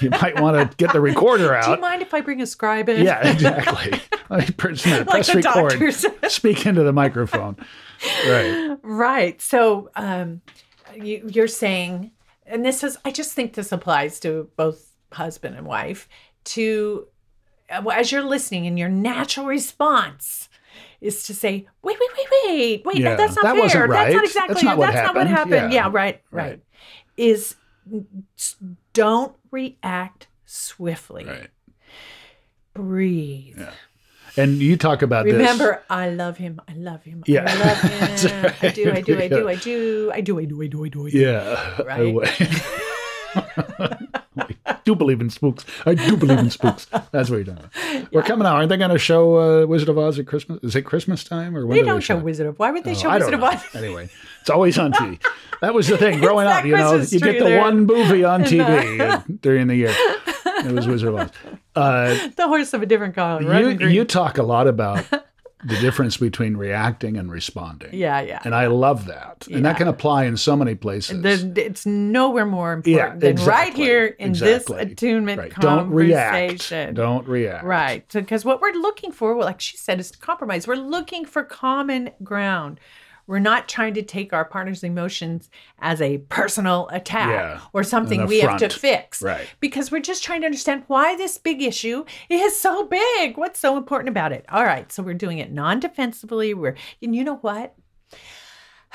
you 0.00 0.08
might 0.08 0.40
want 0.40 0.70
to 0.70 0.76
get 0.78 0.94
the 0.94 1.02
recorder 1.02 1.54
out. 1.54 1.66
Do 1.66 1.72
you 1.72 1.80
mind 1.80 2.00
if 2.00 2.14
I 2.14 2.22
bring 2.22 2.40
a 2.40 2.46
scribe 2.46 2.88
in? 2.88 3.04
Yeah, 3.04 3.28
exactly. 3.28 4.00
Let 4.30 4.48
me 4.48 4.54
press, 4.54 4.86
like 4.86 5.06
press 5.06 5.26
the 5.32 5.68
record. 5.70 6.30
Speak 6.30 6.64
into 6.64 6.82
the 6.82 6.92
microphone. 6.94 7.56
Right. 8.26 8.76
right. 8.82 9.42
So 9.42 9.90
um, 9.96 10.40
you, 10.94 11.28
you're 11.30 11.48
saying, 11.48 12.12
and 12.46 12.64
this 12.64 12.82
is, 12.82 12.96
I 13.04 13.10
just 13.10 13.32
think 13.32 13.52
this 13.52 13.70
applies 13.70 14.20
to 14.20 14.48
both 14.56 14.87
husband 15.12 15.56
and 15.56 15.66
wife, 15.66 16.08
to 16.44 17.06
uh, 17.70 17.82
as 17.92 18.10
you're 18.12 18.22
listening, 18.22 18.66
and 18.66 18.78
your 18.78 18.88
natural 18.88 19.46
response 19.46 20.48
is 21.00 21.22
to 21.24 21.34
say, 21.34 21.66
wait, 21.82 21.96
wait, 22.00 22.10
wait, 22.16 22.26
wait, 22.32 22.86
wait, 22.86 22.96
Yeah, 22.98 23.14
that's 23.16 23.36
not 23.36 23.44
that 23.44 23.54
fair. 23.54 23.62
wasn't 23.62 23.90
That's 23.90 24.14
not 24.14 24.24
exactly, 24.24 24.54
That's 24.54 24.64
not 24.64 24.78
what 24.78 24.92
that's 24.92 25.06
not 25.06 25.14
what 25.14 25.26
happened. 25.26 25.52
happened. 25.54 25.72
Yeah. 25.72 25.84
Yeah, 25.86 25.90
right, 25.92 26.22
right. 26.30 26.44
Right. 26.50 26.60
Is 27.16 27.56
don't 28.92 29.34
react 29.50 30.28
swiftly. 30.44 31.24
Right. 31.24 31.50
Breathe. 32.74 33.58
Yeah. 33.58 33.72
And 34.36 34.58
you 34.58 34.76
talk 34.76 35.02
about 35.02 35.24
this. 35.24 35.34
Remember, 35.34 35.82
I 35.90 36.10
love 36.10 36.36
him. 36.36 36.60
I 36.68 36.74
love 36.74 37.02
him. 37.02 37.24
Yeah. 37.26 37.44
I 37.48 37.54
love 37.58 37.80
him. 38.22 38.52
I 38.62 38.68
do. 38.70 38.92
I 38.92 39.00
do. 39.00 39.18
I 39.18 39.28
do. 39.28 39.28
I 39.28 39.28
do. 39.28 39.48
I 39.48 39.54
do. 39.56 40.12
I 40.12 40.20
do. 40.20 40.38
I 40.40 40.44
do. 40.44 40.62
I 40.62 40.66
do. 40.68 40.84
I 40.84 40.88
do. 40.88 41.08
Yeah. 41.12 41.82
Right? 41.82 42.14
I 44.66 44.76
do 44.84 44.94
believe 44.94 45.20
in 45.20 45.30
spooks. 45.30 45.64
I 45.84 45.94
do 45.94 46.16
believe 46.16 46.38
in 46.38 46.50
spooks. 46.50 46.86
That's 47.10 47.28
what 47.30 47.36
you're 47.36 47.44
talking 47.44 47.64
about. 47.92 48.12
We're 48.12 48.22
coming 48.22 48.46
out. 48.46 48.56
Aren't 48.56 48.68
they 48.70 48.76
going 48.76 48.90
to 48.90 48.98
show 48.98 49.62
uh, 49.62 49.66
Wizard 49.66 49.88
of 49.90 49.98
Oz 49.98 50.18
at 50.18 50.26
Christmas? 50.26 50.60
Is 50.62 50.76
it 50.76 50.82
Christmas 50.82 51.24
time 51.24 51.56
or 51.56 51.66
when 51.66 51.76
They 51.76 51.82
do 51.82 51.86
don't 51.88 52.00
show? 52.00 52.16
Wizard 52.18 52.46
of. 52.46 52.58
Why 52.58 52.70
would 52.70 52.84
they 52.84 52.92
Oh, 52.92 52.94
show 52.94 53.12
Wizard 53.12 53.34
of. 53.34 53.42
Oz? 53.42 53.62
Anyway, 53.74 54.08
it's 54.40 54.50
always 54.50 54.78
on 54.78 54.92
TV. 54.92 55.20
That 55.60 55.74
was 55.74 55.88
the 55.88 55.98
thing 55.98 56.20
growing 56.20 56.46
up. 56.46 56.64
You 56.64 56.76
know, 56.76 56.94
you 56.98 57.18
get 57.18 57.40
the 57.40 57.44
there. 57.46 57.60
one 57.60 57.84
movie 57.84 58.22
on 58.22 58.42
TV 58.44 59.40
during 59.40 59.66
the 59.66 59.74
year. 59.74 59.92
It 59.92 60.70
was 60.70 60.86
Wizard 60.86 61.08
of 61.08 61.16
Oz. 61.16 61.30
Uh, 61.74 62.28
The 62.36 62.46
horse 62.46 62.72
of 62.74 62.82
a 62.82 62.86
different 62.86 63.16
color. 63.16 63.42
you 63.60 63.88
you 63.88 64.04
talk 64.04 64.38
a 64.38 64.44
lot 64.44 64.68
about 64.68 65.04
the 65.64 65.76
difference 65.80 66.16
between 66.16 66.56
reacting 66.56 67.16
and 67.16 67.30
responding. 67.32 67.90
yeah, 67.92 68.20
yeah. 68.20 68.40
And 68.44 68.54
I 68.54 68.68
love 68.68 69.06
that. 69.06 69.46
And 69.50 69.64
that 69.66 69.76
can 69.76 69.88
apply 69.88 70.24
in 70.24 70.36
so 70.36 70.54
many 70.54 70.74
places. 70.76 71.20
The- 71.22 71.64
it's 71.64 71.84
nowhere 71.84 72.46
more 72.46 72.72
important 72.72 73.22
Yeah, 73.22 73.32
than 73.32 73.44
right 73.44 73.74
here 73.74 74.06
in 74.06 74.28
Exactly. 74.30 74.76
this 74.84 74.92
attunement 74.92 75.38
right. 75.40 75.54
Don't 75.56 75.90
react. 75.90 76.70
Don't 76.94 77.26
react. 77.26 77.64
Right. 77.64 78.06
Because 78.12 78.44
what 78.44 78.60
we're 78.60 78.72
looking 78.72 79.10
for, 79.10 79.34
well, 79.34 79.46
like 79.46 79.60
she 79.60 79.76
said, 79.76 79.98
is 79.98 80.12
compromise. 80.12 80.68
We're 80.68 80.76
looking 80.76 81.24
for 81.24 81.42
common 81.42 82.10
ground. 82.22 82.78
We're 83.28 83.38
not 83.38 83.68
trying 83.68 83.94
to 83.94 84.02
take 84.02 84.32
our 84.32 84.44
partner's 84.44 84.82
emotions 84.82 85.50
as 85.78 86.00
a 86.00 86.18
personal 86.18 86.88
attack 86.90 87.28
Yeah, 87.28 87.60
or 87.72 87.84
something 87.84 88.26
we 88.26 88.40
have 88.40 88.58
to 88.58 88.70
fix. 88.70 89.22
Right. 89.22 89.46
Because 89.60 89.92
we're 89.92 90.00
just 90.00 90.24
trying 90.24 90.40
to 90.40 90.46
understand 90.46 90.82
why 90.88 91.14
this 91.14 91.38
big 91.38 91.62
issue 91.62 92.04
is 92.28 92.58
so 92.58 92.86
big. 92.86 93.36
What's 93.36 93.60
so 93.60 93.76
important 93.76 94.08
about 94.08 94.32
it? 94.32 94.46
All 94.48 94.64
right. 94.64 94.90
So 94.90 95.02
we're 95.02 95.14
doing 95.14 95.38
it 95.38 95.52
non 95.52 95.78
defensively. 95.78 96.54
We're, 96.54 96.74
and 97.02 97.14
you 97.14 97.22
know 97.22 97.36
what? 97.36 97.74
it 98.12 98.18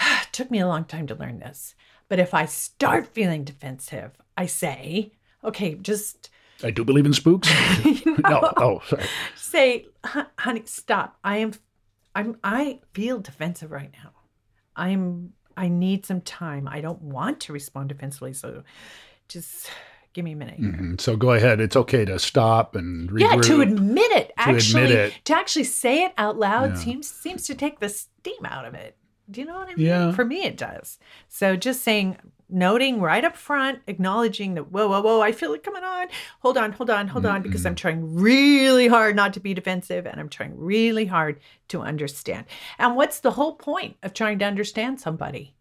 took 0.32 0.50
me 0.50 0.60
a 0.60 0.68
long 0.68 0.86
time 0.86 1.08
to 1.08 1.16
learn 1.16 1.40
this. 1.40 1.76
But 2.10 2.20
if 2.20 2.34
I 2.34 2.46
start 2.46 3.08
feeling 3.08 3.44
defensive, 3.44 4.12
I 4.36 4.48
say, 4.48 5.14
okay, 5.44 5.76
just 5.76 6.30
I 6.64 6.72
do 6.72 6.84
believe 6.84 7.06
in 7.06 7.14
spooks. 7.14 7.50
no. 8.06 8.52
Oh, 8.58 8.82
sorry. 8.88 9.04
say, 9.36 9.86
honey, 10.04 10.64
stop. 10.66 11.18
I 11.24 11.38
am, 11.38 11.54
I'm, 12.16 12.38
I 12.44 12.80
feel 12.94 13.20
defensive 13.20 13.72
right 13.72 13.92
now. 13.92 14.12
I'm, 14.76 15.34
I 15.58 15.68
need 15.68 16.06
some 16.06 16.22
time. 16.22 16.68
I 16.68 16.82
don't 16.82 17.02
want 17.02 17.40
to 17.42 17.54
respond 17.54 17.90
defensively. 17.90 18.34
So 18.34 18.64
just 19.28 19.70
give 20.14 20.26
me 20.26 20.34
a 20.34 20.36
minute. 20.36 20.60
here." 20.60 20.72
Mhm. 20.72 21.00
So 21.02 21.16
go 21.16 21.32
ahead. 21.34 21.60
It's 21.60 21.76
okay 21.76 22.06
to 22.06 22.18
stop 22.20 22.76
and 22.76 23.10
regroup. 23.10 23.20
Yeah, 23.22 23.42
to 23.42 23.62
admit 23.62 24.12
it. 24.12 24.32
To 24.38 24.42
admit 24.50 24.56
Actually, 24.56 24.94
it. 24.94 25.14
to 25.26 25.36
actually 25.38 25.64
say 25.66 26.04
it 26.06 26.14
out 26.18 26.38
loud 26.38 26.72
Yeah. 26.72 26.76
seems 26.78 27.10
seems 27.10 27.46
to 27.48 27.56
take 27.56 27.80
the 27.80 27.90
steam 27.90 28.46
out 28.46 28.66
of 28.66 28.74
it. 28.74 28.98
Do 29.34 29.42
you 29.42 29.48
know 29.48 29.56
what 29.56 29.70
I 29.70 29.76
mean? 29.76 29.86
Yeah. 29.86 30.12
For 30.14 30.24
me, 30.24 30.44
it 30.44 30.58
does. 30.58 31.00
So 31.28 31.56
just 31.56 31.82
saying, 31.82 32.18
noting 32.50 33.02
right 33.02 33.26
up 33.26 33.36
front, 33.36 33.80
acknowledging 33.88 34.54
that, 34.54 34.72
whoa, 34.72 34.88
whoa, 34.88 35.02
whoa, 35.02 35.22
I 35.22 35.32
feel 35.32 35.54
it 35.54 35.64
coming 35.64 35.84
on. 35.84 36.08
Hold 36.42 36.58
on, 36.58 36.72
hold 36.72 36.90
on, 36.90 37.08
hold 37.08 37.26
on, 37.26 37.42
because 37.42 37.66
I'm 37.66 37.76
trying 37.76 38.16
really 38.16 38.88
hard 38.88 39.16
not 39.16 39.34
to 39.34 39.40
be 39.40 39.54
defensive 39.54 40.06
and 40.06 40.20
I'm 40.20 40.30
trying 40.30 40.54
really 40.56 41.06
hard 41.06 41.40
to 41.70 41.82
understand. 41.82 42.46
And 42.78 42.96
what's 42.96 43.20
the 43.20 43.32
whole 43.32 43.56
point 43.56 43.98
of 44.04 44.14
trying 44.14 44.38
to 44.40 44.46
understand 44.46 45.02
somebody? 45.02 45.56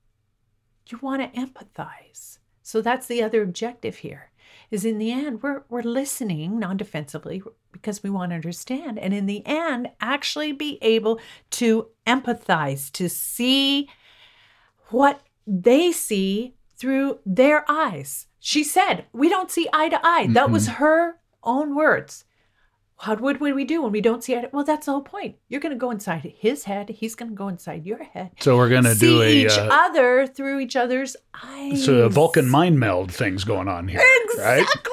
You 0.89 0.99
want 1.01 1.23
to 1.23 1.41
empathize. 1.41 2.39
So 2.63 2.83
that's 2.83 3.07
the 3.07 3.23
other 3.23 3.43
objective 3.43 3.97
here. 3.97 4.31
Is 4.73 4.85
in 4.85 4.99
the 4.99 5.13
end, 5.13 5.43
we're 5.43 5.63
we're 5.69 5.83
listening 5.83 6.59
non-defensively 6.59 7.43
because 7.73 8.03
we 8.03 8.09
want 8.09 8.31
to 8.31 8.37
understand. 8.37 8.99
And 8.99 9.13
in 9.13 9.27
the 9.27 9.47
end, 9.47 9.91
actually 10.01 10.53
be 10.53 10.79
able 10.81 11.21
to 11.51 11.89
empathize, 12.07 12.91
to 12.93 13.09
see 13.09 13.89
what 14.89 15.21
they 15.47 15.93
see 15.93 16.55
through 16.77 17.19
their 17.27 17.71
eyes. 17.71 18.27
She 18.41 18.65
said, 18.65 19.05
We 19.13 19.29
don't 19.29 19.51
see 19.51 19.69
eye 19.73 19.89
to 19.91 20.01
eye. 20.03 20.27
That 20.31 20.51
was 20.51 20.67
her 20.69 21.21
own 21.45 21.75
words. 21.75 22.25
How 23.03 23.17
would, 23.17 23.41
we 23.41 23.65
do 23.65 23.83
when 23.83 23.91
we 23.91 24.01
don't 24.01 24.23
see 24.23 24.35
it? 24.35 24.53
Well, 24.53 24.63
that's 24.63 24.87
the 24.87 24.93
whole 24.93 25.03
point. 25.03 25.35
You're 25.49 25.61
going 25.61 25.73
to 25.73 25.79
go 25.79 25.91
inside 25.91 26.21
his 26.39 26.63
head. 26.63 26.89
He's 26.89 27.17
going 27.17 27.33
to 27.33 27.35
go 27.35 27.49
inside 27.49 27.85
your 27.85 28.05
head. 28.05 28.31
So 28.39 28.57
we're 28.57 28.69
going 28.69 28.85
to 28.85 28.95
do 28.95 29.23
a, 29.23 29.29
each 29.29 29.59
uh, 29.59 29.69
other 29.73 30.29
through 30.29 30.61
each 30.61 30.77
other's 30.77 31.17
eyes. 31.35 31.85
so 31.85 32.03
a 32.03 32.09
Vulcan 32.09 32.49
mind 32.49 32.79
meld 32.79 33.13
things 33.13 33.43
going 33.43 33.67
on 33.67 33.89
here. 33.89 33.99
Right? 33.99 34.21
Exactly. 34.31 34.93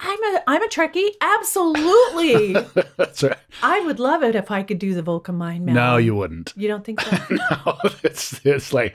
I'm 0.00 0.24
a 0.24 0.42
I'm 0.46 0.62
a 0.62 0.68
Trekkie. 0.68 1.10
Absolutely. 1.20 2.52
That's 2.96 3.22
right. 3.22 3.36
I 3.62 3.80
would 3.80 4.00
love 4.00 4.22
it 4.22 4.34
if 4.34 4.50
I 4.50 4.62
could 4.62 4.78
do 4.78 4.94
the 4.94 5.02
Vulcan 5.02 5.34
mind 5.34 5.66
meld. 5.66 5.76
No, 5.76 5.98
you 5.98 6.14
wouldn't. 6.14 6.54
You 6.56 6.68
don't 6.68 6.82
think 6.82 7.02
so? 7.02 7.16
No, 7.30 7.78
it's 8.04 8.40
it's 8.46 8.72
like 8.72 8.94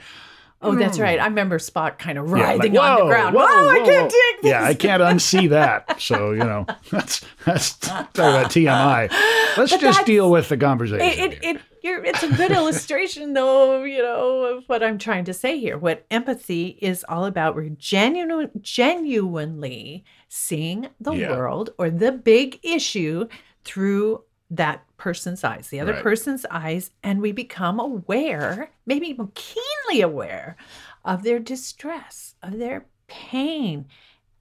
oh, 0.63 0.75
that's 0.75 0.99
right. 0.99 1.19
Mm. 1.19 1.23
I 1.23 1.25
remember 1.27 1.57
Spock 1.59 1.97
kind 1.99 2.17
of 2.17 2.27
yeah, 2.29 2.33
like, 2.33 2.43
writhing 2.59 2.77
on 2.77 2.95
the 2.97 3.03
whoa, 3.03 3.09
ground. 3.09 3.35
whoa, 3.35 3.41
Whoa, 3.45 3.69
I 3.69 3.79
can't 3.85 4.11
take 4.11 4.41
this. 4.41 4.49
Yeah, 4.49 4.63
I 4.63 4.73
can't 4.73 5.01
unsee 5.01 5.49
that. 5.57 6.01
So 6.01 6.31
you 6.31 6.39
know, 6.39 6.65
that's 6.91 7.23
that's 7.45 7.77
talk 7.77 8.09
about 8.17 8.51
TMI. 8.51 9.11
Let's 9.57 9.77
just 9.77 10.05
deal 10.05 10.31
with 10.31 10.49
the 10.49 10.57
conversation. 10.57 11.01
it, 11.05 11.33
it, 11.33 11.43
it 11.43 11.61
you're, 11.83 12.03
it's 12.03 12.23
a 12.23 12.29
good 12.31 12.51
illustration 12.51 13.33
though 13.33 13.83
you 13.83 14.01
know 14.01 14.43
of 14.45 14.63
what 14.67 14.81
i'm 14.81 14.97
trying 14.97 15.25
to 15.25 15.33
say 15.33 15.59
here 15.59 15.77
what 15.77 16.05
empathy 16.09 16.77
is 16.81 17.03
all 17.09 17.25
about 17.25 17.55
we're 17.55 17.67
genuine, 17.77 18.49
genuinely 18.61 20.03
seeing 20.29 20.87
the 20.99 21.11
Yeah. 21.11 21.31
world 21.31 21.71
or 21.77 21.89
the 21.89 22.11
big 22.11 22.59
issue 22.63 23.27
through 23.63 24.23
that 24.51 24.83
person's 25.03 25.43
eyes 25.43 25.67
the 25.67 25.79
other 25.81 25.93
Right. 25.93 26.03
person's 26.03 26.45
eyes 26.49 26.91
and 27.03 27.21
we 27.21 27.31
become 27.33 27.77
aware 27.79 28.71
maybe 28.85 29.07
even 29.07 29.27
keenly 29.35 30.01
aware 30.01 30.55
of 31.03 31.23
their 31.23 31.39
distress 31.39 32.35
of 32.41 32.57
their 32.57 32.85
pain 33.07 33.85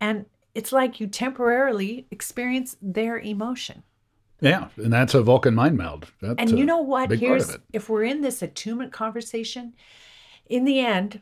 and 0.01 0.27
it's 0.55 0.71
like 0.71 1.01
you 1.01 1.07
temporarily 1.09 2.07
experience 2.13 2.77
their 2.81 3.19
emotion 3.19 3.83
yeah, 4.41 4.69
and 4.77 4.93
that's 4.93 5.15
a 5.15 5.23
Vulcan 5.23 5.55
mind 5.55 5.77
meld. 5.79 6.11
That's 6.21 6.35
and 6.37 6.59
you 6.59 6.65
know 6.67 6.81
what? 6.81 7.13
Here's 7.13 7.45
part 7.47 7.55
of 7.59 7.63
it. 7.63 7.67
if 7.73 7.89
we're 7.89 8.03
in 8.03 8.23
this 8.23 8.43
attunement 8.43 8.93
conversation, 8.93 9.73
in 10.47 10.65
the 10.65 10.81
end, 10.81 11.21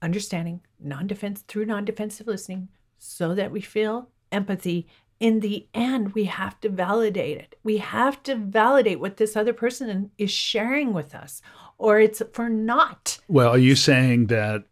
understanding 0.00 0.62
non-defense 0.80 1.42
through 1.48 1.66
non-defensive 1.66 2.26
listening, 2.26 2.68
so 2.98 3.34
that 3.34 3.50
we 3.52 3.60
feel 3.60 4.08
empathy. 4.32 4.86
In 5.24 5.40
the 5.40 5.66
end, 5.72 6.12
we 6.14 6.24
have 6.24 6.60
to 6.60 6.68
validate 6.68 7.38
it. 7.38 7.58
We 7.62 7.78
have 7.78 8.22
to 8.24 8.34
validate 8.36 9.00
what 9.00 9.16
this 9.16 9.36
other 9.36 9.54
person 9.54 10.10
is 10.18 10.30
sharing 10.30 10.92
with 10.92 11.14
us, 11.14 11.40
or 11.78 11.98
it's 11.98 12.20
for 12.34 12.50
not. 12.50 13.20
Well, 13.26 13.48
are 13.48 13.56
you 13.58 13.74
saying 13.74 14.26
that 14.26 14.64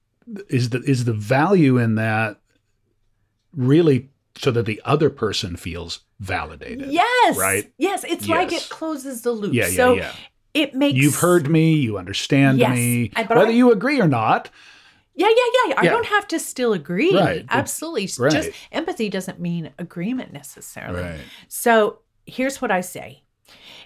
is 0.51 0.69
the 0.69 0.83
is 0.83 1.07
the 1.07 1.15
value 1.15 1.79
in 1.79 1.95
that 1.95 2.39
really 3.57 4.11
so 4.37 4.51
that 4.51 4.67
the 4.67 4.83
other 4.85 5.09
person 5.09 5.57
feels 5.57 6.01
validated. 6.21 6.93
Yes. 6.93 7.39
Right? 7.39 7.73
Yes. 7.79 8.05
It's 8.05 8.29
like 8.29 8.53
it 8.53 8.69
closes 8.69 9.23
the 9.23 9.33
loop. 9.33 9.55
Yeah, 9.55 9.69
yeah, 9.69 9.77
so 9.77 9.95
yeah. 9.95 10.13
it 10.53 10.75
makes 10.75 10.99
You've 10.99 11.17
heard 11.17 11.49
me, 11.49 11.77
you 11.77 11.97
understand 11.97 12.59
Yes. 12.59 12.77
me. 12.77 13.11
Whether 13.17 13.47
I- 13.47 13.51
you 13.51 13.73
agree 13.73 14.03
or 14.03 14.09
not, 14.09 14.51
Yeah, 15.15 15.29
yeah, 15.29 15.69
yeah. 15.69 15.75
I 15.79 15.85
Yeah. 15.85 15.91
don't 15.91 16.07
have 16.07 16.27
to 16.29 16.39
still 16.39 16.73
agree. 16.73 17.15
Right. 17.15 17.45
Absolutely. 17.49 18.09
Right. 18.19 18.33
Just 18.33 18.51
empathy 18.71 19.09
doesn't 19.09 19.39
mean 19.41 19.71
agreement 19.79 20.33
necessarily. 20.33 21.03
Right. 21.03 21.21
So 21.49 22.01
here's 22.27 22.63
what 22.63 22.71
I 22.71 22.81
say. 22.81 23.25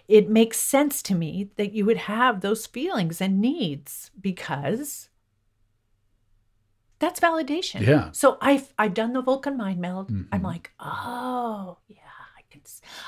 It 0.09 0.29
makes 0.31 0.59
sense 0.59 1.03
to 1.03 1.15
me 1.15 1.51
that 1.57 1.73
you 1.73 1.85
would 1.85 1.97
have 1.97 2.41
those 2.41 2.67
feelings 2.67 3.21
and 3.21 3.41
needs 3.41 4.11
because 4.21 5.09
that's 6.99 7.21
validation. 7.21 7.81
Yeah. 7.87 8.11
So 8.13 8.39
I've 8.41 8.73
I've 8.79 8.95
done 8.95 9.13
the 9.13 9.23
Vulcan 9.23 9.57
mind 9.57 9.81
meld. 9.81 10.11
I'm 10.33 10.41
Mhm. 10.41 10.45
like, 10.45 10.71
oh 10.81 11.79
yeah, 11.89 11.99
I 12.39 12.43
can 12.51 12.61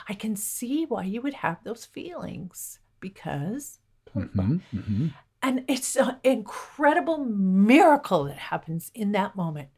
I 0.09 0.15
can 0.15 0.37
see 0.37 0.85
why 0.87 1.05
you 1.05 1.23
would 1.23 1.35
have 1.35 1.63
those 1.65 1.85
feelings 1.85 2.81
because 3.01 3.79
Mhm, 4.17 4.61
mhm. 4.75 5.15
And 5.43 5.65
it's 5.69 5.97
an 5.97 6.17
incredible 6.25 7.19
miracle 7.25 8.25
that 8.25 8.37
happens 8.39 8.91
in 8.95 9.13
that 9.13 9.37
moment 9.37 9.69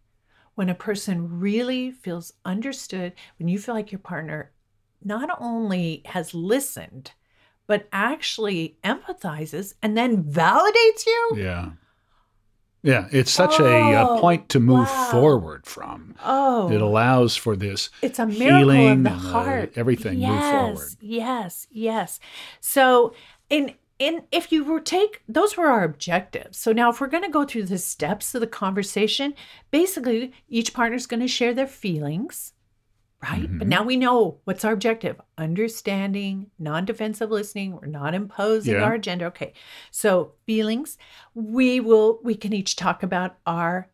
when 0.54 0.68
a 0.68 0.74
person 0.74 1.38
really 1.40 1.90
feels 1.90 2.32
understood, 2.44 3.12
when 3.38 3.48
you 3.48 3.58
feel 3.58 3.74
like 3.74 3.92
your 3.92 3.98
partner 3.98 4.52
not 5.02 5.30
only 5.40 6.02
has 6.06 6.34
listened, 6.34 7.12
but 7.66 7.88
actually 7.92 8.76
empathizes 8.84 9.74
and 9.82 9.96
then 9.96 10.22
validates 10.24 11.06
you. 11.06 11.36
yeah. 11.38 11.70
Yeah, 12.82 13.08
it's 13.12 13.30
such 13.30 13.60
a, 13.60 13.94
uh 13.94 14.06
Oh, 14.06 14.20
point 14.20 14.48
to 14.50 14.60
move 14.60 14.88
wow. 14.88 15.10
forward 15.10 15.66
from. 15.66 16.14
Oh, 16.24 16.70
It 16.70 16.80
allows 16.80 17.36
for 17.36 17.54
this 17.54 17.90
it's 18.02 18.18
a 18.18 18.26
miracle 18.26 18.46
healing 18.46 18.88
of 18.90 19.04
the 19.04 19.10
uh, 19.10 19.32
heart. 19.32 19.72
everything 19.76 20.18
move 20.18 20.28
yes, 20.28 20.50
forward. 20.50 20.90
Yes, 21.00 21.66
yes. 21.70 22.20
So 22.60 23.14
in 23.50 23.74
in 24.00 24.22
if 24.32 24.50
you 24.50 24.64
were 24.64 24.80
take 24.80 25.22
those 25.28 25.56
were 25.56 25.66
our 25.66 25.84
objectives. 25.84 26.58
So 26.58 26.72
now 26.72 26.90
if 26.90 27.00
we're 27.00 27.06
going 27.06 27.22
to 27.22 27.30
go 27.30 27.44
through 27.44 27.66
the 27.66 27.78
steps 27.78 28.34
of 28.34 28.40
the 28.40 28.46
conversation, 28.48 29.34
basically 29.70 30.32
each 30.48 30.72
partner's 30.74 31.06
going 31.06 31.20
to 31.20 31.28
share 31.28 31.54
their 31.54 31.66
feelings, 31.66 32.54
right? 33.22 33.46
But 33.58 33.66
Mhm. 33.66 33.70
now 33.70 33.82
we 33.84 33.96
know 33.96 34.38
what's 34.44 34.64
our 34.64 34.72
objective: 34.72 35.20
understanding, 35.38 36.50
non-defensive 36.58 37.30
listening. 37.30 37.72
We're 37.76 37.86
not 37.86 38.14
imposing 38.14 38.74
Yeah. 38.74 38.82
our 38.84 38.94
agenda. 38.94 39.26
Okay. 39.26 39.52
So 39.90 40.32
feelings, 40.46 40.96
we 41.34 41.78
will 41.78 42.20
we 42.24 42.34
can 42.34 42.52
each 42.54 42.76
talk 42.76 43.02
about 43.02 43.36
our 43.46 43.88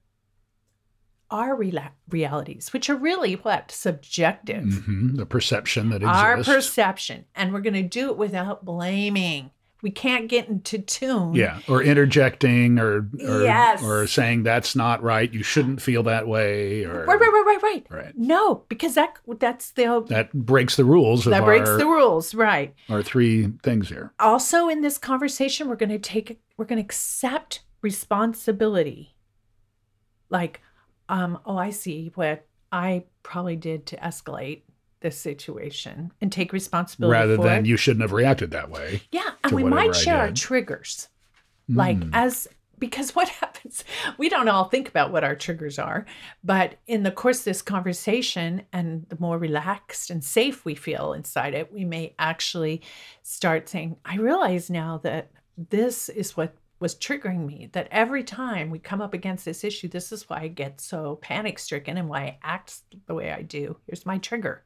our 1.29 1.57
rela- 1.57 1.91
realities, 2.09 2.73
which 2.73 2.89
are 2.89 2.95
really 2.95 3.35
what 3.35 3.73
subjective 3.73 4.63
Mhm, 4.63 5.17
the 5.17 5.27
perception 5.27 5.91
that 5.91 5.97
exists, 6.05 6.17
our 6.23 6.37
perception 6.45 7.25
and 7.35 7.53
we're 7.53 7.61
going 7.63 7.75
to 7.75 7.83
do 7.83 8.11
it 8.11 8.17
without 8.17 8.65
blaming 8.65 9.51
we 9.83 9.91
can't 9.91 10.29
get 10.29 10.49
into 10.49 10.79
tune 10.79 11.35
yeah, 11.35 11.61
or 11.69 11.83
interjecting, 11.83 12.79
or 12.79 13.09
or, 13.23 13.43
Yes. 13.43 13.83
or 13.83 14.07
saying 14.07 14.43
that's 14.43 14.75
not 14.75 15.03
right. 15.03 15.33
You 15.33 15.43
shouldn't 15.43 15.81
feel 15.83 16.03
that 16.05 16.27
way, 16.27 16.85
or 16.85 17.05
right 17.05 17.21
right 17.21 17.33
right 17.33 17.45
right 17.47 17.63
right 17.63 17.87
Right. 17.91 18.13
no 18.17 18.65
because 18.69 18.95
that 18.95 19.19
that's 19.39 19.73
the 19.73 20.03
that 20.09 20.33
breaks 20.33 20.77
the 20.77 20.85
rules 20.85 21.27
of 21.27 21.31
that 21.33 21.45
breaks 21.45 21.69
our, 21.69 21.79
the 21.79 21.87
rules 21.87 22.35
right 22.35 22.75
our 22.89 23.03
three 23.03 23.49
things 23.63 23.89
here. 23.89 24.13
also 24.19 24.69
in 24.69 24.81
this 24.81 24.99
conversation 24.99 25.69
we're 25.69 25.77
going 25.77 25.91
to 25.91 25.99
take 25.99 26.41
we're 26.57 26.65
going 26.65 26.79
to 26.79 26.85
accept 26.85 27.63
responsibility 27.83 29.15
like 30.31 30.61
um 31.09 31.39
oh 31.47 31.57
i 31.57 31.71
see 31.71 32.11
what 32.15 32.47
i 32.73 33.05
probably 33.23 33.57
did 33.57 33.87
to 33.87 33.97
escalate 33.97 34.63
this 35.07 35.17
situation 35.17 36.11
and 36.21 36.33
take 36.33 36.53
responsibility 36.53 37.13
Rather 37.13 37.37
than 37.37 37.61
it. 37.65 37.67
you 37.69 37.77
shouldn't 37.77 38.03
have 38.03 38.13
reacted 38.13 38.51
that 38.51 38.71
way. 38.71 39.03
Yeah, 39.13 39.31
and 39.45 39.53
we 39.53 39.63
might 39.63 39.95
share 39.95 40.17
our 40.19 40.33
triggers. 40.33 41.09
Like 41.69 41.99
Mm. 41.99 42.11
as 42.13 42.49
because 42.79 43.11
what 43.17 43.29
happens, 43.29 43.85
we 44.19 44.29
don't 44.29 44.49
all 44.49 44.65
think 44.65 44.89
about 44.89 45.11
what 45.13 45.25
our 45.25 45.35
triggers 45.37 45.79
are, 45.79 46.05
but 46.45 46.75
in 46.87 47.05
the 47.05 47.11
course 47.11 47.39
of 47.39 47.45
this 47.45 47.63
conversation 47.63 48.63
and 48.73 49.07
the 49.09 49.17
more 49.19 49.39
relaxed 49.39 50.11
and 50.11 50.23
safe 50.23 50.65
we 50.65 50.75
feel 50.75 51.13
inside 51.13 51.55
it, 51.55 51.73
we 51.73 51.85
may 51.85 52.15
actually 52.19 52.83
start 53.23 53.69
saying, 53.69 53.97
I 54.05 54.17
realize 54.17 54.69
now 54.71 54.99
that 55.05 55.31
this 55.57 56.09
is 56.09 56.37
what 56.37 56.55
was 56.79 56.95
triggering 56.95 57.47
me, 57.47 57.71
that 57.73 57.89
every 57.91 58.23
time 58.23 58.69
we 58.69 58.79
come 58.79 59.01
up 59.01 59.15
against 59.15 59.47
this 59.47 59.65
issue, 59.65 59.89
this 59.89 60.13
is 60.13 60.29
why 60.29 60.41
I 60.43 60.49
get 60.49 60.79
so 60.81 61.17
panic 61.23 61.59
stricken 61.59 61.97
and 61.97 62.09
why 62.11 62.21
I 62.21 62.39
act 62.43 62.81
the 63.07 63.15
way 63.15 63.33
I 63.33 63.41
do. 63.41 63.79
Here's 63.87 64.05
my 64.05 64.19
trigger 64.19 64.63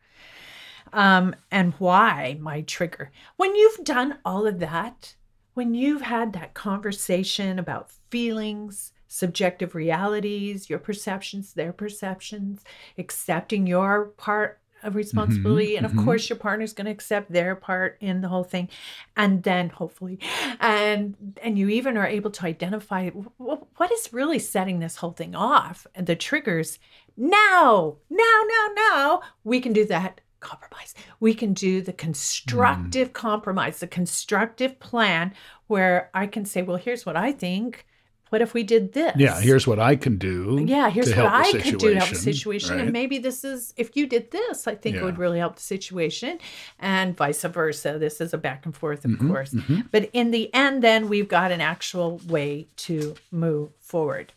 um, 0.92 1.34
and 1.50 1.74
why 1.74 2.38
my 2.40 2.62
trigger. 2.62 3.10
When 3.36 3.54
you've 3.54 3.84
done 3.84 4.18
all 4.24 4.46
of 4.46 4.58
that, 4.60 5.14
when 5.54 5.74
you've 5.74 6.02
had 6.02 6.32
that 6.32 6.54
conversation 6.54 7.58
about 7.58 7.90
feelings, 8.10 8.92
subjective 9.08 9.74
realities, 9.74 10.70
your 10.70 10.78
perceptions, 10.78 11.52
their 11.52 11.72
perceptions, 11.72 12.64
accepting 12.96 13.66
your 13.66 14.06
part 14.16 14.60
of 14.82 14.94
responsibility, 14.94 15.76
and 15.76 15.84
of 15.84 15.92
mhm. 15.92 16.04
course, 16.04 16.28
your 16.28 16.38
partner's 16.38 16.72
going 16.72 16.86
to 16.86 16.90
accept 16.90 17.30
their 17.30 17.54
part 17.54 17.98
in 18.00 18.20
the 18.20 18.28
whole 18.28 18.44
thing, 18.44 18.68
and 19.16 19.42
then 19.42 19.68
hopefully, 19.68 20.18
and 20.60 21.14
and 21.42 21.58
you 21.58 21.68
even 21.68 21.96
are 21.96 22.06
able 22.06 22.30
to 22.30 22.46
identify 22.46 23.10
wh- 23.10 23.78
what 23.78 23.92
is 23.92 24.12
really 24.12 24.38
setting 24.38 24.78
this 24.78 24.96
whole 24.96 25.12
thing 25.12 25.34
off 25.34 25.86
and 25.94 26.06
the 26.06 26.16
triggers. 26.16 26.78
Now, 27.16 27.96
now, 28.08 28.40
now, 28.48 28.66
now, 28.74 29.22
we 29.44 29.60
can 29.60 29.72
do 29.72 29.84
that 29.86 30.20
compromise. 30.40 30.94
We 31.20 31.34
can 31.34 31.52
do 31.54 31.80
the 31.82 31.92
constructive 31.92 33.12
compromise, 33.12 33.80
the 33.80 33.86
constructive 33.86 34.78
plan 34.80 35.32
where 35.66 36.10
I 36.14 36.26
can 36.26 36.44
say, 36.44 36.62
well, 36.62 36.76
here's 36.76 37.06
what 37.06 37.16
I 37.16 37.32
think. 37.32 37.86
What 38.30 38.42
if 38.42 38.54
we 38.54 38.62
did 38.62 38.92
this? 38.92 39.12
Yeah, 39.16 39.40
here's 39.40 39.66
what 39.66 39.80
I 39.80 39.96
can 39.96 40.16
do. 40.16 40.64
yeah, 40.64 40.88
here's 40.88 41.12
what 41.16 41.26
I 41.26 41.50
could 41.50 41.78
do 41.78 41.90
to 41.90 41.96
help 41.98 42.10
the 42.10 42.14
situation, 42.14 42.76
right? 42.76 42.82
And 42.82 42.92
maybe 42.92 43.18
this 43.18 43.42
is, 43.42 43.74
if 43.76 43.96
you 43.96 44.06
did 44.06 44.30
this, 44.30 44.68
I 44.68 44.76
think 44.76 44.94
it 44.96 45.02
would 45.02 45.18
really 45.18 45.40
help 45.40 45.56
the 45.56 45.62
situation, 45.62 46.38
and 46.78 47.16
vice 47.16 47.42
versa. 47.42 47.98
This 47.98 48.20
is 48.20 48.32
a 48.32 48.38
back 48.38 48.66
and 48.66 48.76
forth, 48.76 49.04
of 49.04 49.10
Mhm, 49.10 49.26
course. 49.28 49.50
mhm. 49.52 49.88
But 49.90 50.10
in 50.12 50.30
the 50.30 50.48
end, 50.54 50.80
then 50.80 51.08
we've 51.08 51.26
got 51.26 51.50
an 51.50 51.60
actual 51.60 52.20
way 52.28 52.68
to 52.86 53.16
move 53.32 53.70
forward. 53.80 54.32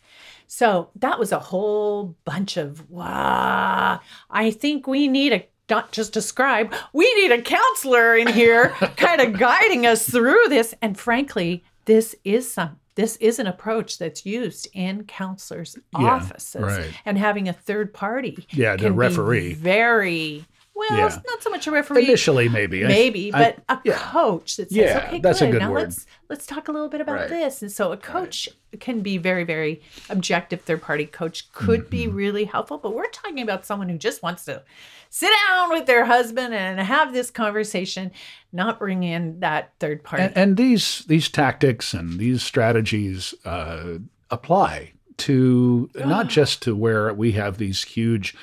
So 0.48 0.90
that 0.96 1.20
was 1.20 1.30
a 1.30 1.38
whole 1.38 2.16
bunch 2.24 2.56
of 2.56 2.90
wow. 2.90 4.00
I 4.28 4.50
think 4.50 4.88
we 4.88 5.06
need 5.06 5.32
a 5.32 5.46
not 5.74 5.90
just 5.92 6.16
a 6.16 6.22
scribe, 6.22 6.72
we 6.92 7.12
need 7.14 7.32
a 7.32 7.42
counselor 7.42 8.14
in 8.16 8.28
here 8.28 8.68
kind 8.96 9.20
of 9.20 9.38
guiding 9.38 9.86
us 9.86 10.08
through 10.08 10.44
this. 10.48 10.72
And 10.80 10.96
frankly, 10.96 11.64
this 11.86 12.14
is 12.24 12.52
some 12.52 12.78
this 12.96 13.16
is 13.16 13.40
an 13.40 13.48
approach 13.48 13.98
that's 13.98 14.24
used 14.24 14.68
in 14.72 15.02
counselors' 15.02 15.76
Yeah, 15.98 16.12
offices. 16.12 16.62
right. 16.62 16.90
And 17.04 17.18
having 17.18 17.48
a 17.48 17.52
third 17.52 17.92
party. 17.92 18.46
Yeah, 18.50 18.76
the 18.76 18.92
referee. 18.92 19.54
very 19.54 20.44
well, 20.74 20.96
Yeah. 20.98 21.06
it's 21.06 21.16
not 21.26 21.42
so 21.42 21.50
much 21.50 21.66
a 21.66 21.70
referee 21.70 22.04
Initially, 22.04 22.48
maybe. 22.48 22.82
Maybe 22.84 23.32
I- 23.32 23.38
but 23.38 23.64
a 23.68 23.80
yeah. 23.84 23.94
coach 23.98 24.56
that 24.56 24.68
says 24.70 24.76
Yeah, 24.76 25.04
okay 25.06 25.20
that's 25.20 25.40
a 25.40 25.46
good 25.50 25.60
now 25.60 25.70
word. 25.72 25.82
let's 25.84 26.06
let's 26.28 26.46
talk 26.46 26.68
a 26.68 26.72
little 26.72 26.88
bit 26.88 27.00
about 27.00 27.14
Right. 27.14 27.28
this 27.28 27.62
and 27.62 27.70
so 27.70 27.92
a 27.92 27.96
coach 27.96 28.48
can 28.80 29.00
be 29.00 29.16
very 29.18 29.44
very 29.44 29.82
objective 30.10 30.62
third 30.62 30.82
party 30.82 31.06
coach 31.06 31.50
could 31.52 31.88
be 31.90 32.06
Mm-hmm. 32.06 32.16
really 32.16 32.44
helpful 32.44 32.78
but 32.78 32.92
we're 32.94 33.08
talking 33.10 33.40
about 33.40 33.64
someone 33.64 33.88
who 33.88 33.96
just 33.98 34.22
wants 34.22 34.44
to 34.46 34.62
sit 35.10 35.30
down 35.48 35.70
with 35.70 35.86
their 35.86 36.04
husband 36.06 36.52
and 36.54 36.80
have 36.80 37.12
this 37.12 37.30
conversation 37.30 38.10
not 38.52 38.80
bring 38.80 39.04
in 39.04 39.38
that 39.40 39.72
third 39.78 40.02
party 40.02 40.24
and, 40.24 40.36
and 40.36 40.56
these 40.56 41.04
these 41.06 41.28
tactics 41.28 41.94
and 41.94 42.18
these 42.18 42.42
strategies 42.42 43.32
uh, 43.44 43.98
apply 44.30 44.90
to 45.16 45.88
not 45.94 46.26
just 46.28 46.60
to 46.62 46.74
where 46.74 47.14
we 47.14 47.30
have 47.32 47.58
these 47.58 47.84
huge, 47.84 48.34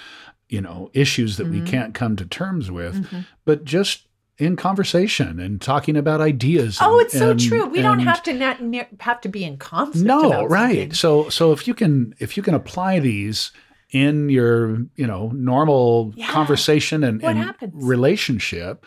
you 0.51 0.61
know, 0.61 0.89
issues 0.93 1.37
that 1.37 1.47
Mm-hmm. 1.47 1.63
we 1.65 1.71
can't 1.71 1.93
come 1.95 2.15
to 2.17 2.25
terms 2.25 2.69
with, 2.69 3.07
but 3.45 3.63
just 3.65 4.07
in 4.37 4.55
conversation 4.55 5.39
and 5.39 5.61
talking 5.61 5.95
about 5.95 6.19
ideas. 6.19 6.77
oh 6.81 6.99
it's 6.99 7.13
so 7.17 7.31
and- 7.31 7.39
true 7.39 7.65
we 7.67 7.81
don't 7.81 7.99
have 7.99 8.21
to 8.23 8.33
not 8.33 8.61
ne- 8.61 8.87
have 8.99 9.21
to 9.21 9.29
be 9.29 9.43
in 9.43 9.55
conflict 9.57 10.05
No, 10.05 10.45
right. 10.45 10.69
something. 10.69 10.93
So 10.93 11.29
so 11.29 11.51
if 11.51 11.67
you 11.67 11.73
can 11.73 12.13
if 12.19 12.35
you 12.37 12.43
can 12.43 12.53
apply 12.55 12.99
these 12.99 13.51
in 13.91 14.29
your 14.29 14.77
you 14.95 15.05
know 15.07 15.29
normal 15.35 16.13
Yeah. 16.15 16.27
conversation 16.31 17.03
and, 17.03 17.23
and 17.23 17.53
relationship, 17.73 18.83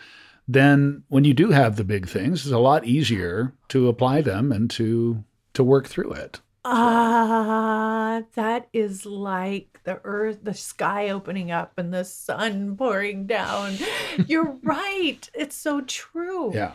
then 0.47 1.03
when 1.07 1.23
you 1.23 1.33
do 1.33 1.49
have 1.51 1.75
the 1.77 1.83
big 1.85 2.07
things, 2.07 2.45
it's 2.45 2.51
a 2.53 2.59
lot 2.59 2.85
easier 2.85 3.53
to 3.69 3.87
apply 3.87 4.21
them 4.21 4.51
and 4.51 4.69
to 4.71 5.23
to 5.53 5.63
work 5.63 5.87
through 5.87 6.11
it. 6.13 6.41
Ah, 6.67 8.23
that 8.33 8.67
is 8.73 9.05
like 9.05 9.79
the 9.83 10.01
earth, 10.03 10.39
the 10.41 10.55
sky 10.55 11.09
opening 11.09 11.51
up 11.51 11.77
and 11.77 11.93
the 11.93 12.03
sun 12.03 12.75
pouring 12.75 13.27
down. 13.27 13.77
You're 14.27 14.57
right. 14.63 15.29
It's 15.35 15.55
so 15.55 15.81
true. 15.81 16.53
Yeah. 16.55 16.73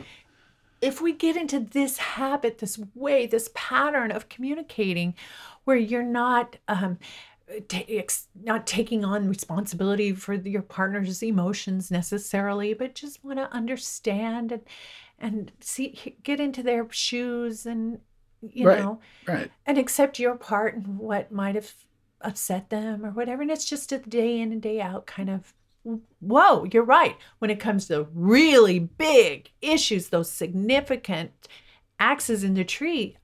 If 0.80 1.00
we 1.00 1.12
get 1.12 1.36
into 1.36 1.58
this 1.58 1.98
habit, 1.98 2.58
this 2.58 2.80
way, 2.94 3.26
this 3.26 3.50
pattern 3.52 4.12
of 4.12 4.28
communicating 4.28 5.14
where 5.64 5.76
you're 5.76 6.02
not 6.02 6.56
um, 6.68 6.98
ex- 7.70 8.28
not 8.42 8.66
taking 8.66 9.04
on 9.04 9.28
responsibility 9.28 10.12
for 10.12 10.34
your 10.34 10.62
partner's 10.62 11.22
emotions 11.22 11.90
necessarily, 11.90 12.72
but 12.72 12.94
just 12.94 13.22
want 13.22 13.38
to 13.38 13.52
understand 13.52 14.52
and 14.52 14.62
and 15.18 15.52
see 15.60 16.16
get 16.22 16.40
into 16.40 16.62
their 16.62 16.86
shoes 16.90 17.66
and 17.66 17.98
you 18.42 18.66
Right. 18.68 18.78
know 18.80 19.00
Right. 19.26 19.50
and 19.66 19.78
accept 19.78 20.18
your 20.18 20.34
part 20.36 20.74
in 20.74 20.98
what 20.98 21.30
might 21.32 21.54
have 21.54 21.72
upset 22.22 22.70
them 22.70 23.04
or 23.04 23.10
whatever. 23.10 23.42
And 23.42 23.50
it's 23.50 23.64
just 23.64 23.92
a 23.92 23.98
day 23.98 24.38
in 24.40 24.52
and 24.52 24.60
day 24.60 24.80
out 24.80 25.06
kind 25.06 25.30
of, 25.30 25.54
whoa, 26.20 26.64
you're 26.64 26.82
right. 26.84 27.16
When 27.38 27.50
it 27.50 27.58
comes 27.60 27.86
to 27.88 28.08
really 28.14 28.78
big 28.78 29.50
issues, 29.62 30.08
those 30.08 30.30
significant 30.30 31.30
axes 31.98 32.44
in 32.44 32.54
the 32.54 32.64
tree, 32.64 33.16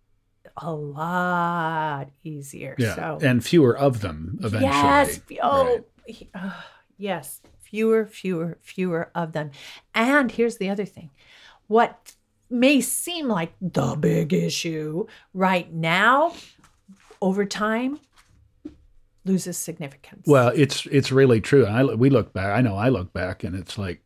a 0.57 0.73
lot 0.73 2.09
easier. 2.25 2.75
Yeah. 2.79 2.95
So, 2.95 3.19
and 3.23 3.45
fewer 3.45 3.77
of 3.77 4.01
them 4.01 4.39
eventually. 4.43 4.65
yes. 4.73 5.21
Oh, 5.43 5.85
Right. 6.09 6.29
uh, 6.35 6.53
yes. 6.97 7.41
Fewer, 7.61 8.07
fewer, 8.07 8.59
fewer 8.63 9.11
of 9.15 9.33
them. 9.33 9.51
And 9.95 10.31
here's 10.31 10.57
the 10.59 10.71
other 10.71 10.85
thing 10.85 11.11
what 11.67 12.15
may 12.51 12.81
seem 12.81 13.29
like 13.29 13.53
the 13.61 13.97
big 13.97 14.33
issue 14.33 15.07
right 15.35 15.73
now, 15.73 16.35
over 17.21 17.45
time, 17.45 18.01
loses 19.25 19.57
significance. 19.57 20.27
Well, 20.27 20.53
it's 20.55 20.87
it's 20.87 21.11
really 21.13 21.41
true. 21.41 21.67
I 21.67 21.85
we 21.85 22.11
look 22.11 22.33
back. 22.33 22.57
I 22.57 22.61
know 22.61 22.77
I 22.77 22.89
look 22.89 23.13
back, 23.13 23.45
and 23.45 23.57
it's 23.57 23.77
like, 23.77 24.01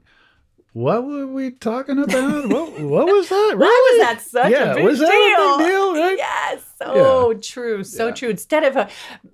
what 0.73 1.05
were 1.05 1.27
we 1.27 1.51
talking 1.51 1.99
about? 1.99 2.49
what, 2.49 2.81
what 2.81 3.07
was 3.07 3.29
that? 3.29 3.55
Why 3.59 3.91
was 3.93 4.07
that 4.07 4.23
such 4.23 4.51
yeah, 4.51 4.73
a 4.73 4.75
big 4.77 4.85
was 4.85 4.99
that 4.99 5.07
deal? 5.07 5.55
a 5.55 5.59
big 5.59 5.67
deal? 5.67 5.95
Right? 5.95 6.19
Yes, 6.19 6.63
so 6.83 7.35
true, 7.35 7.85
so 7.85 8.07
Yeah. 8.07 8.13
true. 8.15 8.29
Instead 8.31 8.65
of 8.65 8.77
a 8.77 8.89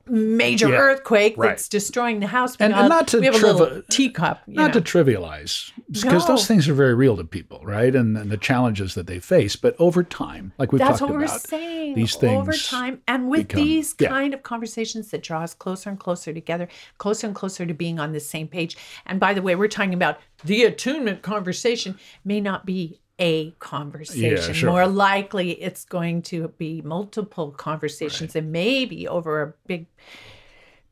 major 0.08 0.68
Yeah, 0.68 0.76
earthquake 0.78 1.34
right. 1.36 1.50
that's 1.50 1.68
destroying 1.68 2.20
the 2.20 2.26
house, 2.28 2.58
we 2.58 2.64
And- 2.64 2.74
have- 2.74 2.84
and 2.84 2.88
not 2.88 3.08
to 3.08 3.20
we 3.20 3.26
have 3.26 3.34
a 3.42 3.52
little 3.52 3.82
teacup. 3.90 4.40
Not 4.46 4.74
know. 4.74 4.80
to 4.80 4.80
trivialize, 4.80 5.72
because 5.90 6.26
No. 6.28 6.34
those 6.34 6.46
things 6.46 6.68
are 6.68 6.74
very 6.74 6.94
real 6.94 7.16
to 7.16 7.24
people, 7.24 7.60
right? 7.64 7.94
And, 7.94 8.16
and 8.16 8.30
the 8.30 8.36
challenges 8.36 8.94
that 8.94 9.06
they 9.06 9.18
face. 9.20 9.56
But 9.56 9.76
over 9.78 10.02
time, 10.02 10.52
like 10.58 10.72
we've 10.72 10.78
That's 10.78 10.98
talked 10.98 11.10
what 11.12 11.18
we're 11.18 11.26
about, 11.26 11.40
saying. 11.40 11.94
these 11.94 12.14
things 12.16 12.38
over 12.40 12.52
time, 12.52 13.00
and 13.06 13.28
with 13.28 13.48
become- 13.48 13.62
these 13.64 13.94
yeah. 13.98 14.08
kind 14.08 14.34
of 14.34 14.42
conversations 14.42 15.10
that 15.10 15.22
draw 15.22 15.42
us 15.42 15.54
closer 15.54 15.90
and 15.90 15.98
closer 15.98 16.32
together, 16.32 16.68
closer 16.98 17.26
and 17.26 17.36
closer 17.36 17.64
to 17.66 17.74
being 17.74 17.98
on 17.98 18.12
the 18.12 18.20
same 18.20 18.48
page. 18.48 18.76
And 19.06 19.20
by 19.20 19.34
the 19.34 19.42
way, 19.42 19.54
we're 19.54 19.68
talking 19.68 19.94
about 19.94 20.18
the 20.44 20.64
attunement 20.64 21.22
conversation 21.22 21.98
may 22.24 22.40
not 22.40 22.66
be 22.66 23.00
a 23.18 23.52
conversation. 23.52 24.54
sure. 24.54 24.70
More 24.70 24.86
likely, 24.86 25.52
it's 25.52 25.84
going 25.84 26.22
to 26.22 26.48
be 26.48 26.82
multiple 26.82 27.50
conversations, 27.50 28.36
and 28.36 28.52
maybe 28.52 29.08
over 29.08 29.42
a 29.42 29.54
big 29.66 29.86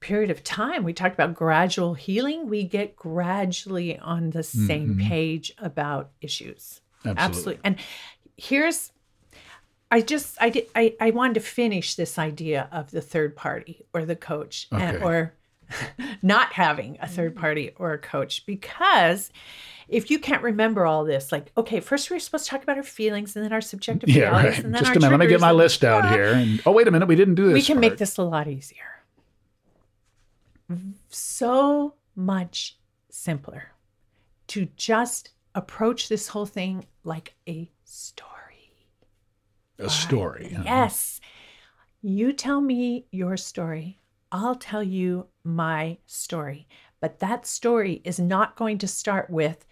period 0.00 0.30
of 0.30 0.44
time. 0.44 0.84
We 0.84 0.92
talked 0.92 1.14
about 1.14 1.34
gradual 1.34 1.94
healing. 1.94 2.48
We 2.48 2.64
get 2.64 2.96
gradually 2.96 3.98
on 3.98 4.30
the 4.30 4.42
same 4.42 4.96
mm-hmm. 4.96 5.08
page 5.08 5.52
about 5.58 6.10
issues. 6.20 6.80
Absolutely. 7.04 7.22
Absolutely. 7.22 7.60
And 7.64 7.76
here's 8.36 8.92
I 9.90 10.00
just 10.00 10.36
I 10.40 10.50
did 10.50 10.66
I, 10.74 10.94
I 11.00 11.10
wanted 11.10 11.34
to 11.34 11.40
finish 11.40 11.94
this 11.94 12.18
idea 12.18 12.68
of 12.72 12.90
the 12.90 13.00
third 13.00 13.36
party 13.36 13.86
or 13.94 14.04
the 14.04 14.16
coach 14.16 14.66
eh, 14.72 14.76
and, 14.76 15.02
or 15.02 15.34
not 16.22 16.52
having 16.52 16.98
a 17.00 17.06
third 17.06 17.34
party 17.36 17.72
or 17.76 17.92
a 17.92 17.98
coach 17.98 18.44
because 18.46 19.30
if 19.88 20.10
you 20.10 20.18
can't 20.18 20.42
remember 20.42 20.86
all 20.86 21.04
this, 21.04 21.30
like, 21.30 21.52
okay, 21.56 21.80
first 21.80 22.10
we're 22.10 22.18
supposed 22.18 22.44
to 22.46 22.50
talk 22.50 22.62
about 22.62 22.76
our 22.78 22.82
feelings 22.82 23.36
and 23.36 23.44
then 23.44 23.52
our 23.52 23.60
subjective 23.60 24.08
yeah, 24.08 24.24
realities 24.30 24.50
right. 24.56 24.64
and 24.64 24.74
then 24.74 24.80
Just 24.82 24.90
our 24.92 24.96
a 24.96 25.00
minute. 25.00 25.10
Let 25.18 25.20
me 25.20 25.26
get 25.28 25.40
my 25.40 25.52
list 25.52 25.84
out 25.84 26.04
Ah, 26.06 26.08
here. 26.12 26.32
And 26.32 26.62
oh, 26.64 26.72
wait 26.72 26.88
a 26.88 26.90
minute, 26.90 27.06
we 27.06 27.16
didn't 27.16 27.34
do 27.34 27.46
this. 27.46 27.54
we 27.54 27.62
can 27.62 27.80
make 27.80 27.98
this 27.98 28.16
a 28.18 28.22
lot 28.22 28.48
easier. 28.48 28.78
So 31.08 31.94
much 32.16 32.78
simpler 33.10 33.72
to 34.48 34.66
just 34.76 35.30
approach 35.54 36.08
this 36.08 36.28
whole 36.28 36.46
thing 36.46 36.86
like 37.04 37.34
a 37.48 37.70
story. 37.84 38.72
a 39.78 39.88
story. 39.90 40.56
Yes. 40.64 41.20
You 42.02 42.32
tell 42.32 42.60
me 42.60 43.06
your 43.10 43.36
story. 43.36 43.98
I'll 44.34 44.56
tell 44.56 44.82
you 44.82 45.28
my 45.44 45.98
story. 46.06 46.66
But 47.00 47.20
that 47.20 47.46
story 47.46 48.02
is 48.04 48.18
not 48.18 48.56
going 48.56 48.78
to 48.78 48.88
start 48.88 49.30
with 49.30 49.64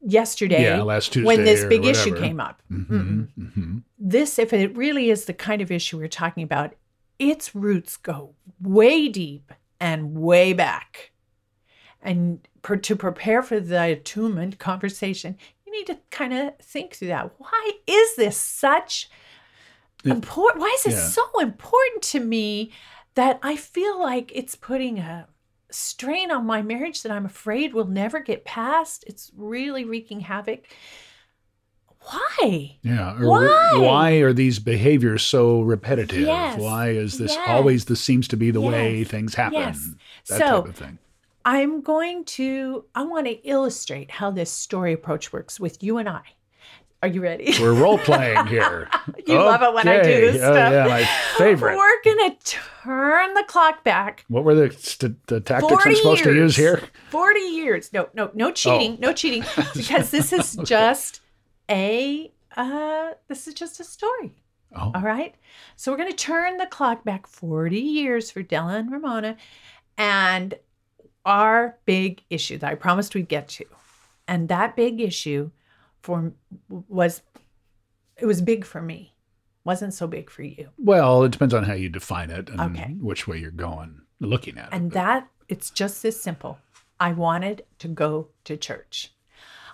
yesterday 0.00 0.62
Yeah, 0.76 0.82
last 0.82 1.12
Tuesday 1.12 1.26
when 1.26 1.44
this 1.44 1.64
big 1.64 1.84
issue 1.84 2.14
came 2.14 2.38
up. 2.38 2.62
Mhm, 2.70 3.28
mhm. 3.36 3.82
This, 3.98 4.38
if 4.38 4.52
it 4.52 4.76
really 4.76 5.10
is 5.10 5.24
the 5.24 5.32
kind 5.34 5.60
of 5.60 5.72
issue 5.72 5.98
we're 5.98 6.06
talking 6.08 6.44
about, 6.44 6.74
its 7.18 7.56
roots 7.56 7.96
go 7.96 8.34
way 8.60 9.08
deep 9.08 9.52
and 9.80 10.14
way 10.14 10.52
back. 10.52 11.10
And 12.00 12.46
per, 12.62 12.76
to 12.76 12.94
prepare 12.94 13.42
for 13.42 13.58
the 13.58 13.82
attunement 13.82 14.60
conversation, 14.60 15.36
you 15.66 15.72
need 15.72 15.86
to 15.88 15.98
kind 16.10 16.32
of 16.32 16.56
think 16.58 16.94
through 16.94 17.08
that. 17.08 17.32
Why 17.38 17.72
is 17.88 18.14
this 18.14 18.36
such 18.36 19.08
important? 20.04 20.60
Why 20.60 20.72
is 20.76 20.84
this 20.84 20.94
Yeah. 20.94 21.08
so 21.08 21.40
important 21.40 22.02
to 22.02 22.20
me 22.20 22.70
that 23.14 23.38
I 23.42 23.56
feel 23.56 23.98
like 24.00 24.32
it's 24.34 24.54
putting 24.54 24.98
a 24.98 25.28
strain 25.70 26.30
on 26.30 26.46
my 26.46 26.62
marriage 26.62 27.02
that 27.02 27.12
I'm 27.12 27.26
afraid 27.26 27.72
will 27.74 27.86
never 27.86 28.20
get 28.20 28.44
past? 28.44 29.04
It's 29.06 29.30
really 29.36 29.84
wreaking 29.84 30.20
havoc. 30.20 30.64
Why? 32.00 32.76
Yeah. 32.82 33.14
Why? 33.22 33.70
why 33.76 34.10
are 34.16 34.32
these 34.32 34.58
behaviors 34.58 35.22
so 35.22 35.62
repetitive? 35.62 36.20
Yes, 36.20 36.58
Why 36.60 36.90
is 36.90 37.16
this 37.18 37.32
yes, 37.34 37.48
always 37.48 37.86
this 37.86 38.00
seems 38.00 38.28
to 38.28 38.36
be 38.36 38.50
the 38.50 38.60
way 38.60 39.04
things 39.04 39.34
happen? 39.34 39.58
yes. 39.60 39.88
That 40.28 40.38
So- 40.38 40.60
type 40.60 40.68
of 40.68 40.76
thing. 40.76 40.98
I'm 41.46 41.82
going 41.82 42.24
to, 42.24 42.86
I 42.94 43.02
want 43.02 43.26
to 43.26 43.32
illustrate 43.46 44.10
how 44.10 44.30
this 44.30 44.50
story 44.50 44.94
approach 44.94 45.30
works 45.30 45.60
with 45.60 45.82
you 45.82 45.98
and 45.98 46.08
I. 46.08 46.22
Are 47.04 47.08
you 47.08 47.20
ready? 47.20 47.52
We're 47.60 47.74
role 47.74 47.98
playing 47.98 48.46
here. 48.54 48.88
You 49.26 49.34
love 49.36 49.60
it 49.62 49.74
when 49.74 49.86
I 49.86 49.92
do 49.96 50.00
Okay. 50.00 50.20
this 50.22 50.36
Oh, 50.36 50.54
stuff. 50.54 50.72
yeah, 50.72 50.86
my 50.86 51.04
favorite. 51.36 51.76
We're 51.76 52.02
going 52.02 52.30
to 52.30 52.46
turn 52.82 53.34
the 53.34 53.44
clock 53.46 53.84
back 53.84 54.24
What 54.28 54.42
were 54.44 54.54
the, 54.54 54.72
st- 54.72 55.26
the 55.26 55.40
tactics 55.40 55.70
40 55.70 55.90
I'm 55.90 55.96
supposed 55.96 56.24
to 56.24 56.34
use 56.34 56.56
here? 56.56 56.82
40 57.10 57.40
years. 57.40 57.92
No, 57.92 58.08
no, 58.14 58.30
no 58.32 58.50
cheating. 58.52 58.96
No 59.00 59.12
cheating. 59.12 59.44
Because 59.76 60.10
this 60.10 60.32
is 60.32 60.56
just 60.64 61.20
a, 61.70 62.32
uh, 62.56 63.10
this 63.28 63.46
is 63.48 63.52
just 63.52 63.80
a 63.80 63.84
story. 63.84 64.32
Oh, 64.74 64.90
All 64.94 65.02
right. 65.02 65.34
So 65.76 65.92
we're 65.92 65.98
going 65.98 66.10
to 66.10 66.16
turn 66.16 66.56
the 66.56 66.64
clock 66.66 67.04
back 67.04 67.26
40 67.26 67.78
years 67.78 68.30
for 68.30 68.42
Della 68.42 68.76
and 68.78 68.90
Ramona 68.90 69.36
and 69.98 70.54
our 71.26 71.76
big 71.84 72.22
issue 72.30 72.56
that 72.58 72.70
I 72.72 72.76
promised 72.76 73.14
we'd 73.14 73.28
get 73.28 73.48
to. 73.48 73.66
And 74.26 74.48
that 74.48 74.74
big 74.74 75.02
issue 75.02 75.50
for 76.04 76.32
was 76.68 77.22
it 78.16 78.26
was 78.26 78.40
big 78.42 78.64
for 78.64 78.80
me. 78.82 79.14
Wasn't 79.64 79.94
so 79.94 80.06
big 80.06 80.28
for 80.30 80.42
you. 80.42 80.68
well, 80.76 81.24
it 81.24 81.32
depends 81.32 81.54
on 81.54 81.64
how 81.64 81.72
you 81.72 81.88
define 81.88 82.30
it 82.30 82.50
and 82.50 82.60
Okay. 82.60 82.92
which 83.00 83.26
way 83.26 83.38
you're 83.38 83.50
going, 83.50 84.02
looking 84.20 84.58
at 84.58 84.68
And 84.72 84.72
it. 84.72 84.84
and 84.84 84.92
that 84.92 85.28
it's 85.48 85.70
just 85.70 86.02
this 86.02 86.20
simple. 86.22 86.58
I 87.00 87.12
wanted 87.12 87.64
to 87.78 87.88
go 87.88 88.28
to 88.44 88.56
church. 88.58 89.14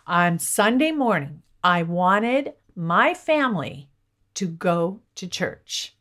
On 0.07 0.39
Sunday 0.39 0.93
morning, 0.93 1.43
I 1.65 1.83
wanted 1.83 2.55
my 2.77 3.15
family 3.15 3.91
to 4.35 4.47
go 4.47 5.01
to 5.17 5.27
church. 5.27 5.97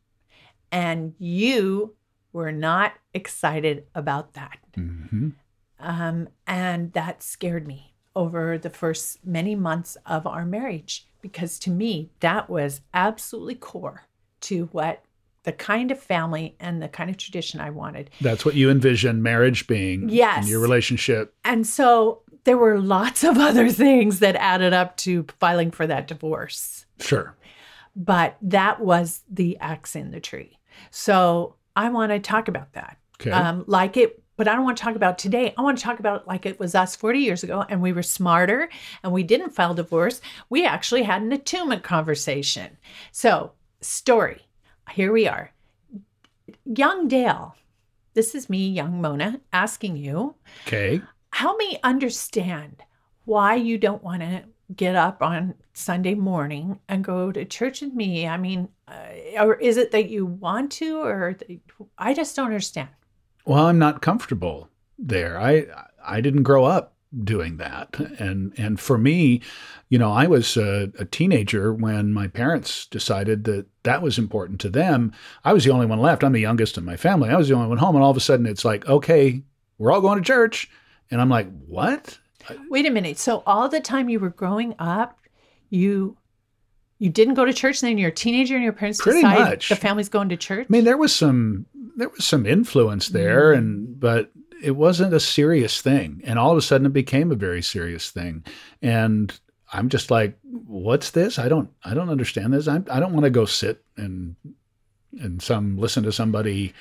And 0.72 1.16
you 1.18 1.96
were 2.32 2.52
not 2.52 2.94
excited 3.14 3.88
about 3.96 4.34
that. 4.34 4.60
Mhm. 4.78 5.34
Um, 5.80 6.30
and 6.46 6.94
that 6.94 7.24
scared 7.24 7.66
me 7.68 7.89
over 8.16 8.57
the 8.57 8.70
first 8.70 9.26
many 9.26 9.55
months 9.55 9.97
of 10.05 10.26
our 10.28 10.45
marriage 10.45 11.05
because 11.22 11.60
to 11.60 11.70
me, 11.70 12.10
that 12.22 12.49
was 12.49 12.82
absolutely 12.93 13.55
core 13.55 14.05
to 14.41 14.66
what 14.72 15.03
the 15.43 15.51
kind 15.51 15.91
of 15.91 15.99
family 15.99 16.55
and 16.60 16.82
the 16.82 16.88
kind 16.88 17.10
of 17.10 17.18
tradition 17.18 17.60
I 17.60 17.70
wanted. 17.70 18.10
That's 18.22 18.45
what 18.45 18.55
you 18.55 18.70
envision 18.70 19.22
marriage 19.24 19.68
being 19.68 20.10
Yes. 20.10 20.43
in 20.45 20.49
your 20.51 20.60
relationship. 20.60 21.34
And 21.45 21.66
so 21.66 22.22
there 22.43 22.57
were 22.57 22.80
lots 22.80 23.24
of 23.24 23.38
other 23.49 23.70
things 23.70 24.20
that 24.20 24.36
added 24.36 24.74
up 24.74 24.97
to 24.97 25.26
filing 25.39 25.72
for 25.72 25.88
that 25.88 26.07
divorce. 26.07 26.86
Sure. 26.99 27.36
But 27.95 28.38
that 28.41 28.80
was 28.82 29.24
the 29.30 29.57
axe 29.60 29.95
in 29.95 30.12
the 30.12 30.20
tree. 30.20 30.57
So 30.91 31.55
I 31.76 31.89
want 31.89 32.12
to 32.12 32.20
talk 32.20 32.47
about 32.47 32.74
that. 32.74 32.97
Okay. 33.20 33.32
Um, 33.32 33.64
like 33.68 33.97
it, 33.97 34.22
but 34.40 34.48
I 34.48 34.56
don't 34.56 34.64
want 34.64 34.78
to 34.78 34.84
talk 34.86 34.96
about 34.96 35.18
today. 35.18 35.54
I 35.58 35.62
want 35.62 35.78
to 35.78 35.84
talk 35.84 36.00
about 36.00 36.26
like 36.26 36.46
it 36.46 36.62
was 36.62 36.74
us 36.74 36.96
40 36.96 37.20
years 37.20 37.44
ago 37.44 37.66
and 37.68 37.82
we 37.82 37.92
were 37.92 38.02
smarter 38.02 38.70
and 39.04 39.12
we 39.12 39.22
didn't 39.22 39.50
file 39.50 39.74
divorce. 39.74 40.22
We 40.50 40.66
actually 40.66 41.04
had 41.04 41.22
an 41.22 41.34
attunement 41.34 41.84
conversation. 41.84 42.78
So, 43.12 43.52
story. 43.82 44.48
Here 44.92 45.12
we 45.12 45.28
are. 45.28 45.52
Young 46.64 47.10
Dale, 47.10 47.54
this 48.14 48.34
is 48.34 48.50
me, 48.50 48.70
young 48.70 49.02
Mona, 49.02 49.42
asking 49.52 49.98
you 49.98 50.36
okay. 50.66 51.02
help 51.34 51.58
me 51.58 51.78
understand 51.84 52.82
why 53.26 53.56
you 53.56 53.78
don't 53.78 54.02
want 54.02 54.22
to 54.22 54.44
get 54.74 54.96
up 54.96 55.22
on 55.22 55.54
Sunday 55.74 56.16
morning 56.16 56.80
and 56.88 57.04
go 57.04 57.34
to 57.34 57.44
church 57.44 57.82
with 57.82 57.94
me. 57.94 58.26
I 58.26 58.38
mean, 58.38 58.70
uh, 58.88 59.44
or 59.44 59.56
is 59.56 59.76
it 59.76 59.92
that 59.92 60.10
you 60.10 60.26
want 60.26 60.72
to, 60.74 61.02
or 61.02 61.38
I 61.98 62.14
just 62.14 62.38
don't 62.38 62.46
understand. 62.46 62.88
Well, 63.50 63.66
I'm 63.66 63.80
not 63.80 64.04
comfortable 64.04 64.70
there. 65.00 65.39
I 65.39 65.66
I 66.06 66.22
didn't 66.22 66.43
grow 66.43 66.66
up 66.66 66.93
doing 67.24 67.58
that, 67.58 68.00
and 68.20 68.54
and 68.58 68.80
for 68.80 68.95
me, 69.00 69.41
you 69.89 69.97
know, 69.97 70.12
I 70.12 70.28
was 70.28 70.56
a, 70.56 70.91
a 71.00 71.06
teenager 71.06 71.74
when 71.74 72.14
my 72.14 72.28
parents 72.28 72.86
decided 72.86 73.45
that 73.45 73.66
that 73.82 74.04
was 74.04 74.20
important 74.20 74.62
to 74.62 74.70
them. 74.70 75.14
I 75.43 75.54
was 75.54 75.64
the 75.64 75.72
only 75.72 75.88
one 75.88 76.00
left. 76.00 76.24
I'm 76.24 76.34
the 76.34 76.39
youngest 76.39 76.78
in 76.78 76.86
my 76.86 76.95
family. 76.95 77.32
I 77.32 77.38
was 77.38 77.47
the 77.47 77.56
only 77.56 77.70
one 77.70 77.80
home, 77.80 77.95
and 77.95 78.04
all 78.04 78.12
of 78.12 78.18
a 78.18 78.20
sudden, 78.20 78.45
it's 78.45 78.64
like, 78.64 78.88
okay, 78.88 79.41
we're 79.80 79.91
all 79.91 80.02
going 80.02 80.20
to 80.20 80.24
church, 80.24 80.70
and 81.10 81.20
I'm 81.20 81.30
like, 81.30 81.47
what? 81.66 82.20
Wait 82.70 82.86
a 82.86 82.91
minute. 82.91 83.18
So 83.18 83.41
all 83.47 83.68
the 83.68 83.80
time 83.80 84.10
you 84.10 84.20
were 84.20 84.30
growing 84.30 84.76
up, 84.78 85.20
you 85.72 86.18
you 87.00 87.10
didn't 87.10 87.34
go 87.34 87.45
to 87.45 87.54
church, 87.54 87.82
and 87.82 87.89
then 87.89 87.97
you're 87.97 88.10
a 88.10 88.14
teenager, 88.14 88.56
and 88.56 88.64
your 88.64 88.74
parents 88.74 89.02
Pretty 89.02 89.22
decide 89.22 89.39
much. 89.39 89.70
the 89.70 89.76
family's 89.76 90.10
going 90.10 90.30
to 90.30 90.38
church. 90.38 90.68
I 90.70 90.72
mean, 90.72 90.84
there 90.86 90.97
was 90.97 91.14
some 91.16 91.66
there 91.97 92.10
was 92.10 92.24
some 92.26 92.45
influence 92.45 93.08
there, 93.10 93.54
Mm. 93.54 93.58
and 93.58 94.00
but 94.00 94.32
it 94.62 94.72
wasn't 94.76 95.14
a 95.14 95.20
serious 95.20 95.82
thing. 95.82 96.22
And 96.26 96.38
all 96.38 96.52
of 96.52 96.58
a 96.58 96.62
sudden, 96.62 96.86
it 96.88 96.93
became 96.93 97.32
a 97.32 97.36
very 97.36 97.62
serious 97.62 98.12
thing. 98.12 98.43
And 98.82 99.38
I'm 99.72 99.88
just 99.89 100.12
like, 100.12 100.38
what's 100.43 101.12
this? 101.12 101.39
I 101.39 101.47
don't 101.47 101.70
I 101.84 101.93
don't 101.93 102.10
understand 102.10 102.54
this. 102.54 102.68
I 102.68 102.82
I 102.91 103.00
don't 103.00 103.14
want 103.14 103.24
to 103.24 103.30
go 103.30 103.45
sit 103.45 103.84
and 103.97 104.36
and 105.20 105.41
some 105.41 105.78
listen 105.78 106.04
to 106.04 106.12
somebody 106.12 106.74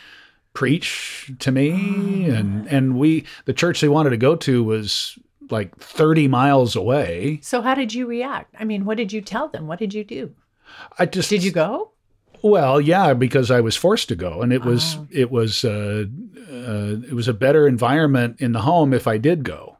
preach 0.54 1.30
to 1.38 1.52
me. 1.52 2.28
And 2.28 2.66
and 2.68 2.96
we 2.98 3.24
the 3.44 3.52
church 3.52 3.80
they 3.80 3.88
wanted 3.88 4.10
to 4.10 4.16
go 4.16 4.34
to 4.36 4.64
was 4.64 5.18
like 5.50 5.76
30 5.78 6.28
miles 6.28 6.76
away. 6.76 7.40
so 7.42 7.60
how 7.62 7.74
did 7.74 7.94
you 7.94 8.06
react? 8.06 8.54
I 8.58 8.64
mean, 8.64 8.84
what 8.84 8.96
did 8.96 9.12
you 9.12 9.20
tell 9.20 9.48
them? 9.48 9.66
What 9.66 9.78
did 9.78 9.94
you 9.94 10.04
do? 10.04 10.34
I 10.98 11.06
just 11.06 11.30
Did 11.30 11.42
you 11.44 11.50
go? 11.52 11.92
Well, 12.42 12.80
yeah, 12.80 13.14
because 13.14 13.50
I 13.50 13.60
was 13.60 13.74
forced 13.74 14.08
to 14.08 14.14
go, 14.16 14.42
and 14.42 14.52
it 14.52 14.64
was 14.64 14.96
Oh. 14.96 15.06
it 15.10 15.30
was 15.30 15.64
uh, 15.64 16.04
uh, 16.50 16.96
it 17.08 17.14
was 17.14 17.26
a 17.26 17.32
better 17.34 17.66
environment 17.66 18.36
in 18.40 18.52
the 18.52 18.60
home 18.60 18.92
if 18.94 19.06
I 19.08 19.18
did 19.18 19.42
go. 19.42 19.78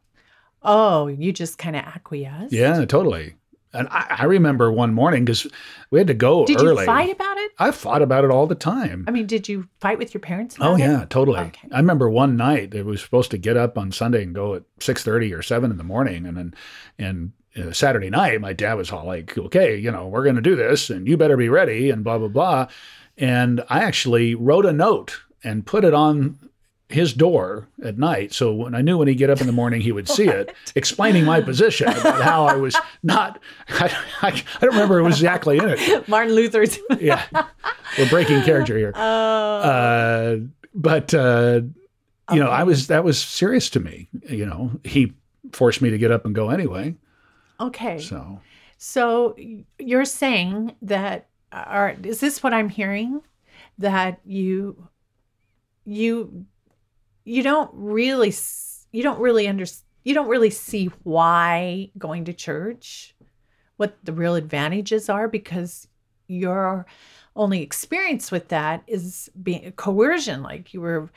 Oh, 0.62 1.07
you 1.07 1.33
just 1.33 1.57
kind 1.59 1.77
of 1.77 1.85
acquiesced. 1.85 2.53
Yeah, 2.53 2.85
totally. 2.85 3.35
And 3.73 3.87
I, 3.91 4.16
I 4.21 4.25
remember 4.25 4.73
one 4.73 4.95
morning 4.95 5.25
because 5.25 5.47
we 5.91 5.99
had 5.99 6.07
to 6.07 6.14
go 6.14 6.47
Did 6.47 6.61
early. 6.61 6.83
you 6.83 6.87
fight 6.87 7.11
about 7.11 7.37
it? 7.37 7.53
I 7.59 7.71
fought 7.71 8.03
about 8.03 8.25
it 8.25 8.31
all 8.31 8.47
the 8.47 8.55
time. 8.55 9.05
I 9.07 9.11
mean, 9.11 9.27
did 9.27 9.49
you 9.49 9.69
fight 9.81 9.99
with 9.99 10.14
your 10.14 10.21
parents? 10.21 10.57
Oh 10.61 10.75
it? 10.75 10.81
yeah, 10.81 11.05
totally. 11.09 11.41
Okay. 11.41 11.69
I 11.73 11.79
remember 11.79 12.09
one 12.09 12.37
night 12.37 12.71
that 12.71 12.85
we 12.85 12.93
was 12.93 13.03
supposed 13.03 13.31
to 13.33 13.39
get 13.39 13.57
up 13.57 13.77
on 13.77 13.93
Sunday 13.93 14.23
and 14.23 14.35
go 14.35 14.55
at 14.55 14.62
six 14.81 15.03
thirty 15.03 15.33
or 15.35 15.43
seven 15.43 15.71
in 15.71 15.77
the 15.77 15.85
morning, 15.85 16.25
and 16.27 16.37
then 16.37 16.55
and 16.99 17.33
uh, 17.57 17.73
Saturday 17.73 18.11
night, 18.11 18.41
my 18.41 18.53
dad 18.53 18.75
was 18.75 18.91
all 18.91 19.07
like, 19.07 19.37
"Okay, 19.37 19.77
you 19.77 19.91
know, 19.91 20.07
we're 20.09 20.25
going 20.25 20.37
to 20.37 20.43
do 20.43 20.57
this, 20.57 20.91
and 20.91 21.07
you 21.07 21.16
better 21.16 21.37
be 21.37 21.49
ready," 21.49 21.91
and 21.91 22.05
blah 22.05 22.19
blah 22.19 22.29
blah. 22.29 22.69
And 23.16 23.62
I 23.69 23.83
actually 23.83 24.35
wrote 24.35 24.64
a 24.64 24.73
note 24.73 25.21
and 25.45 25.66
put 25.66 25.85
it 25.85 25.95
on 25.95 26.39
his 26.89 27.12
door 27.12 27.68
at 27.84 27.99
night, 27.99 28.32
so 28.32 28.53
when 28.53 28.74
I 28.74 28.80
knew 28.80 28.99
when 28.99 29.09
he'd 29.09 29.16
get 29.16 29.28
up 29.28 29.41
in 29.41 29.47
the 29.47 29.53
morning, 29.53 29.80
he 29.82 29.93
would 29.93 30.09
see 30.09 30.26
it, 30.26 30.55
explaining 30.74 31.24
my 31.24 31.41
position 31.41 31.89
about 31.89 32.22
how 32.22 32.47
I 32.47 32.57
was 32.57 32.74
not. 33.03 33.39
I, 33.68 33.95
I, 34.22 34.28
I 34.28 34.61
don't 34.61 34.72
remember 34.72 34.99
it 34.99 35.03
was 35.03 35.16
exactly 35.16 35.59
in 35.59 35.68
it. 35.68 36.09
Martin 36.09 36.34
Luther's. 36.34 36.78
Yeah, 36.99 37.22
we're 37.99 38.09
breaking 38.09 38.43
character 38.43 38.76
here 38.76 38.93
oh, 38.95 39.01
uh, 39.01 40.36
but 40.74 41.12
uh, 41.14 41.61
you 42.32 42.41
know, 42.41 42.49
I 42.51 42.62
was 42.64 42.86
that 42.89 43.05
was 43.05 43.20
serious 43.22 43.70
to 43.70 43.80
me. 43.80 44.09
You 44.28 44.47
know, 44.47 44.70
he 44.84 45.12
forced 45.53 45.80
me 45.82 45.91
to 45.91 45.99
get 45.99 46.11
up 46.11 46.24
and 46.24 46.34
go 46.34 46.51
anyway. 46.51 46.95
okay. 47.61 47.99
So 47.99 48.41
So 48.78 49.36
you're 49.78 50.05
saying 50.05 50.74
that, 50.82 51.26
or 51.53 51.97
is 52.03 52.20
this 52.20 52.43
what 52.43 52.55
I'm 52.55 52.68
hearing? 52.68 53.22
That 53.78 54.20
you, 54.24 54.89
you, 55.84 56.47
you 57.29 57.43
don't 57.43 57.70
really, 57.74 58.33
you 58.91 59.03
don't 59.03 59.20
really 59.20 59.47
under, 59.47 59.66
you 60.03 60.14
don't 60.14 60.29
really 60.29 60.51
see 60.51 60.87
why 61.03 61.91
going 61.99 62.24
to 62.24 62.33
church, 62.33 63.14
what 63.76 63.97
the 64.03 64.14
real 64.14 64.35
advantages 64.35 65.11
are, 65.11 65.29
because 65.29 65.89
your 66.26 66.87
only 67.37 67.62
experience 67.62 68.33
with 68.33 68.49
that 68.49 68.83
is 68.87 69.31
being 69.43 69.70
coercion, 69.72 70.43
like 70.43 70.72
you 70.72 70.81
were 70.81 71.11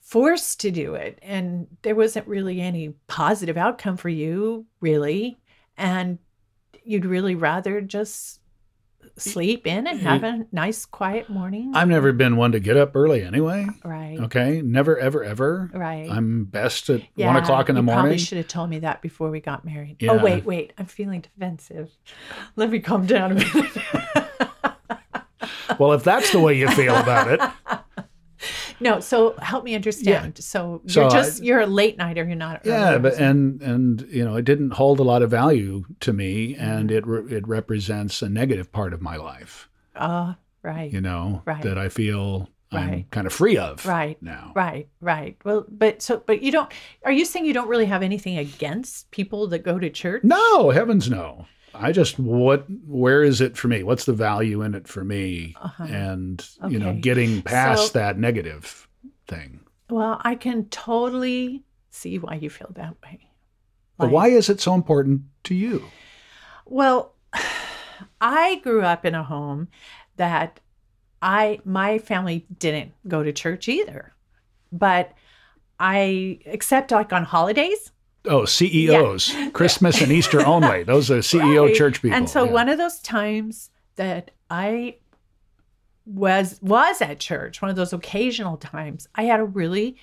forced 0.00 0.60
to 0.60 0.70
do 0.70 0.94
it, 0.94 1.18
and 1.20 1.66
there 1.82 1.96
wasn't 1.96 2.28
really 2.28 2.60
any 2.60 2.90
positive 3.08 3.56
outcome 3.56 3.96
for 3.96 4.08
you, 4.08 4.64
really, 4.80 5.36
and 5.76 6.18
you'd 6.84 7.04
really 7.04 7.34
rather 7.34 7.80
just 7.80 8.40
sleep 9.16 9.66
in 9.66 9.86
and 9.86 10.00
have 10.00 10.24
a 10.24 10.46
nice 10.52 10.84
quiet 10.86 11.28
morning. 11.28 11.72
I've 11.74 11.88
never 11.88 12.12
been 12.12 12.36
one 12.36 12.52
to 12.52 12.60
get 12.60 12.76
up 12.76 12.94
early 12.94 13.22
anyway. 13.22 13.66
right. 13.84 14.18
Okay, 14.20 14.62
never, 14.62 14.98
ever, 14.98 15.22
ever. 15.24 15.70
right. 15.74 16.10
I'm 16.10 16.44
best 16.44 16.90
at 16.90 17.02
Yeah, 17.14 17.28
one 17.28 17.36
o'clock 17.36 17.68
in 17.68 17.74
the 17.74 17.82
you 17.82 17.86
probably 17.88 18.18
should 18.18 18.38
have 18.38 18.48
told 18.48 18.70
me 18.70 18.80
that 18.80 19.02
before 19.02 19.30
we 19.30 19.40
got 19.40 19.64
married. 19.64 19.96
Yeah. 20.00 20.12
oh 20.12 20.22
wait 20.22 20.44
wait. 20.44 20.72
I'm 20.78 20.86
feeling 20.86 21.20
defensive. 21.20 21.90
Let 22.56 22.70
me 22.70 22.80
calm 22.80 23.06
down 23.06 23.32
a 23.32 23.34
minute. 23.34 23.72
Well, 25.78 25.92
if 25.92 26.04
that's 26.04 26.32
the 26.32 26.40
way 26.40 26.54
you 26.54 26.68
feel 26.68 26.96
about 26.96 27.28
it, 27.30 27.40
no 28.80 29.00
so 29.00 29.34
help 29.40 29.64
me 29.64 29.74
understand 29.74 30.38
so 30.38 30.82
So 30.86 31.00
you're 31.00 31.10
I- 31.10 31.12
just 31.12 31.42
you're 31.42 31.60
a 31.60 31.66
late 31.66 31.96
nighter 31.98 32.24
you're 32.24 32.36
not 32.36 32.60
yeah. 32.64 32.98
But 32.98 33.14
and 33.14 33.60
and 33.62 34.02
you 34.10 34.24
know, 34.24 34.36
it 34.36 34.44
didn't 34.44 34.72
hold 34.72 35.00
a 35.00 35.02
lot 35.04 35.22
of 35.22 35.30
value 35.30 35.84
to 36.00 36.12
me, 36.12 36.54
and 36.56 36.90
it 36.90 37.06
re- 37.06 37.36
it 37.36 37.46
represents 37.48 38.22
a 38.22 38.28
negative 38.28 38.70
part 38.72 38.92
of 38.92 39.00
my 39.00 39.16
life. 39.16 39.68
uh 39.94 40.34
right 40.62 40.92
You 40.92 41.00
know, 41.00 41.42
Right. 41.44 41.62
that 41.62 41.78
I 41.78 41.88
feel 41.88 42.48
I'm 42.72 42.90
Right. 42.90 43.10
kind 43.12 43.26
of 43.28 43.32
free 43.32 43.56
of 43.56 43.86
Right. 43.86 44.20
now. 44.20 44.52
Right, 44.56 44.88
right. 45.00 45.36
Well, 45.44 45.64
but 45.70 46.02
so, 46.02 46.20
but 46.26 46.42
you 46.42 46.50
don't. 46.50 46.70
Are 47.04 47.12
you 47.12 47.24
saying 47.24 47.46
you 47.46 47.54
don't 47.54 47.68
really 47.68 47.86
have 47.86 48.02
anything 48.02 48.36
against 48.38 49.08
people 49.12 49.46
that 49.48 49.60
go 49.60 49.78
to 49.78 49.88
church? 49.88 50.24
No, 50.24 50.70
heavens 50.70 51.08
no. 51.08 51.46
I 51.78 51.92
just 51.92 52.18
what 52.18 52.66
where 52.86 53.22
is 53.22 53.40
it 53.40 53.56
for 53.56 53.68
me? 53.68 53.82
What's 53.82 54.04
the 54.04 54.12
value 54.12 54.62
in 54.62 54.74
it 54.74 54.88
for 54.88 55.04
me? 55.04 55.54
Uh-huh. 55.60 55.84
And 55.84 56.48
you 56.68 56.78
know, 56.78 56.94
getting 56.94 57.42
past 57.42 57.92
So- 57.92 57.98
that 57.98 58.18
negative 58.18 58.88
thing. 59.28 59.60
Well, 59.88 60.20
I 60.24 60.34
can 60.34 60.66
totally 60.66 61.62
see 61.90 62.18
why 62.18 62.34
you 62.34 62.50
feel 62.50 62.70
that 62.74 62.96
way. 63.04 63.20
But 63.98 64.10
why 64.10 64.28
is 64.28 64.48
it 64.50 64.60
so 64.60 64.74
important 64.74 65.22
to 65.44 65.54
you? 65.54 65.84
Well, 66.66 67.14
I 68.20 68.56
grew 68.56 68.82
up 68.82 69.04
in 69.04 69.14
a 69.14 69.22
home 69.22 69.68
that 70.16 70.60
I 71.22 71.60
my 71.64 71.98
family 71.98 72.46
didn't 72.58 72.92
go 73.08 73.22
to 73.22 73.32
church 73.32 73.68
either, 73.68 74.12
but 74.72 75.12
I 75.78 76.40
except 76.44 76.90
like 76.90 77.12
on 77.12 77.24
holidays. 77.24 77.92
Oh, 78.26 78.44
CEOs, 78.44 79.34
Christmas 79.52 80.00
and 80.00 80.12
Easter 80.12 80.44
only. 80.44 80.82
Those 80.82 81.10
are 81.10 81.18
CEO 81.18 81.66
Right. 81.66 81.74
church 81.74 82.02
people. 82.02 82.16
And 82.16 82.28
so 82.28 82.44
yeah. 82.44 82.52
one 82.52 82.68
of 82.68 82.78
those 82.78 83.00
times 83.00 83.70
that 83.96 84.30
I 84.50 84.96
was 86.04 86.58
was 86.62 87.00
at 87.02 87.18
church, 87.18 87.60
one 87.60 87.70
of 87.70 87.76
those 87.76 87.92
occasional 87.92 88.56
times, 88.56 89.08
I 89.14 89.24
had 89.24 89.40
a 89.40 89.44
really 89.44 89.96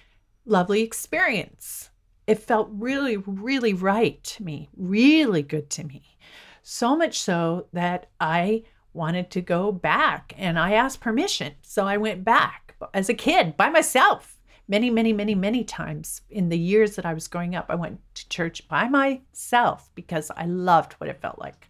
lovely 0.46 0.82
experience. 0.82 1.90
It 2.28 2.40
felt 2.40 2.70
really, 2.72 3.18
really 3.18 3.74
right 3.74 4.24
to 4.24 4.44
me, 4.44 4.70
really 4.76 5.42
good 5.42 5.70
to 5.72 5.84
me. 5.84 6.18
So 6.62 6.96
much 6.96 7.20
so 7.20 7.68
that 7.74 8.10
I 8.20 8.64
wanted 8.94 9.30
to 9.32 9.42
go 9.42 9.72
back 9.72 10.34
and 10.38 10.58
I 10.58 10.74
asked 10.74 11.02
permission. 11.02 11.54
So 11.62 11.86
I 11.86 11.98
went 11.98 12.24
back 12.24 12.76
as 12.94 13.10
a 13.10 13.14
kid 13.14 13.58
by 13.58 13.70
myself. 13.70 14.33
Many, 14.68 14.90
many, 14.90 15.12
many, 15.14 15.36
many 15.36 15.64
times 15.64 16.22
in 16.30 16.50
the 16.50 16.58
years 16.58 16.96
that 16.96 17.06
I 17.06 17.14
was 17.14 17.28
growing 17.28 17.56
up, 17.56 17.66
I 17.70 17.76
went 17.76 18.00
to 18.16 18.30
church 18.30 18.68
by 18.68 18.88
myself 18.88 19.90
because 19.94 20.32
I 20.38 20.46
loved 20.46 20.94
what 20.94 21.10
it 21.10 21.20
felt 21.22 21.38
like. 21.38 21.70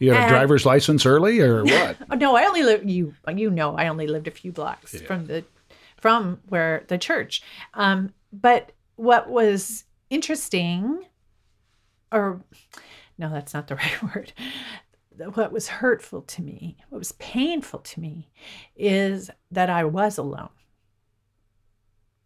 you 0.00 0.10
got 0.10 0.26
a 0.26 0.28
driver's 0.28 0.66
license 0.66 1.06
early 1.06 1.40
or 1.40 1.64
what? 1.74 1.96
Oh 2.10 2.16
no, 2.16 2.36
I 2.36 2.46
only 2.46 2.62
live 2.62 2.88
you 2.88 3.14
you 3.34 3.50
know 3.50 3.76
I 3.76 3.88
only 3.88 4.06
lived 4.06 4.26
a 4.28 4.32
few 4.32 4.50
blocks 4.52 5.00
from 5.02 5.26
the 5.26 5.44
from 6.00 6.40
where 6.48 6.84
the 6.88 6.98
church. 6.98 7.42
Um, 7.74 8.12
but 8.32 8.72
what 8.96 9.28
was 9.28 9.84
interesting, 10.08 11.04
or 12.10 12.42
no, 13.18 13.30
that's 13.30 13.54
not 13.54 13.68
the 13.68 13.74
right 13.76 14.02
word. 14.02 14.32
What 15.34 15.52
was 15.52 15.68
hurtful 15.68 16.22
to 16.22 16.42
me, 16.42 16.78
what 16.88 16.98
was 16.98 17.12
painful 17.12 17.80
to 17.80 18.00
me, 18.00 18.30
is 18.74 19.30
that 19.50 19.68
I 19.68 19.84
was 19.84 20.16
alone. 20.16 20.48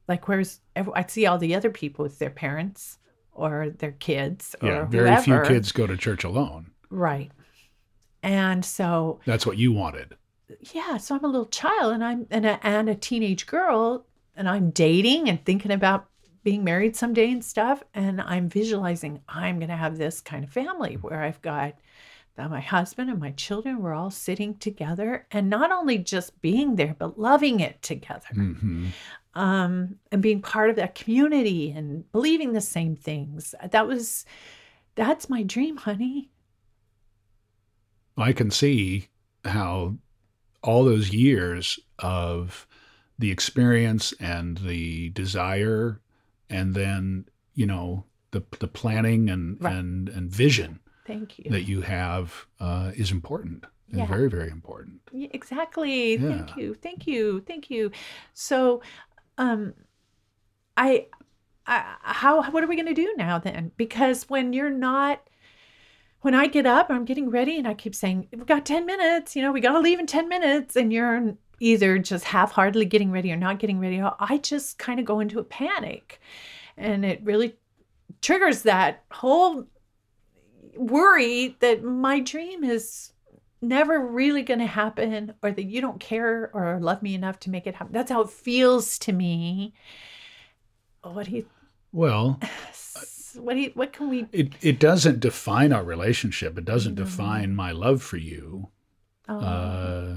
Like 0.09 0.29
where's 0.29 0.61
I'd 0.77 1.11
see 1.11 1.27
all 1.27 1.39
the 1.39 1.55
other 1.55 1.71
people 1.71 2.03
with 2.03 2.19
their 2.19 2.31
parents 2.31 2.99
or 3.33 3.71
their 3.71 3.93
kids 3.93 4.55
or 4.63 4.69
yeah, 4.69 4.85
very 4.87 5.17
few 5.17 5.41
kids 5.41 5.73
go 5.73 5.87
to 5.87 5.97
church 5.97 6.25
alone. 6.25 6.71
right? 6.91 7.31
And 8.23 8.65
so 8.65 9.21
That's 9.27 9.47
what 9.47 9.59
you 9.59 9.73
wanted. 9.73 10.17
yeah, 10.73 10.97
so 10.97 11.15
I'm 11.15 11.25
a 11.25 11.29
little 11.29 11.47
child 11.47 11.93
and 11.95 12.05
I'm 12.05 12.27
and 12.31 12.47
a, 12.47 12.59
and 12.67 12.89
a 12.89 12.95
teenage 12.95 13.47
girl 13.47 14.07
and 14.37 14.49
I'm 14.49 14.71
dating 14.71 15.29
and 15.29 15.45
thinking 15.45 15.73
about 15.73 16.07
being 16.43 16.65
married 16.65 16.95
someday 16.97 17.31
and 17.31 17.45
stuff 17.45 17.83
and 17.95 18.21
I'm 18.21 18.49
visualizing 18.49 19.21
I'm 19.29 19.59
going 19.59 19.71
to 19.71 19.77
have 19.77 19.97
this 19.97 20.21
kind 20.21 20.45
of 20.45 20.51
family 20.51 20.95
where 20.95 21.23
I've 21.23 21.41
got 21.43 21.75
that 22.37 22.51
my 22.51 22.61
husband 22.61 23.11
and 23.11 23.21
my 23.21 23.31
children 23.33 23.81
were 23.81 23.95
all 23.95 24.11
sitting 24.11 24.57
together 24.57 25.27
and 25.31 25.49
not 25.49 25.71
only 25.73 25.99
just 25.99 26.39
being 26.43 26.77
there 26.77 26.95
but 26.99 27.19
loving 27.19 27.61
it 27.61 27.81
together. 27.83 28.27
hmm 28.33 28.89
um, 29.35 29.97
and 30.13 30.23
being 30.23 30.41
part 30.41 30.71
of 30.71 30.77
that 30.77 30.95
community 30.95 31.71
and 31.71 32.11
believing 32.13 32.53
the 32.53 32.61
same 32.61 32.97
things. 32.97 33.55
That 33.71 33.87
was, 33.87 34.25
that's 34.95 35.29
my 35.29 35.43
dream, 35.43 35.77
honey. 35.77 36.31
I 38.17 38.33
can 38.33 38.51
see 38.51 39.09
how 39.45 39.97
all 40.63 40.85
those 40.85 41.13
years 41.13 41.79
of 41.99 42.67
the 43.19 43.31
experience 43.31 44.13
and 44.21 44.59
the 44.59 45.11
desire 45.11 46.01
and 46.49 46.75
then 46.75 47.27
you 47.55 47.67
know 47.67 48.05
the 48.31 48.43
the 48.61 48.69
planning 48.69 49.29
and 49.31 49.57
Right. 49.61 49.75
and 49.75 50.09
and 50.09 50.31
vision 50.31 50.81
Thank 51.07 51.39
you. 51.39 51.51
that 51.51 51.63
you 51.63 51.83
have 51.83 52.47
uh, 52.61 52.93
is 52.97 53.11
important 53.11 53.65
and 53.91 53.99
Yeah. 54.01 54.07
very 54.07 54.29
very 54.29 54.51
important 54.51 55.01
Yeah, 55.13 55.29
exactly. 55.33 56.17
Thank 56.17 56.57
you. 56.57 56.75
Thank 56.75 57.07
you. 57.07 57.41
Thank 57.47 57.71
you. 57.71 57.91
So, 58.33 58.83
um, 59.39 59.75
I, 60.77 61.07
I, 61.67 61.97
how, 62.03 62.51
what 62.51 62.63
are 62.63 62.67
we 62.67 62.77
going 62.77 62.87
to 62.87 62.95
do 62.95 63.15
now 63.17 63.39
then? 63.39 63.73
Because 63.77 64.29
when 64.29 64.53
you're 64.53 64.71
not, 64.71 65.23
when 66.21 66.35
I 66.35 66.47
get 66.47 66.67
up, 66.67 66.91
I'm 66.91 67.05
getting 67.05 67.31
ready 67.31 67.59
and 67.59 67.69
I 67.69 67.75
keep 67.75 67.95
saying, 67.95 68.29
we've 68.33 68.47
got 68.47 68.67
10 68.67 68.87
minutes, 68.87 69.37
you 69.37 69.43
know, 69.43 69.53
we 69.53 69.61
got 69.61 69.73
to 69.73 69.81
leave 69.81 69.99
in 69.99 70.07
10 70.07 70.29
minutes. 70.29 70.77
And 70.77 70.93
you're 70.93 71.35
either 71.61 71.99
just 71.99 72.25
half 72.25 72.53
heartedly 72.53 72.85
getting 72.85 73.11
ready 73.11 73.33
or 73.33 73.37
not 73.37 73.59
getting 73.59 73.79
ready. 73.79 74.03
I 74.03 74.39
just 74.39 74.79
kind 74.79 74.99
of 74.99 75.07
go 75.07 75.21
into 75.21 75.39
a 75.39 75.45
panic 75.45 76.21
and 76.77 77.05
it 77.05 77.21
really 77.23 77.57
triggers 78.21 78.63
that 78.63 79.05
whole 79.11 79.65
worry 80.77 81.57
that 81.61 81.85
my 81.85 82.21
dream 82.21 82.65
is 82.65 83.13
never 83.69 83.99
really 84.07 84.43
going 84.43 84.61
to 84.61 84.67
happen 84.67 85.35
or 85.43 85.51
that 85.53 85.65
you 85.65 85.81
don't 85.81 85.99
care 86.01 86.51
or 86.55 86.79
love 86.81 87.03
me 87.03 87.15
enough 87.15 87.41
to 87.41 87.51
make 87.51 87.67
it 87.67 87.75
happen. 87.75 87.93
That's 87.93 88.11
how 88.11 88.21
it 88.23 88.31
feels 88.31 88.99
to 89.01 89.13
me. 89.13 89.75
What 91.03 91.27
do 91.27 91.33
you 91.33 91.47
well 91.93 92.41
what 93.37 93.55
do 93.55 93.61
you, 93.61 93.71
what 93.75 93.93
can 93.93 94.09
we 94.09 94.27
it, 94.33 94.53
it 94.63 94.79
doesn't 94.81 95.21
define 95.21 95.73
our 95.73 95.85
relationship 95.85 96.57
it 96.59 96.65
doesn't 96.65 96.95
Mhm. 96.95 97.05
define 97.05 97.55
my 97.55 97.73
love 97.73 98.03
for 98.03 98.17
you 98.17 98.69
oh, 99.29 99.39
uh, 99.39 100.17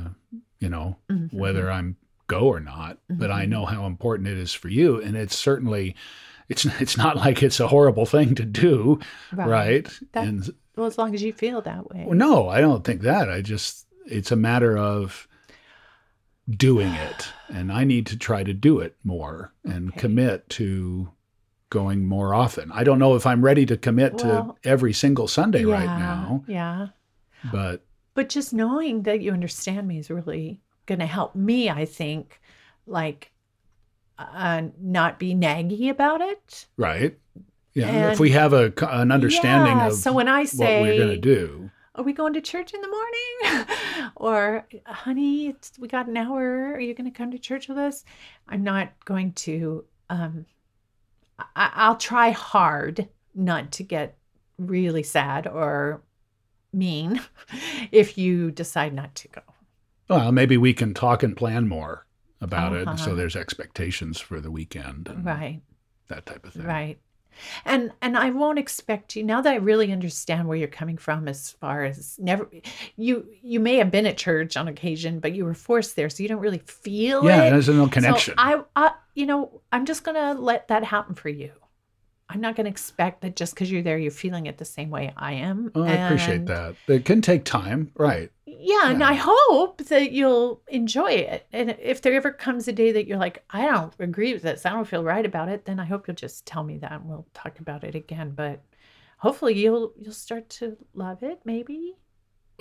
you 0.60 0.70
know 0.70 0.98
mhm. 1.12 1.32
whether 1.34 1.70
I'm 1.72 1.98
go 2.28 2.48
or 2.48 2.60
not, 2.60 2.98
but 3.10 3.32
I 3.32 3.46
Mhm. 3.46 3.50
know 3.50 3.66
how 3.66 3.86
important 3.86 4.28
it 4.28 4.38
is 4.38 4.54
for 4.54 4.68
you, 4.68 5.02
and 5.02 5.16
it's 5.16 5.38
certainly 5.38 5.96
it's 6.50 6.66
it's 6.82 6.98
not 6.98 7.16
like 7.16 7.42
it's 7.44 7.60
a 7.62 7.68
horrible 7.70 8.06
thing 8.06 8.36
to 8.36 8.44
do, 8.46 9.00
right? 9.34 9.88
That- 10.12 10.28
and 10.28 10.50
Well, 10.78 10.86
as 10.86 10.98
long 10.98 11.14
as 11.16 11.24
you 11.24 11.34
feel 11.34 11.62
that 11.62 11.90
way. 11.90 12.06
well, 12.06 12.16
no, 12.18 12.48
I 12.50 12.62
don't 12.62 12.84
think 12.84 13.02
that. 13.02 13.30
I 13.30 13.42
just 13.42 13.86
it's 14.06 14.32
a 14.32 14.36
matter 14.38 14.78
of 14.78 15.28
doing 16.50 16.94
it, 16.96 17.28
and 17.50 17.72
I 17.72 17.84
need 17.84 18.06
to 18.08 18.18
try 18.18 18.44
to 18.44 18.54
do 18.54 18.80
it 18.80 18.96
more 19.04 19.54
and 19.66 19.90
Okay. 19.90 20.00
commit 20.00 20.48
to 20.52 21.10
going 21.70 22.06
more 22.06 22.34
often. 22.34 22.72
I 22.72 22.84
don't 22.86 23.00
know 23.00 23.16
if 23.16 23.26
I'm 23.26 23.44
ready 23.44 23.66
to 23.66 23.76
commit 23.76 24.14
Well, 24.14 24.56
to 24.64 24.70
every 24.70 24.94
single 24.94 25.28
Sunday 25.28 25.66
yeah, 25.66 25.74
right 25.74 26.00
now, 26.00 26.44
Yeah. 26.48 26.88
but 27.52 27.84
But 28.14 28.30
just 28.30 28.54
knowing 28.54 29.04
that 29.04 29.22
you 29.22 29.32
understand 29.34 29.88
me 29.88 29.98
is 30.00 30.10
really 30.10 30.62
going 30.86 31.00
to 31.00 31.06
help 31.06 31.36
me, 31.36 31.70
I 31.70 31.86
think, 31.86 32.40
like 32.86 33.32
uh, 34.18 34.64
not 34.80 35.20
be 35.20 35.36
naggy 35.36 35.90
about 35.90 36.22
it. 36.22 36.66
right. 36.78 37.18
Yeah, 37.78 38.12
if 38.12 38.20
we 38.20 38.32
have 38.32 38.54
a 38.54 38.74
an 38.90 39.12
understanding 39.12 39.78
Yeah, 39.78 39.88
of 39.88 39.94
so 39.94 40.12
when 40.14 40.28
I 40.28 40.46
what 40.46 40.82
we're 40.82 40.98
going 40.98 41.10
to 41.10 41.18
do. 41.18 41.70
are 41.96 42.04
we 42.04 42.14
going 42.14 42.34
to 42.34 42.42
church 42.42 42.74
in 42.74 42.82
the 42.82 42.88
morning? 42.88 44.12
or, 44.16 44.68
honey, 44.86 45.48
it's, 45.48 45.72
we 45.80 45.88
got 45.88 46.08
an 46.08 46.18
hour. 46.18 46.74
Are 46.74 46.80
you 46.80 46.94
going 46.94 47.12
to 47.12 47.16
come 47.18 47.32
to 47.32 47.40
church 47.40 47.68
with 47.68 47.78
us? 47.78 48.04
I'm 48.48 48.64
not 48.64 48.94
going 49.06 49.34
to, 49.34 49.86
um, 50.10 50.46
I, 51.40 51.72
I'll 51.74 51.98
try 51.98 52.32
hard 52.32 53.08
not 53.36 53.72
to 53.74 53.84
get 53.84 54.18
really 54.58 55.04
sad 55.04 55.46
or 55.48 56.02
mean 56.74 57.22
if 57.92 58.18
you 58.18 58.52
decide 58.52 58.94
not 58.94 59.14
to 59.16 59.28
go. 59.28 59.42
Well, 60.10 60.32
maybe 60.32 60.58
we 60.58 60.74
can 60.74 60.94
talk 60.94 61.22
and 61.24 61.36
plan 61.38 61.68
more 61.68 62.06
about 62.42 62.74
it, 62.74 62.88
Uh-huh. 62.88 62.98
so 62.98 63.16
there's 63.16 63.36
expectations 63.36 64.20
for 64.20 64.40
the 64.40 64.52
weekend 64.52 65.08
and 65.10 65.26
Right. 65.26 65.62
that 66.08 66.26
type 66.26 66.46
of 66.46 66.54
thing. 66.54 66.64
Right. 66.64 67.00
And 67.66 67.92
and 68.02 68.18
I 68.18 68.30
won't 68.32 68.60
expect 68.60 69.16
you 69.16 69.24
now 69.24 69.42
that 69.42 69.54
I 69.54 69.58
really 69.58 69.92
understand 69.92 70.48
where 70.48 70.58
you're 70.58 70.68
coming 70.68 70.98
from 70.98 71.28
as 71.28 71.52
far 71.52 71.84
as 71.84 72.18
never 72.20 72.50
you 72.96 73.26
you 73.42 73.60
may 73.60 73.76
have 73.78 73.92
been 73.92 74.06
at 74.06 74.18
church 74.18 74.58
on 74.58 74.68
occasion, 74.68 75.20
but 75.20 75.34
you 75.34 75.46
were 75.46 75.54
forced 75.54 75.96
there, 75.96 76.10
so 76.10 76.24
you 76.24 76.30
don't 76.30 76.40
really 76.42 76.60
feel 76.60 77.26
Yeah, 77.26 77.44
it. 77.44 77.52
there's 77.52 77.70
no 77.70 77.86
So 77.86 77.90
connection. 77.90 78.34
I, 78.38 78.62
I 78.76 78.94
you 79.16 79.26
know, 79.26 79.62
I'm 79.72 79.86
just 79.86 80.04
gonna 80.04 80.34
let 80.40 80.68
that 80.70 80.84
happen 80.84 81.16
for 81.16 81.30
you. 81.30 81.52
I'm 82.30 82.42
not 82.42 82.56
gonna 82.56 82.70
expect 82.70 83.22
that 83.22 83.36
just 83.36 83.54
because 83.54 83.72
you're 83.72 83.82
there, 83.82 83.98
you're 83.98 84.12
feeling 84.12 84.48
it 84.48 84.58
the 84.58 84.66
same 84.66 84.90
way 84.90 85.14
I 85.16 85.34
am. 85.34 85.72
Oh, 85.76 85.84
I 85.84 85.94
appreciate 85.94 86.46
that. 86.48 86.76
It 86.88 87.06
can 87.06 87.22
take 87.22 87.46
time, 87.46 87.92
right? 87.96 88.30
Yeah, 88.46 88.90
and 88.90 89.04
I 89.04 89.14
hope 89.14 89.84
that 89.86 90.12
you'll 90.12 90.62
enjoy 90.68 91.12
it. 91.12 91.48
And 91.54 91.78
if 91.82 92.02
there 92.02 92.14
ever 92.14 92.32
comes 92.32 92.68
a 92.68 92.74
day 92.74 92.92
that 92.92 93.08
you're 93.08 93.18
like, 93.18 93.44
I 93.50 93.66
don't 93.66 93.94
agree 94.00 94.34
with 94.34 94.42
this, 94.42 94.66
I 94.66 94.72
don't 94.72 94.88
feel 94.88 95.04
right 95.04 95.26
about 95.26 95.48
it, 95.48 95.66
then 95.66 95.80
I 95.80 95.86
hope 95.86 96.08
you'll 96.08 96.16
just 96.16 96.46
tell 96.46 96.64
me 96.64 96.78
that 96.80 96.94
and 96.94 97.06
we'll 97.06 97.28
talk 97.34 97.60
about 97.60 97.84
it 97.84 97.96
again. 97.96 98.32
But 98.32 98.62
hopefully 99.18 99.54
you'll 99.54 99.94
you'll 99.98 100.14
start 100.14 100.50
to 100.50 100.76
love 100.94 101.24
it, 101.24 101.40
maybe. 101.46 101.96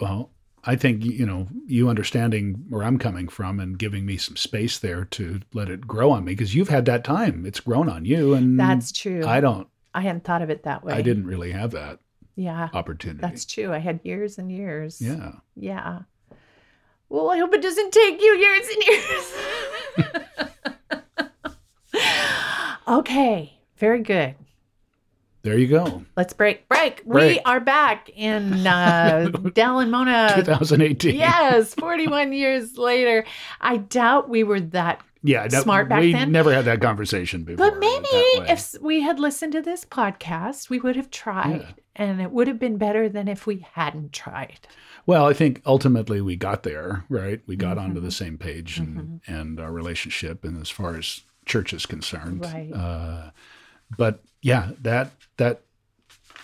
Well, 0.00 0.30
I 0.66 0.74
think 0.76 1.04
you 1.04 1.24
know 1.24 1.46
you 1.66 1.88
understanding 1.88 2.64
where 2.68 2.82
I'm 2.82 2.98
coming 2.98 3.28
from 3.28 3.60
and 3.60 3.78
giving 3.78 4.04
me 4.04 4.16
some 4.16 4.36
space 4.36 4.78
there 4.78 5.04
to 5.04 5.40
let 5.54 5.68
it 5.70 5.86
grow 5.86 6.10
on 6.10 6.24
me 6.24 6.32
because 6.32 6.54
you've 6.54 6.68
had 6.68 6.84
that 6.86 7.04
time. 7.04 7.46
It's 7.46 7.60
grown 7.60 7.88
on 7.88 8.04
you, 8.04 8.34
and 8.34 8.58
That's 8.58 8.90
true. 8.92 9.24
I 9.24 9.40
don't. 9.40 9.68
I 9.94 10.00
hadn't 10.02 10.24
thought 10.24 10.42
of 10.42 10.50
it 10.50 10.64
that 10.64 10.84
way. 10.84 10.92
I 10.92 11.02
didn't 11.02 11.26
really 11.26 11.52
have 11.52 11.70
that 11.70 12.00
Yeah. 12.34 12.68
opportunity. 12.74 13.20
That's 13.20 13.44
true. 13.44 13.72
I 13.72 13.78
had 13.78 14.00
years 14.02 14.38
and 14.38 14.50
years. 14.52 15.00
yeah. 15.00 15.32
Yeah. 15.54 16.00
Well, 17.08 17.30
I 17.30 17.38
hope 17.38 17.54
it 17.54 17.62
doesn't 17.62 17.92
take 17.92 18.20
you 18.20 18.32
years 18.36 18.68
and 18.74 18.82
years. 20.02 20.22
okay. 22.88 23.58
Very 23.76 24.02
good. 24.02 24.34
There 25.46 25.56
you 25.56 25.68
go. 25.68 26.02
Let's 26.16 26.32
break. 26.32 26.68
Break. 26.68 27.02
We 27.04 27.38
are 27.44 27.60
back 27.60 28.08
in 28.16 28.66
uh, 28.66 29.28
Dale 29.54 29.78
and 29.78 29.92
Mona. 29.92 30.32
2018. 30.34 31.14
yes, 31.14 31.72
41 31.74 32.32
years 32.32 32.76
later. 32.76 33.24
I 33.60 33.76
doubt 33.76 34.28
we 34.28 34.42
were 34.42 34.58
that. 34.58 35.02
Yeah. 35.22 35.46
that- 35.46 35.62
Smart 35.62 35.88
back 35.88 36.00
we 36.00 36.12
then. 36.12 36.32
never 36.32 36.52
had 36.52 36.64
that 36.64 36.80
conversation 36.80 37.44
before. 37.44 37.70
But 37.70 37.78
maybe 37.78 38.50
if 38.50 38.74
we 38.80 39.02
had 39.02 39.20
listened 39.20 39.52
to 39.52 39.62
this 39.62 39.84
podcast, 39.84 40.68
we 40.68 40.80
would 40.80 40.96
have 40.96 41.12
tried. 41.12 41.60
Yeah. 41.60 41.70
And 41.94 42.20
it 42.20 42.32
would 42.32 42.48
have 42.48 42.58
been 42.58 42.76
better 42.76 43.08
than 43.08 43.28
if 43.28 43.46
we 43.46 43.64
hadn't 43.74 44.12
tried. 44.12 44.66
Well, 45.06 45.26
I 45.26 45.32
think 45.32 45.62
ultimately 45.64 46.20
we 46.20 46.34
got 46.34 46.64
there, 46.64 47.04
right? 47.08 47.40
We 47.46 47.54
got 47.54 47.78
onto 47.78 47.98
Mm-hmm. 47.98 48.04
the 48.04 48.10
same 48.10 48.36
page 48.36 48.78
and, 48.78 49.20
and 49.28 49.60
our 49.60 49.70
relationship, 49.70 50.44
and 50.44 50.60
as 50.60 50.70
far 50.70 50.96
as 50.96 51.20
church 51.44 51.72
is 51.72 51.86
concerned. 51.86 52.44
Right. 52.44 52.72
Uh, 52.72 53.30
but 53.96 54.22
yeah, 54.42 54.70
that 54.82 55.10
that 55.36 55.62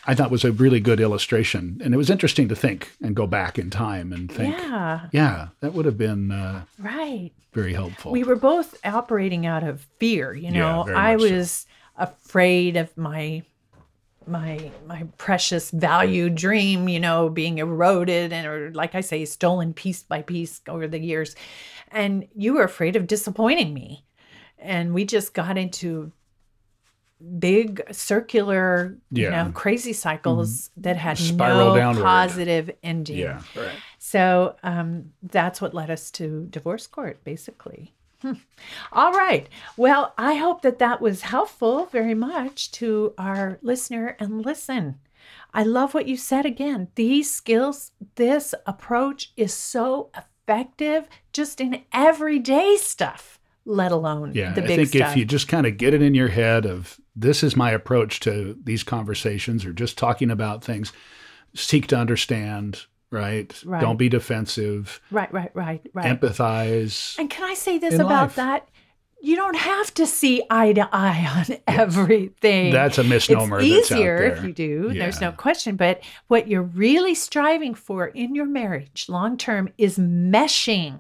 I 0.07 0.14
thought 0.14 0.30
was 0.30 0.45
a 0.45 0.51
really 0.53 0.80
good 0.80 1.01
illustration, 1.01 1.80
and 1.84 1.95
it 1.95 1.97
was 1.97 2.11
interesting 2.11 2.49
to 2.49 2.57
think 2.57 2.90
and 3.01 3.14
go 3.14 3.26
back 3.26 3.59
in 3.59 3.70
time 3.70 4.12
and 4.12 4.30
think, 4.30 4.57
yeah, 4.59 5.09
Yeah, 5.12 5.49
that 5.61 5.74
would 5.74 5.84
have 5.84 5.97
been 5.97 6.32
uh, 6.32 6.64
right. 6.78 7.30
very 7.53 7.72
helpful. 7.72 8.11
We 8.11 8.24
were 8.24 8.34
both 8.36 8.74
operating 8.84 9.47
out 9.47 9.62
of 9.62 9.86
fear, 9.99 10.34
you 10.34 10.51
know. 10.51 10.82
very 10.84 10.97
I 10.97 11.16
much 11.16 11.28
so. 11.28 11.34
was 11.36 11.66
afraid 11.97 12.76
of 12.76 12.97
my 12.97 13.43
my 14.26 14.70
my 14.86 15.05
precious 15.18 15.70
value 15.70 16.30
dream, 16.30 16.88
you 16.88 17.01
know, 17.01 17.28
being 17.28 17.59
eroded 17.59 18.32
and 18.32 18.47
or 18.47 18.70
like 18.72 18.95
I 18.95 19.01
say 19.03 19.24
stolen 19.24 19.72
piece 19.74 20.03
by 20.03 20.22
piece 20.22 20.61
over 20.68 20.86
the 20.88 20.99
years. 21.01 21.34
And 21.90 22.26
you 22.34 22.55
were 22.55 22.62
afraid 22.64 22.97
of 22.97 23.07
disappointing 23.07 23.74
me. 23.74 24.05
And 24.59 24.95
we 24.95 25.05
just 25.05 25.34
got 25.34 25.59
into 25.59 26.12
big 27.39 27.83
circular, 27.93 28.97
you 29.11 29.25
Yeah. 29.25 29.33
Mm-hmm. 29.33 29.47
know, 29.49 29.53
crazy 29.53 29.93
cycles 29.93 30.70
that 30.77 30.97
had 30.97 31.18
Spiral 31.18 31.70
no 31.70 31.77
downward. 31.77 32.03
positive 32.03 32.70
ending. 32.83 33.18
yeah, 33.18 33.41
right. 33.57 33.70
So 33.99 34.57
um, 34.62 35.12
that's 35.23 35.61
what 35.61 35.75
led 35.75 35.91
us 35.91 36.11
to 36.12 36.47
divorce 36.51 36.87
court, 36.87 37.23
basically. 37.25 37.93
Hmm. 38.23 38.35
All 38.93 39.12
right. 39.12 39.49
Well, 39.77 40.14
I 40.18 40.35
hope 40.35 40.62
that 40.62 40.79
that 40.79 41.01
was 41.01 41.23
helpful 41.23 41.87
very 41.87 42.14
much 42.14 42.70
to 42.73 43.14
our 43.18 43.59
listener. 43.62 44.16
And 44.20 44.45
listen, 44.45 44.99
I 45.55 45.62
love 45.64 45.93
what 45.95 46.07
you 46.09 46.16
said 46.16 46.47
again. 46.47 46.89
These 46.95 47.31
skills, 47.33 47.93
this 48.16 48.55
approach 48.66 49.33
is 49.37 49.53
so 49.55 50.11
effective 50.16 51.09
just 51.33 51.61
in 51.61 51.83
everyday 51.93 52.77
stuff, 52.77 53.39
let 53.65 53.93
alone 53.93 54.33
Yeah, 54.35 54.53
the 54.53 54.63
big 54.63 54.71
I 54.71 54.77
think 54.77 54.89
stuff. 54.89 55.11
if 55.13 55.17
you 55.17 55.25
just 55.25 55.49
kind 55.49 55.67
of 55.67 55.77
get 55.77 55.95
it 55.95 56.03
in 56.03 56.15
your 56.15 56.29
head 56.29 56.67
of 56.67 57.01
this 57.15 57.43
is 57.43 57.57
my 57.57 57.71
approach 57.71 58.21
to 58.21 58.59
these 58.65 58.83
conversations 58.83 59.65
or 59.65 59.73
just 59.73 59.99
talking 59.99 60.31
about 60.31 60.65
things, 60.65 60.93
seek 61.55 61.87
to 61.89 61.97
understand, 61.97 62.87
right? 63.11 63.63
Right. 63.65 63.81
Don't 63.81 63.99
be 63.99 64.09
defensive, 64.09 65.01
right, 65.11 65.33
right, 65.33 65.51
right, 65.55 65.87
right. 65.93 66.21
empathize. 66.21 67.19
And 67.19 67.31
can 67.31 67.45
I 67.45 67.55
say 67.55 67.79
this 67.79 67.95
about 67.95 68.29
life. 68.29 68.35
that? 68.37 68.69
you 69.25 69.37
don't 69.37 69.57
have 69.57 69.95
to 69.95 70.05
see 70.05 70.43
eye 70.51 70.73
to 70.73 70.89
eye 70.93 71.47
on 71.49 71.57
everything. 71.69 72.73
That's 72.73 72.99
a 72.99 73.05
misnomer 73.05 73.61
It's 73.61 73.93
easier 73.93 74.21
if 74.25 74.43
you 74.43 74.53
do. 74.53 74.93
There's 74.93 75.21
no 75.21 75.31
question. 75.31 75.77
But 75.77 76.03
what 76.27 76.49
you're 76.49 76.63
really 76.63 77.15
striving 77.15 77.75
for 77.75 78.09
in 78.09 78.35
your 78.35 78.47
marriage 78.47 79.07
long 79.09 79.39
term 79.39 79.69
is 79.79 79.97
meshing 79.97 80.99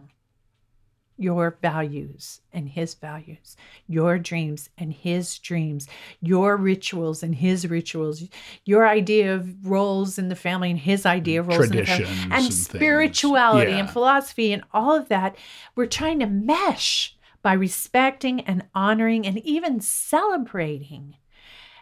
your 1.22 1.56
values 1.62 2.40
and 2.52 2.68
his 2.68 2.94
values, 2.94 3.56
your 3.86 4.18
dreams 4.18 4.68
and 4.76 4.92
his 4.92 5.38
dreams, 5.38 5.86
your 6.20 6.56
rituals 6.56 7.22
and 7.22 7.34
his 7.34 7.68
rituals, 7.68 8.24
your 8.64 8.86
idea 8.86 9.34
of 9.34 9.66
roles 9.66 10.18
in 10.18 10.28
the 10.28 10.36
family 10.36 10.70
and 10.70 10.80
his 10.80 11.06
idea 11.06 11.40
of 11.40 11.48
roles 11.48 11.70
in 11.70 11.76
the 11.76 11.86
family, 11.86 12.04
Traditions 12.04 12.24
and, 12.24 12.44
and 12.44 12.54
spirituality 12.54 13.72
and 13.72 13.90
philosophy 13.90 14.52
and 14.52 14.62
all 14.72 14.96
of 14.96 15.08
that. 15.08 15.36
We're 15.74 15.86
trying 15.86 16.20
to 16.20 16.26
mesh 16.26 17.16
by 17.42 17.52
respecting 17.52 18.40
and 18.42 18.64
honoring 18.74 19.26
and 19.26 19.38
even 19.38 19.80
celebrating 19.80 21.16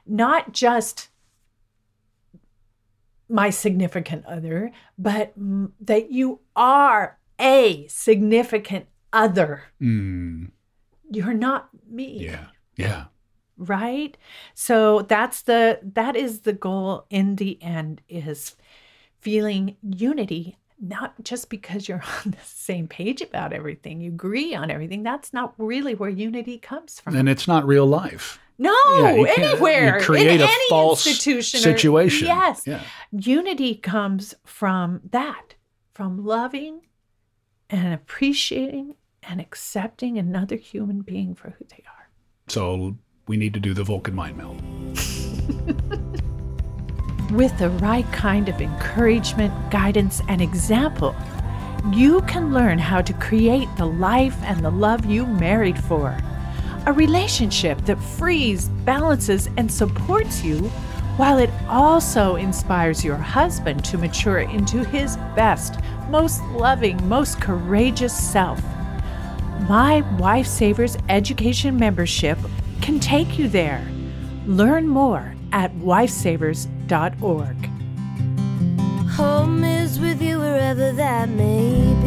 not 0.06 0.52
just 0.52 1.08
my 3.28 3.50
significant 3.50 4.26
other, 4.26 4.72
but 4.98 5.32
that 5.36 6.10
you 6.10 6.40
are 6.56 7.18
a 7.38 7.86
significant 7.88 8.86
other. 9.12 9.62
Mm, 9.80 10.50
You're 11.10 11.34
not 11.34 11.68
me. 11.88 12.24
yeah. 12.24 12.46
Yeah. 12.76 13.04
Right? 13.58 14.16
So 14.54 15.02
that's 15.02 15.42
the 15.42 15.80
that 15.82 16.16
is 16.16 16.40
the 16.40 16.52
goal 16.54 17.04
in 17.10 17.36
the 17.36 17.62
end 17.62 18.00
is 18.08 18.56
feeling 19.18 19.76
unity 19.82 20.56
not 20.82 21.12
just 21.22 21.50
because 21.50 21.86
you're 21.88 22.02
on 22.24 22.30
the 22.30 22.38
same 22.42 22.88
page 22.88 23.20
about 23.20 23.52
everything, 23.52 24.00
you 24.00 24.10
agree 24.10 24.54
on 24.54 24.70
everything. 24.70 25.02
That's 25.02 25.34
not 25.34 25.52
really 25.58 25.94
where 25.94 26.08
unity 26.08 26.56
comes 26.56 26.98
from. 27.00 27.14
And 27.16 27.28
it's 27.28 27.46
not 27.46 27.66
real 27.66 27.84
life. 27.86 28.38
No, 28.56 28.74
Yeah, 28.98 29.12
you 29.14 29.24
can't- 29.26 29.38
you 29.38 29.44
anywhere. 29.66 30.00
create 30.00 30.26
in 30.28 30.40
a 30.40 30.44
any 30.44 30.68
false 30.70 31.06
institution 31.06 31.58
or- 31.60 31.62
situation. 31.62 32.28
yes. 32.28 32.62
Yeah. 32.66 32.82
Unity 33.12 33.74
comes 33.74 34.34
from 34.46 35.00
that, 35.10 35.54
from 35.92 36.24
loving 36.24 36.80
and 37.68 37.92
appreciating 37.92 38.94
and 39.22 39.40
accepting 39.40 40.18
another 40.18 40.56
human 40.56 41.02
being 41.02 41.34
for 41.34 41.50
who 41.50 41.64
they 41.66 41.82
are. 41.86 42.08
So 42.48 42.96
we 43.26 43.36
need 43.36 43.54
to 43.54 43.60
do 43.60 43.74
the 43.74 43.84
Vulcan 43.84 44.14
mind 44.14 44.36
meld. 44.36 44.60
With 47.30 47.56
the 47.58 47.70
right 47.80 48.10
kind 48.12 48.48
of 48.48 48.60
encouragement, 48.60 49.54
guidance, 49.70 50.20
and 50.28 50.42
example, 50.42 51.14
you 51.92 52.22
can 52.22 52.52
learn 52.52 52.78
how 52.78 53.00
to 53.02 53.12
create 53.14 53.68
the 53.76 53.86
life 53.86 54.36
and 54.42 54.64
the 54.64 54.70
love 54.70 55.06
you 55.06 55.26
married 55.26 55.78
for. 55.84 56.18
A 56.86 56.92
relationship 56.92 57.80
that 57.82 58.02
frees, 58.02 58.68
balances, 58.84 59.48
and 59.56 59.70
supports 59.70 60.42
you, 60.42 60.58
while 61.16 61.38
it 61.38 61.50
also 61.68 62.36
inspires 62.36 63.04
your 63.04 63.16
husband 63.16 63.84
to 63.84 63.98
mature 63.98 64.40
into 64.40 64.84
his 64.84 65.16
best, 65.36 65.78
most 66.08 66.42
loving, 66.46 67.08
most 67.08 67.40
courageous 67.40 68.16
self. 68.16 68.60
My 69.68 70.02
Wife 70.18 70.46
Savers 70.46 70.96
Education 71.08 71.76
membership 71.76 72.38
can 72.80 72.98
take 72.98 73.38
you 73.38 73.48
there. 73.48 73.86
Learn 74.46 74.88
more 74.88 75.34
at 75.52 75.72
wifesavers.org. 75.76 77.56
Home 79.10 79.64
is 79.64 80.00
with 80.00 80.22
you 80.22 80.38
wherever 80.38 80.92
that 80.92 81.28
may 81.28 81.99